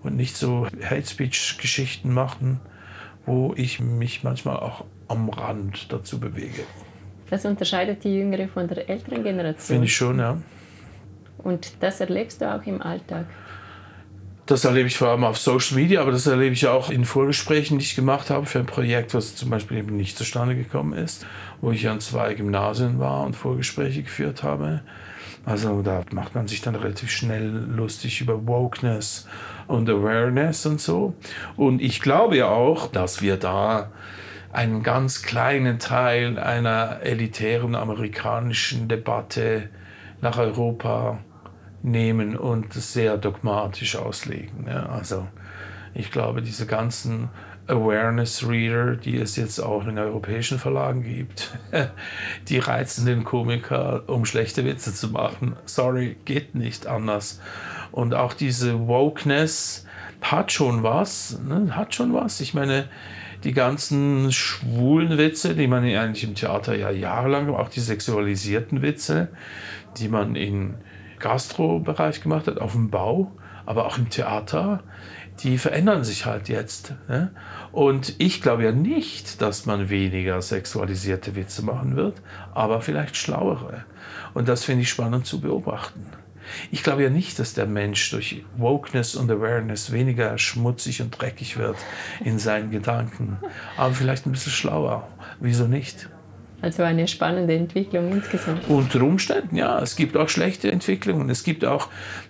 und 0.03 0.15
nicht 0.15 0.35
so 0.35 0.67
Hate 0.83 1.07
Speech-Geschichten 1.07 2.13
machen, 2.13 2.59
wo 3.25 3.53
ich 3.55 3.79
mich 3.79 4.23
manchmal 4.23 4.57
auch 4.57 4.85
am 5.07 5.29
Rand 5.29 5.91
dazu 5.91 6.19
bewege. 6.19 6.63
Das 7.29 7.45
unterscheidet 7.45 8.03
die 8.03 8.15
jüngere 8.15 8.47
von 8.47 8.67
der 8.67 8.89
älteren 8.89 9.23
Generation. 9.23 9.75
Finde 9.75 9.85
ich 9.85 9.95
schon, 9.95 10.19
ja. 10.19 10.37
Und 11.37 11.73
das 11.81 11.99
erlebst 11.99 12.41
du 12.41 12.53
auch 12.53 12.65
im 12.65 12.81
Alltag? 12.81 13.25
Das 14.45 14.65
erlebe 14.65 14.87
ich 14.87 14.97
vor 14.97 15.07
allem 15.07 15.23
auf 15.23 15.37
Social 15.37 15.77
Media, 15.77 16.01
aber 16.01 16.11
das 16.11 16.27
erlebe 16.27 16.53
ich 16.53 16.67
auch 16.67 16.89
in 16.89 17.05
Vorgesprächen, 17.05 17.79
die 17.79 17.85
ich 17.85 17.95
gemacht 17.95 18.29
habe 18.29 18.45
für 18.45 18.59
ein 18.59 18.65
Projekt, 18.65 19.13
was 19.13 19.37
zum 19.37 19.49
Beispiel 19.49 19.77
eben 19.77 19.95
nicht 19.95 20.17
zustande 20.17 20.53
gekommen 20.53 20.91
ist, 20.91 21.25
wo 21.61 21.71
ich 21.71 21.87
an 21.87 22.01
zwei 22.01 22.33
Gymnasien 22.33 22.99
war 22.99 23.23
und 23.23 23.37
Vorgespräche 23.37 24.03
geführt 24.03 24.43
habe. 24.43 24.81
Also 25.45 25.81
da 25.81 26.03
macht 26.11 26.35
man 26.35 26.47
sich 26.47 26.61
dann 26.61 26.75
relativ 26.75 27.09
schnell 27.09 27.47
lustig 27.47 28.19
über 28.19 28.45
Wokeness 28.45 29.27
und 29.67 29.89
Awareness 29.89 30.65
und 30.65 30.81
so. 30.81 31.15
Und 31.55 31.81
ich 31.81 32.01
glaube 32.01 32.35
ja 32.35 32.47
auch, 32.47 32.87
dass 32.87 33.21
wir 33.21 33.37
da 33.37 33.91
einen 34.51 34.83
ganz 34.83 35.23
kleinen 35.23 35.79
Teil 35.79 36.37
einer 36.37 36.99
elitären 37.01 37.75
amerikanischen 37.75 38.89
Debatte 38.89 39.69
nach 40.21 40.37
Europa 40.37 41.19
nehmen 41.83 42.35
und 42.35 42.73
sehr 42.73 43.17
dogmatisch 43.17 43.95
auslegen. 43.95 44.65
Ja, 44.67 44.87
also 44.87 45.27
ich 45.93 46.11
glaube, 46.11 46.41
diese 46.41 46.65
ganzen 46.65 47.29
Awareness-Reader, 47.67 48.95
die 48.95 49.17
es 49.17 49.35
jetzt 49.35 49.59
auch 49.59 49.85
in 49.87 49.97
europäischen 49.97 50.59
Verlagen 50.59 51.03
gibt, 51.03 51.57
die 52.49 52.57
reizen 52.57 53.05
den 53.05 53.23
Komiker, 53.23 54.03
um 54.07 54.25
schlechte 54.25 54.65
Witze 54.65 54.93
zu 54.93 55.09
machen. 55.09 55.55
Sorry, 55.65 56.17
geht 56.25 56.55
nicht 56.55 56.87
anders. 56.87 57.39
Und 57.91 58.15
auch 58.15 58.33
diese 58.33 58.87
Wokeness 58.87 59.85
hat 60.21 60.51
schon 60.51 60.83
was, 60.83 61.39
ne? 61.47 61.75
hat 61.75 61.93
schon 61.93 62.13
was. 62.13 62.41
Ich 62.41 62.53
meine, 62.53 62.89
die 63.43 63.53
ganzen 63.53 64.31
schwulen 64.31 65.17
Witze, 65.17 65.53
die 65.55 65.67
man 65.67 65.83
eigentlich 65.83 66.23
im 66.23 66.35
Theater 66.35 66.75
ja 66.75 66.89
jahrelang, 66.89 67.49
auch 67.49 67.69
die 67.69 67.81
sexualisierten 67.81 68.81
Witze, 68.81 69.29
die 69.97 70.07
man 70.07 70.35
im 70.35 70.75
Gastrobereich 71.23 72.21
gemacht 72.21 72.47
hat, 72.47 72.59
auf 72.59 72.73
dem 72.73 72.89
Bau, 72.89 73.31
aber 73.65 73.85
auch 73.85 73.97
im 73.97 74.09
Theater, 74.09 74.83
die 75.39 75.57
verändern 75.57 76.03
sich 76.03 76.25
halt 76.25 76.49
jetzt. 76.49 76.95
Ne? 77.07 77.31
Und 77.71 78.15
ich 78.17 78.41
glaube 78.41 78.65
ja 78.65 78.73
nicht, 78.73 79.41
dass 79.41 79.65
man 79.65 79.89
weniger 79.89 80.41
sexualisierte 80.41 81.35
Witze 81.35 81.63
machen 81.63 81.95
wird, 81.95 82.21
aber 82.53 82.81
vielleicht 82.81 83.15
schlauere. 83.15 83.85
Und 84.33 84.49
das 84.49 84.65
finde 84.65 84.81
ich 84.81 84.89
spannend 84.89 85.25
zu 85.25 85.39
beobachten. 85.39 86.05
Ich 86.71 86.83
glaube 86.83 87.03
ja 87.03 87.09
nicht, 87.09 87.39
dass 87.39 87.53
der 87.53 87.67
Mensch 87.67 88.11
durch 88.11 88.43
Wokeness 88.57 89.15
und 89.15 89.31
Awareness 89.31 89.93
weniger 89.93 90.37
schmutzig 90.37 91.01
und 91.01 91.11
dreckig 91.17 91.57
wird 91.57 91.77
in 92.21 92.37
seinen 92.37 92.69
Gedanken, 92.69 93.37
aber 93.77 93.93
vielleicht 93.93 94.25
ein 94.25 94.33
bisschen 94.33 94.51
schlauer. 94.51 95.07
Wieso 95.39 95.67
nicht? 95.67 96.09
Also 96.63 96.83
eine 96.83 97.09
spannende 97.09 97.55
Entwicklung 97.55 98.13
insgesamt. 98.13 98.69
Unter 98.69 99.01
Umständen, 99.01 99.57
ja. 99.57 99.81
Es 99.81 99.97
gibt 99.97 100.15
auch 100.15 100.29
schlechte 100.29 100.71
Entwicklungen. 100.71 101.29
Es 101.29 101.43
gibt 101.43 101.65
auch 101.65 101.89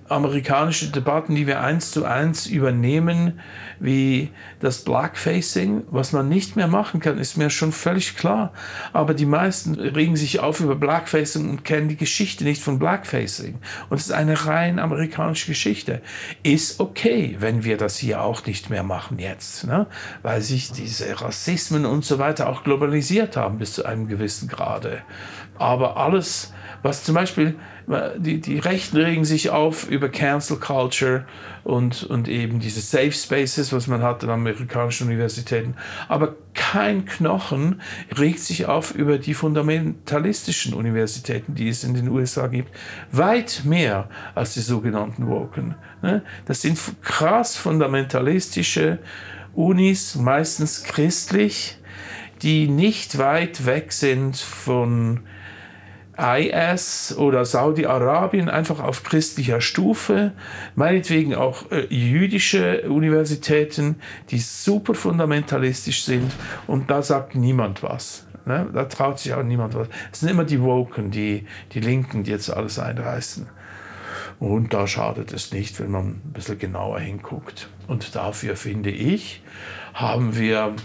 amerikanische 0.10 0.92
Debatten, 0.92 1.36
die 1.36 1.46
wir 1.46 1.62
eins 1.62 1.92
zu 1.92 2.04
eins 2.04 2.48
übernehmen, 2.48 3.40
wie 3.80 4.32
das 4.60 4.84
Blackfacing, 4.84 5.84
was 5.92 6.14
man 6.14 6.30
nicht 6.30 6.56
mehr 6.56 6.68
machen 6.68 7.00
kann, 7.00 7.20
ist 7.20 7.38
mir 7.38 7.52
schon 7.52 7.72
völlig 7.72 8.18
klar. 8.18 8.54
Aber 8.92 9.14
die 9.14 9.28
meisten 9.28 9.76
regen 9.76 10.16
sich 10.16 10.40
auf 10.40 10.60
über 10.60 10.76
Blackfacing 10.76 11.50
und 11.50 11.64
kennen 11.64 11.90
die 11.90 11.96
Geschichte 11.96 12.44
nicht 12.44 12.62
von 12.62 12.80
Blackfacing. 12.80 13.60
Und 13.90 13.98
es 13.98 14.08
ist 14.08 14.14
eine 14.14 14.48
rein 14.48 14.80
amerikanische 14.80 15.46
Geschichte. 15.48 16.02
Ist 16.42 16.80
okay, 16.80 17.38
wenn 17.40 17.64
wir 17.64 17.78
das 17.78 17.98
hier 17.98 18.24
auch 18.24 18.46
nicht 18.48 18.72
mehr 18.72 18.84
machen 18.84 19.20
jetzt, 19.20 19.66
ne? 19.66 19.86
weil 20.24 20.42
sich 20.42 20.72
diese 20.72 21.22
Rassismen 21.22 21.86
und 21.86 22.04
so 22.04 22.18
weiter 22.18 22.50
auch 22.50 22.64
globalisiert 22.64 23.38
haben 23.38 23.60
bis 23.60 23.74
zu 23.74 23.86
einem 23.86 24.08
gewissen 24.08 24.23
Grade. 24.48 25.02
Aber 25.58 25.98
alles, 25.98 26.54
was 26.82 27.04
zum 27.04 27.16
Beispiel 27.16 27.56
die, 28.18 28.40
die 28.40 28.60
Rechten 28.60 28.98
regen 28.98 29.26
sich 29.26 29.50
auf 29.50 29.90
über 29.90 30.10
Cancel 30.10 30.58
Culture 30.58 31.26
und, 31.64 32.04
und 32.04 32.28
eben 32.28 32.60
diese 32.60 32.82
Safe 32.82 33.12
Spaces, 33.12 33.74
was 33.74 33.88
man 33.88 34.02
hat 34.02 34.24
an 34.24 34.30
amerikanischen 34.30 35.08
Universitäten. 35.08 35.76
Aber 36.08 36.36
kein 36.54 37.06
Knochen 37.06 37.82
regt 38.18 38.40
sich 38.40 38.68
auf 38.68 38.96
über 38.96 39.18
die 39.18 39.34
fundamentalistischen 39.34 40.74
Universitäten, 40.74 41.56
die 41.56 41.68
es 41.68 41.84
in 41.84 41.94
den 41.94 42.08
USA 42.08 42.48
gibt. 42.48 42.74
Weit 43.12 43.64
mehr 43.66 44.10
als 44.34 44.54
die 44.54 44.62
sogenannten 44.62 45.28
Woken. 45.28 45.76
Ne? 46.02 46.24
Das 46.46 46.62
sind 46.62 46.80
krass 47.02 47.58
fundamentalistische 47.58 49.00
Unis, 49.54 50.16
meistens 50.16 50.84
christlich, 50.84 51.78
die 52.44 52.68
nicht 52.68 53.18
weit 53.18 53.66
weg 53.66 53.92
sind 53.94 54.38
von 54.38 55.22
IS 56.18 57.16
oder 57.18 57.44
Saudi-Arabien 57.44 58.50
einfach 58.50 58.80
auf 58.80 59.04
christlicher 59.04 59.62
Stufe, 59.62 60.34
meinetwegen 60.76 61.34
auch 61.34 61.72
äh, 61.72 61.88
jüdische 61.90 62.84
Universitäten, 62.90 63.96
die 64.30 64.38
super 64.40 64.94
fundamentalistisch 64.94 66.04
sind 66.04 66.32
und 66.68 66.92
da 66.92 67.02
sagt 67.02 67.36
niemand 67.36 67.82
was. 67.82 68.28
Ne? 68.46 68.68
Da 68.74 68.86
traut 68.86 69.20
sich 69.20 69.34
auch 69.34 69.44
niemand 69.44 69.74
was. 69.74 69.88
Es 70.12 70.20
sind 70.20 70.30
immer 70.30 70.44
die 70.44 70.62
Woken, 70.62 71.10
die, 71.10 71.48
die 71.72 71.80
Linken, 71.80 72.24
die 72.24 72.32
jetzt 72.32 72.50
alles 72.52 72.78
einreißen. 72.78 73.48
Und 74.40 74.74
da 74.74 74.88
schadet 74.88 75.32
es 75.32 75.54
nicht, 75.54 75.80
wenn 75.80 75.92
man 75.92 76.08
ein 76.08 76.34
bisschen 76.34 76.60
genauer 76.60 77.00
hinguckt. 77.00 77.70
Und 77.88 78.16
dafür 78.16 78.56
finde 78.56 78.90
ich, 78.90 79.42
haben 79.94 80.38
wir 80.38 80.76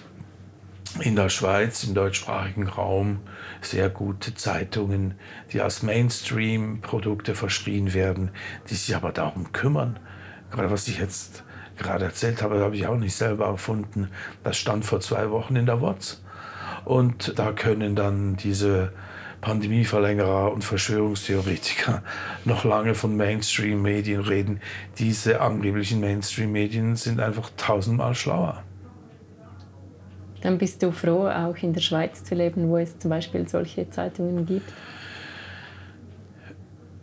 in 1.01 1.17
der 1.17 1.29
Schweiz, 1.29 1.85
im 1.85 1.95
deutschsprachigen 1.95 2.67
Raum, 2.67 3.21
sehr 3.61 3.89
gute 3.89 4.35
Zeitungen, 4.35 5.15
die 5.53 5.61
als 5.61 5.83
Mainstream-Produkte 5.83 7.35
verschrien 7.35 7.95
werden, 7.95 8.31
die 8.69 8.75
sich 8.75 8.95
aber 8.95 9.13
darum 9.13 9.53
kümmern. 9.53 9.99
Gerade 10.51 10.71
was 10.71 10.89
ich 10.89 10.99
jetzt 10.99 11.45
gerade 11.77 12.05
erzählt 12.05 12.43
habe, 12.43 12.61
habe 12.61 12.77
ich 12.77 12.87
auch 12.87 12.97
nicht 12.97 13.15
selber 13.15 13.47
erfunden. 13.47 14.11
Das 14.45 14.57
stand 14.57 14.85
vor 14.85 15.01
zwei 15.01 15.31
Wochen 15.31 15.57
in 15.57 15.67
der 15.67 15.81
WOTS. 15.81 16.23
Und 16.85 17.39
da 17.39 17.53
können 17.53 17.95
dann 17.95 18.37
diese 18.37 18.93
Pandemieverlängerer 19.41 20.53
und 20.53 20.65
Verschwörungstheoretiker 20.65 22.03
noch 22.45 22.65
lange 22.65 22.95
von 22.95 23.17
Mainstream-Medien 23.17 24.21
reden. 24.21 24.61
Diese 24.99 25.41
angeblichen 25.41 26.01
Mainstream-Medien 26.01 26.97
sind 26.97 27.21
einfach 27.21 27.51
tausendmal 27.57 28.15
schlauer. 28.15 28.65
Dann 30.43 30.59
bist 30.59 30.83
du 30.83 30.93
froh, 30.93 31.29
auch 31.29 31.57
in 31.57 31.73
der 31.73 31.81
Schweiz 31.81 32.25
zu 32.25 32.35
leben, 32.35 32.69
wo 32.69 32.77
es 32.77 32.99
zum 32.99 33.11
Beispiel 33.11 33.49
solche 33.49 33.91
Zeitungen 33.91 34.47
gibt? 34.47 34.73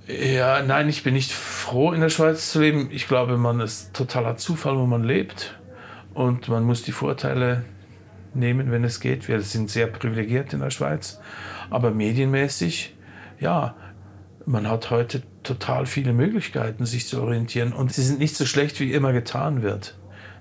Ja, 0.07 0.61
nein, 0.61 0.87
ich 0.87 1.03
bin 1.03 1.15
nicht 1.15 1.31
froh, 1.31 1.91
in 1.91 2.01
der 2.01 2.09
Schweiz 2.09 2.51
zu 2.51 2.61
leben. 2.61 2.89
Ich 2.91 3.07
glaube, 3.07 3.37
man 3.37 3.59
ist 3.59 3.93
totaler 3.93 4.37
Zufall, 4.37 4.77
wo 4.77 4.85
man 4.85 5.03
lebt. 5.03 5.57
Und 6.13 6.47
man 6.47 6.63
muss 6.63 6.83
die 6.83 6.91
Vorteile 6.91 7.65
nehmen, 8.33 8.71
wenn 8.71 8.83
es 8.83 8.99
geht. 8.99 9.27
Wir 9.27 9.41
sind 9.41 9.69
sehr 9.69 9.87
privilegiert 9.87 10.53
in 10.53 10.59
der 10.59 10.69
Schweiz. 10.69 11.19
Aber 11.69 11.91
medienmäßig, 11.91 12.95
ja, 13.39 13.75
man 14.45 14.69
hat 14.69 14.91
heute 14.91 15.23
total 15.41 15.87
viele 15.87 16.13
Möglichkeiten, 16.13 16.85
sich 16.85 17.07
zu 17.07 17.21
orientieren. 17.21 17.73
Und 17.73 17.91
sie 17.91 18.03
sind 18.03 18.19
nicht 18.19 18.35
so 18.35 18.45
schlecht, 18.45 18.79
wie 18.79 18.93
immer 18.93 19.11
getan 19.11 19.63
wird. 19.63 19.97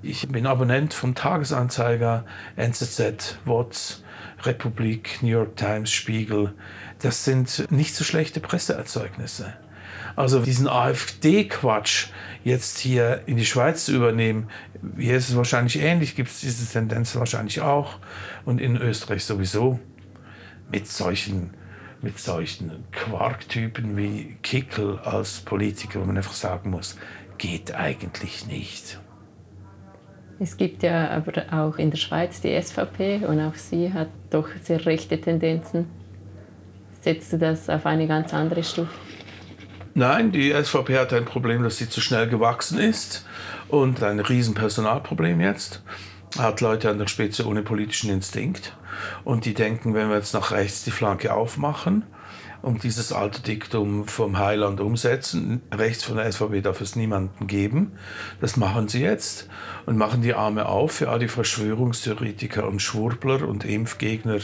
Ich 0.07 0.29
bin 0.29 0.47
Abonnent 0.47 0.93
von 0.93 1.15
Tagesanzeiger, 1.15 2.27
NZZ, 2.57 3.39
WOTS, 3.47 4.05
Republik, 4.43 5.23
New 5.23 5.31
York 5.31 5.57
Times, 5.57 5.91
Spiegel. 5.91 6.53
Das 6.99 7.25
sind 7.25 7.71
nicht 7.71 7.95
so 7.95 8.05
schlechte 8.05 8.41
Presseerzeugnisse. 8.41 9.55
Also 10.15 10.41
diesen 10.43 10.69
AfD-Quatsch 10.69 12.09
jetzt 12.45 12.81
hier 12.81 13.23
in 13.25 13.39
die 13.39 13.47
Schweiz 13.47 13.87
zu 13.87 13.93
übernehmen, 13.95 14.49
hier 14.99 15.17
ist 15.17 15.31
es 15.31 15.37
wahrscheinlich 15.37 15.81
ähnlich, 15.81 16.15
gibt 16.15 16.29
es 16.29 16.41
diese 16.41 16.71
Tendenz 16.71 17.17
wahrscheinlich 17.17 17.63
auch 17.63 17.99
und 18.45 18.61
in 18.61 18.77
Österreich 18.77 19.25
sowieso 19.25 19.81
mit 20.71 20.87
solchen 20.87 21.55
mit 22.03 22.19
solchen 22.19 22.85
Quarktypen 22.93 23.97
wie 23.97 24.37
Kickel 24.43 24.99
als 24.99 25.41
Politiker, 25.41 26.03
wo 26.03 26.05
man 26.05 26.19
einfach 26.19 26.35
sagen 26.35 26.69
muss, 26.69 26.99
geht 27.39 27.75
eigentlich 27.75 28.47
nicht. 28.47 29.01
Es 30.41 30.57
gibt 30.57 30.83
ja 30.83 31.11
aber 31.11 31.45
auch 31.53 31.79
in 31.79 31.91
der 31.91 31.99
Schweiz 31.99 32.41
die 32.41 32.61
SVP 32.61 33.25
und 33.27 33.41
auch 33.41 33.55
sie 33.55 33.93
hat 33.93 34.09
doch 34.31 34.49
sehr 34.63 34.85
rechte 34.85 35.21
Tendenzen. 35.21 35.87
Setzt 37.01 37.33
du 37.33 37.39
das 37.39 37.69
auf 37.69 37.87
eine 37.87 38.07
ganz 38.07 38.35
andere 38.35 38.65
Stufe? 38.65 38.91
Nein, 39.95 40.33
die 40.33 40.53
SVP 40.53 40.99
hat 40.99 41.13
ein 41.13 41.25
Problem, 41.25 41.63
dass 41.63 41.77
sie 41.77 41.89
zu 41.89 42.01
schnell 42.01 42.29
gewachsen 42.29 42.79
ist 42.79 43.25
und 43.69 44.03
ein 44.03 44.19
Riesenpersonalproblem 44.19 45.41
jetzt. 45.41 45.85
Hat 46.37 46.61
Leute 46.61 46.91
an 46.91 46.99
der 46.99 47.07
Spitze 47.07 47.47
ohne 47.47 47.63
politischen 47.63 48.11
Instinkt 48.11 48.77
und 49.23 49.45
die 49.45 49.55
denken, 49.55 49.95
wenn 49.95 50.09
wir 50.09 50.17
jetzt 50.17 50.35
nach 50.35 50.51
rechts 50.51 50.83
die 50.83 50.91
Flanke 50.91 51.33
aufmachen, 51.33 52.03
und 52.65 52.83
dieses 52.83 53.13
alte 53.13 53.43
Diktum 53.43 54.09
vom 54.09 54.39
Heiland 54.39 54.81
umsetzen. 54.81 55.61
Rechts 55.71 56.03
von 56.05 56.17
der 56.17 56.33
SVP 56.33 56.63
darf 56.63 56.81
es 56.81 56.97
niemanden 56.97 57.47
geben. 57.47 57.93
Das 58.41 58.57
machen 58.57 58.89
sie 58.89 59.03
jetzt 59.03 59.51
und 59.85 59.99
machen 59.99 60.23
die 60.23 60.33
Arme 60.33 60.67
auf 60.67 60.93
für 60.93 61.11
all 61.11 61.19
die 61.19 61.29
Verschwörungstheoretiker 61.29 62.67
und 62.67 62.81
Schwurbler 62.81 63.47
und 63.47 63.67
Impfgegner 63.67 64.39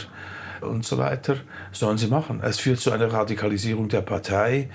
und 0.61 0.85
so 0.85 0.99
weiter. 0.99 1.37
Sollen 1.71 1.97
sie 1.97 2.07
machen. 2.07 2.41
Es 2.43 2.59
führt 2.59 2.79
zu 2.79 2.91
einer 2.91 3.11
Radikalisierung 3.11 3.89
der 3.89 4.01
Partei, 4.01 4.69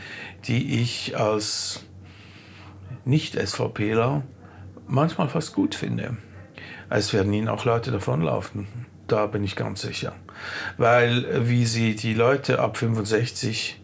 die 0.49 0.83
ich 0.83 1.17
als 1.17 1.85
Nicht-SVPler 3.05 4.25
manchmal 4.89 5.29
fast 5.29 5.55
gut 5.55 5.77
finde. 5.77 6.17
Es 6.91 7.13
werden 7.13 7.33
ihnen 7.33 7.49
auch 7.49 7.65
Leute 7.65 7.93
davonlaufen. 7.93 8.67
Da 9.07 9.27
bin 9.27 9.45
ich 9.45 9.55
ganz 9.55 9.83
sicher. 9.83 10.17
Weil, 10.77 11.49
wie 11.49 11.67
sie 11.67 11.95
die 11.95 12.15
Leute 12.15 12.59
ab 12.59 12.77
65 12.77 13.81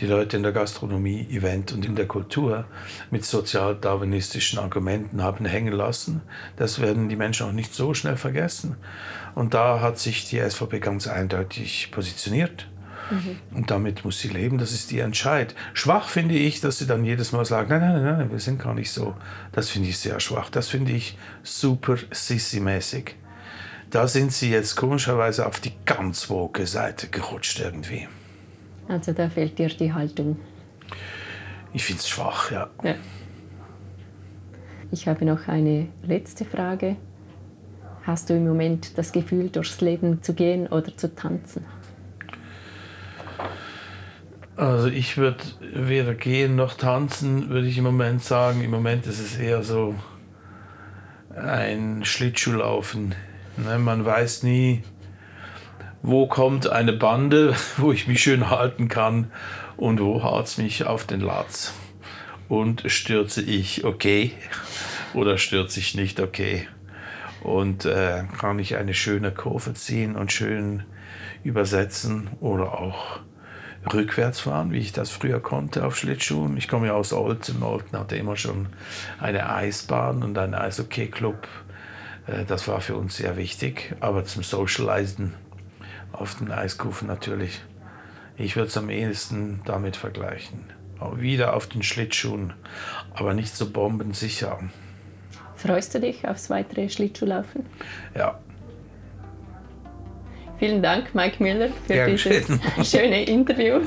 die 0.00 0.06
Leute 0.06 0.36
in 0.36 0.42
der 0.42 0.52
Gastronomie, 0.52 1.26
Event 1.30 1.72
und 1.72 1.84
in 1.84 1.94
der 1.94 2.06
Kultur 2.06 2.64
mit 3.10 3.24
sozialdarwinistischen 3.24 4.58
Argumenten 4.58 5.22
haben 5.22 5.44
hängen 5.44 5.72
lassen. 5.72 6.22
Das 6.56 6.80
werden 6.80 7.08
die 7.08 7.16
Menschen 7.16 7.46
auch 7.46 7.52
nicht 7.52 7.74
so 7.74 7.94
schnell 7.94 8.16
vergessen. 8.16 8.76
Und 9.34 9.54
da 9.54 9.80
hat 9.80 9.98
sich 9.98 10.28
die 10.28 10.38
SVP 10.40 10.80
ganz 10.80 11.06
eindeutig 11.06 11.90
positioniert. 11.90 12.68
Mhm. 13.10 13.38
Und 13.56 13.70
damit 13.70 14.04
muss 14.04 14.20
sie 14.20 14.28
leben, 14.28 14.58
das 14.58 14.72
ist 14.72 14.90
ihr 14.90 15.04
Entscheid. 15.04 15.54
Schwach 15.74 16.08
finde 16.08 16.34
ich, 16.34 16.60
dass 16.60 16.78
sie 16.78 16.86
dann 16.86 17.04
jedes 17.04 17.32
Mal 17.32 17.44
sagen, 17.44 17.68
nein, 17.68 17.80
nein, 17.80 18.02
nein, 18.02 18.18
nein 18.18 18.30
wir 18.30 18.40
sind 18.40 18.60
gar 18.62 18.74
nicht 18.74 18.90
so. 18.90 19.14
Das 19.52 19.70
finde 19.70 19.90
ich 19.90 19.98
sehr 19.98 20.20
schwach. 20.20 20.50
Das 20.50 20.68
finde 20.68 20.92
ich 20.92 21.16
super 21.42 21.96
sissy-mäßig. 22.10 23.12
Da 23.94 24.08
sind 24.08 24.32
sie 24.32 24.50
jetzt 24.50 24.74
komischerweise 24.74 25.46
auf 25.46 25.60
die 25.60 25.70
ganz 25.86 26.28
woke 26.28 26.66
Seite 26.66 27.06
gerutscht 27.06 27.60
irgendwie. 27.60 28.08
Also 28.88 29.12
da 29.12 29.30
fehlt 29.30 29.56
dir 29.56 29.68
die 29.68 29.92
Haltung. 29.92 30.36
Ich 31.72 31.84
finde 31.84 32.00
es 32.00 32.08
schwach, 32.08 32.50
ja. 32.50 32.68
ja. 32.82 32.96
Ich 34.90 35.06
habe 35.06 35.24
noch 35.24 35.46
eine 35.46 35.86
letzte 36.02 36.44
Frage. 36.44 36.96
Hast 38.02 38.30
du 38.30 38.34
im 38.34 38.48
Moment 38.48 38.98
das 38.98 39.12
Gefühl, 39.12 39.48
durchs 39.48 39.80
Leben 39.80 40.20
zu 40.24 40.34
gehen 40.34 40.66
oder 40.66 40.96
zu 40.96 41.14
tanzen? 41.14 41.64
Also 44.56 44.88
ich 44.88 45.18
würde 45.18 45.44
weder 45.72 46.14
gehen 46.14 46.56
noch 46.56 46.74
tanzen, 46.74 47.48
würde 47.48 47.68
ich 47.68 47.78
im 47.78 47.84
Moment 47.84 48.24
sagen. 48.24 48.60
Im 48.60 48.72
Moment 48.72 49.06
ist 49.06 49.20
es 49.20 49.38
eher 49.38 49.62
so 49.62 49.94
ein 51.36 52.04
Schlittschuhlaufen. 52.04 53.14
Ne, 53.56 53.78
man 53.78 54.04
weiß 54.04 54.42
nie, 54.42 54.82
wo 56.02 56.26
kommt 56.26 56.68
eine 56.68 56.92
Bande, 56.92 57.54
wo 57.76 57.92
ich 57.92 58.08
mich 58.08 58.22
schön 58.22 58.50
halten 58.50 58.88
kann 58.88 59.30
und 59.76 60.00
wo 60.00 60.22
haut 60.22 60.46
es 60.46 60.58
mich 60.58 60.84
auf 60.86 61.06
den 61.06 61.20
Latz. 61.20 61.72
Und 62.48 62.82
stürze 62.86 63.42
ich 63.42 63.84
okay 63.84 64.32
oder 65.14 65.38
stürze 65.38 65.80
ich 65.80 65.94
nicht 65.94 66.20
okay. 66.20 66.68
Und 67.42 67.84
äh, 67.84 68.24
kann 68.38 68.58
ich 68.58 68.76
eine 68.76 68.94
schöne 68.94 69.30
Kurve 69.30 69.74
ziehen 69.74 70.16
und 70.16 70.32
schön 70.32 70.84
übersetzen 71.44 72.30
oder 72.40 72.78
auch 72.80 73.20
rückwärts 73.92 74.40
fahren, 74.40 74.72
wie 74.72 74.78
ich 74.78 74.92
das 74.92 75.10
früher 75.10 75.40
konnte 75.40 75.84
auf 75.84 75.96
Schlittschuhen. 75.96 76.56
Ich 76.56 76.68
komme 76.68 76.88
ja 76.88 76.94
aus 76.94 77.12
Olten. 77.12 77.62
Olten 77.62 77.98
hatte 77.98 78.16
immer 78.16 78.36
schon 78.36 78.68
eine 79.20 79.48
Eisbahn 79.48 80.22
und 80.22 80.36
einen 80.38 80.54
Eishockey-Club. 80.54 81.46
Äh, 82.26 82.44
das 82.44 82.68
war 82.68 82.80
für 82.80 82.96
uns 82.96 83.16
sehr 83.16 83.36
wichtig. 83.36 83.94
Aber 84.00 84.24
zum 84.24 84.42
Socializen 84.42 85.34
auf 86.12 86.36
den 86.36 86.50
Eiskufen 86.50 87.08
natürlich. 87.08 87.60
Ich 88.36 88.56
würde 88.56 88.68
es 88.68 88.76
am 88.76 88.90
ehesten 88.90 89.60
damit 89.64 89.96
vergleichen. 89.96 90.64
Auch 90.98 91.18
wieder 91.18 91.54
auf 91.54 91.66
den 91.66 91.82
Schlittschuhen, 91.82 92.52
aber 93.14 93.34
nicht 93.34 93.54
so 93.54 93.70
bombensicher. 93.70 94.58
Freust 95.56 95.94
du 95.94 96.00
dich 96.00 96.26
aufs 96.26 96.50
weitere 96.50 96.88
Schlittschuhlaufen? 96.88 97.66
Ja. 98.16 98.38
Vielen 100.58 100.82
Dank, 100.82 101.14
Mike 101.14 101.42
Müller, 101.42 101.68
für 101.86 101.92
Gern 101.92 102.10
dieses 102.10 102.46
schöne 102.90 103.24
Interview. 103.24 103.80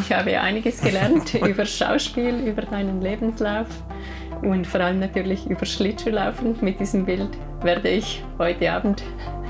Ich 0.00 0.12
habe 0.12 0.40
einiges 0.40 0.80
gelernt 0.80 1.34
über 1.46 1.66
Schauspiel, 1.66 2.46
über 2.46 2.62
deinen 2.62 3.02
Lebenslauf 3.02 3.66
und 4.44 4.66
vor 4.66 4.80
allem 4.80 5.00
natürlich 5.00 5.46
über 5.48 5.64
Schlittschuhlaufen. 5.64 6.56
Mit 6.60 6.80
diesem 6.80 7.04
Bild 7.06 7.30
werde 7.62 7.88
ich 7.88 8.22
heute 8.38 8.70
Abend 8.70 9.02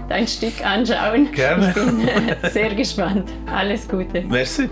dein 0.09 0.27
Stück 0.27 0.65
anschauen. 0.65 1.33
Gerne. 1.33 1.69
Ich 1.69 1.75
bin 1.75 2.09
sehr 2.51 2.75
gespannt. 2.75 3.31
Alles 3.47 3.89
Gute. 3.89 4.23
Merci. 4.23 4.69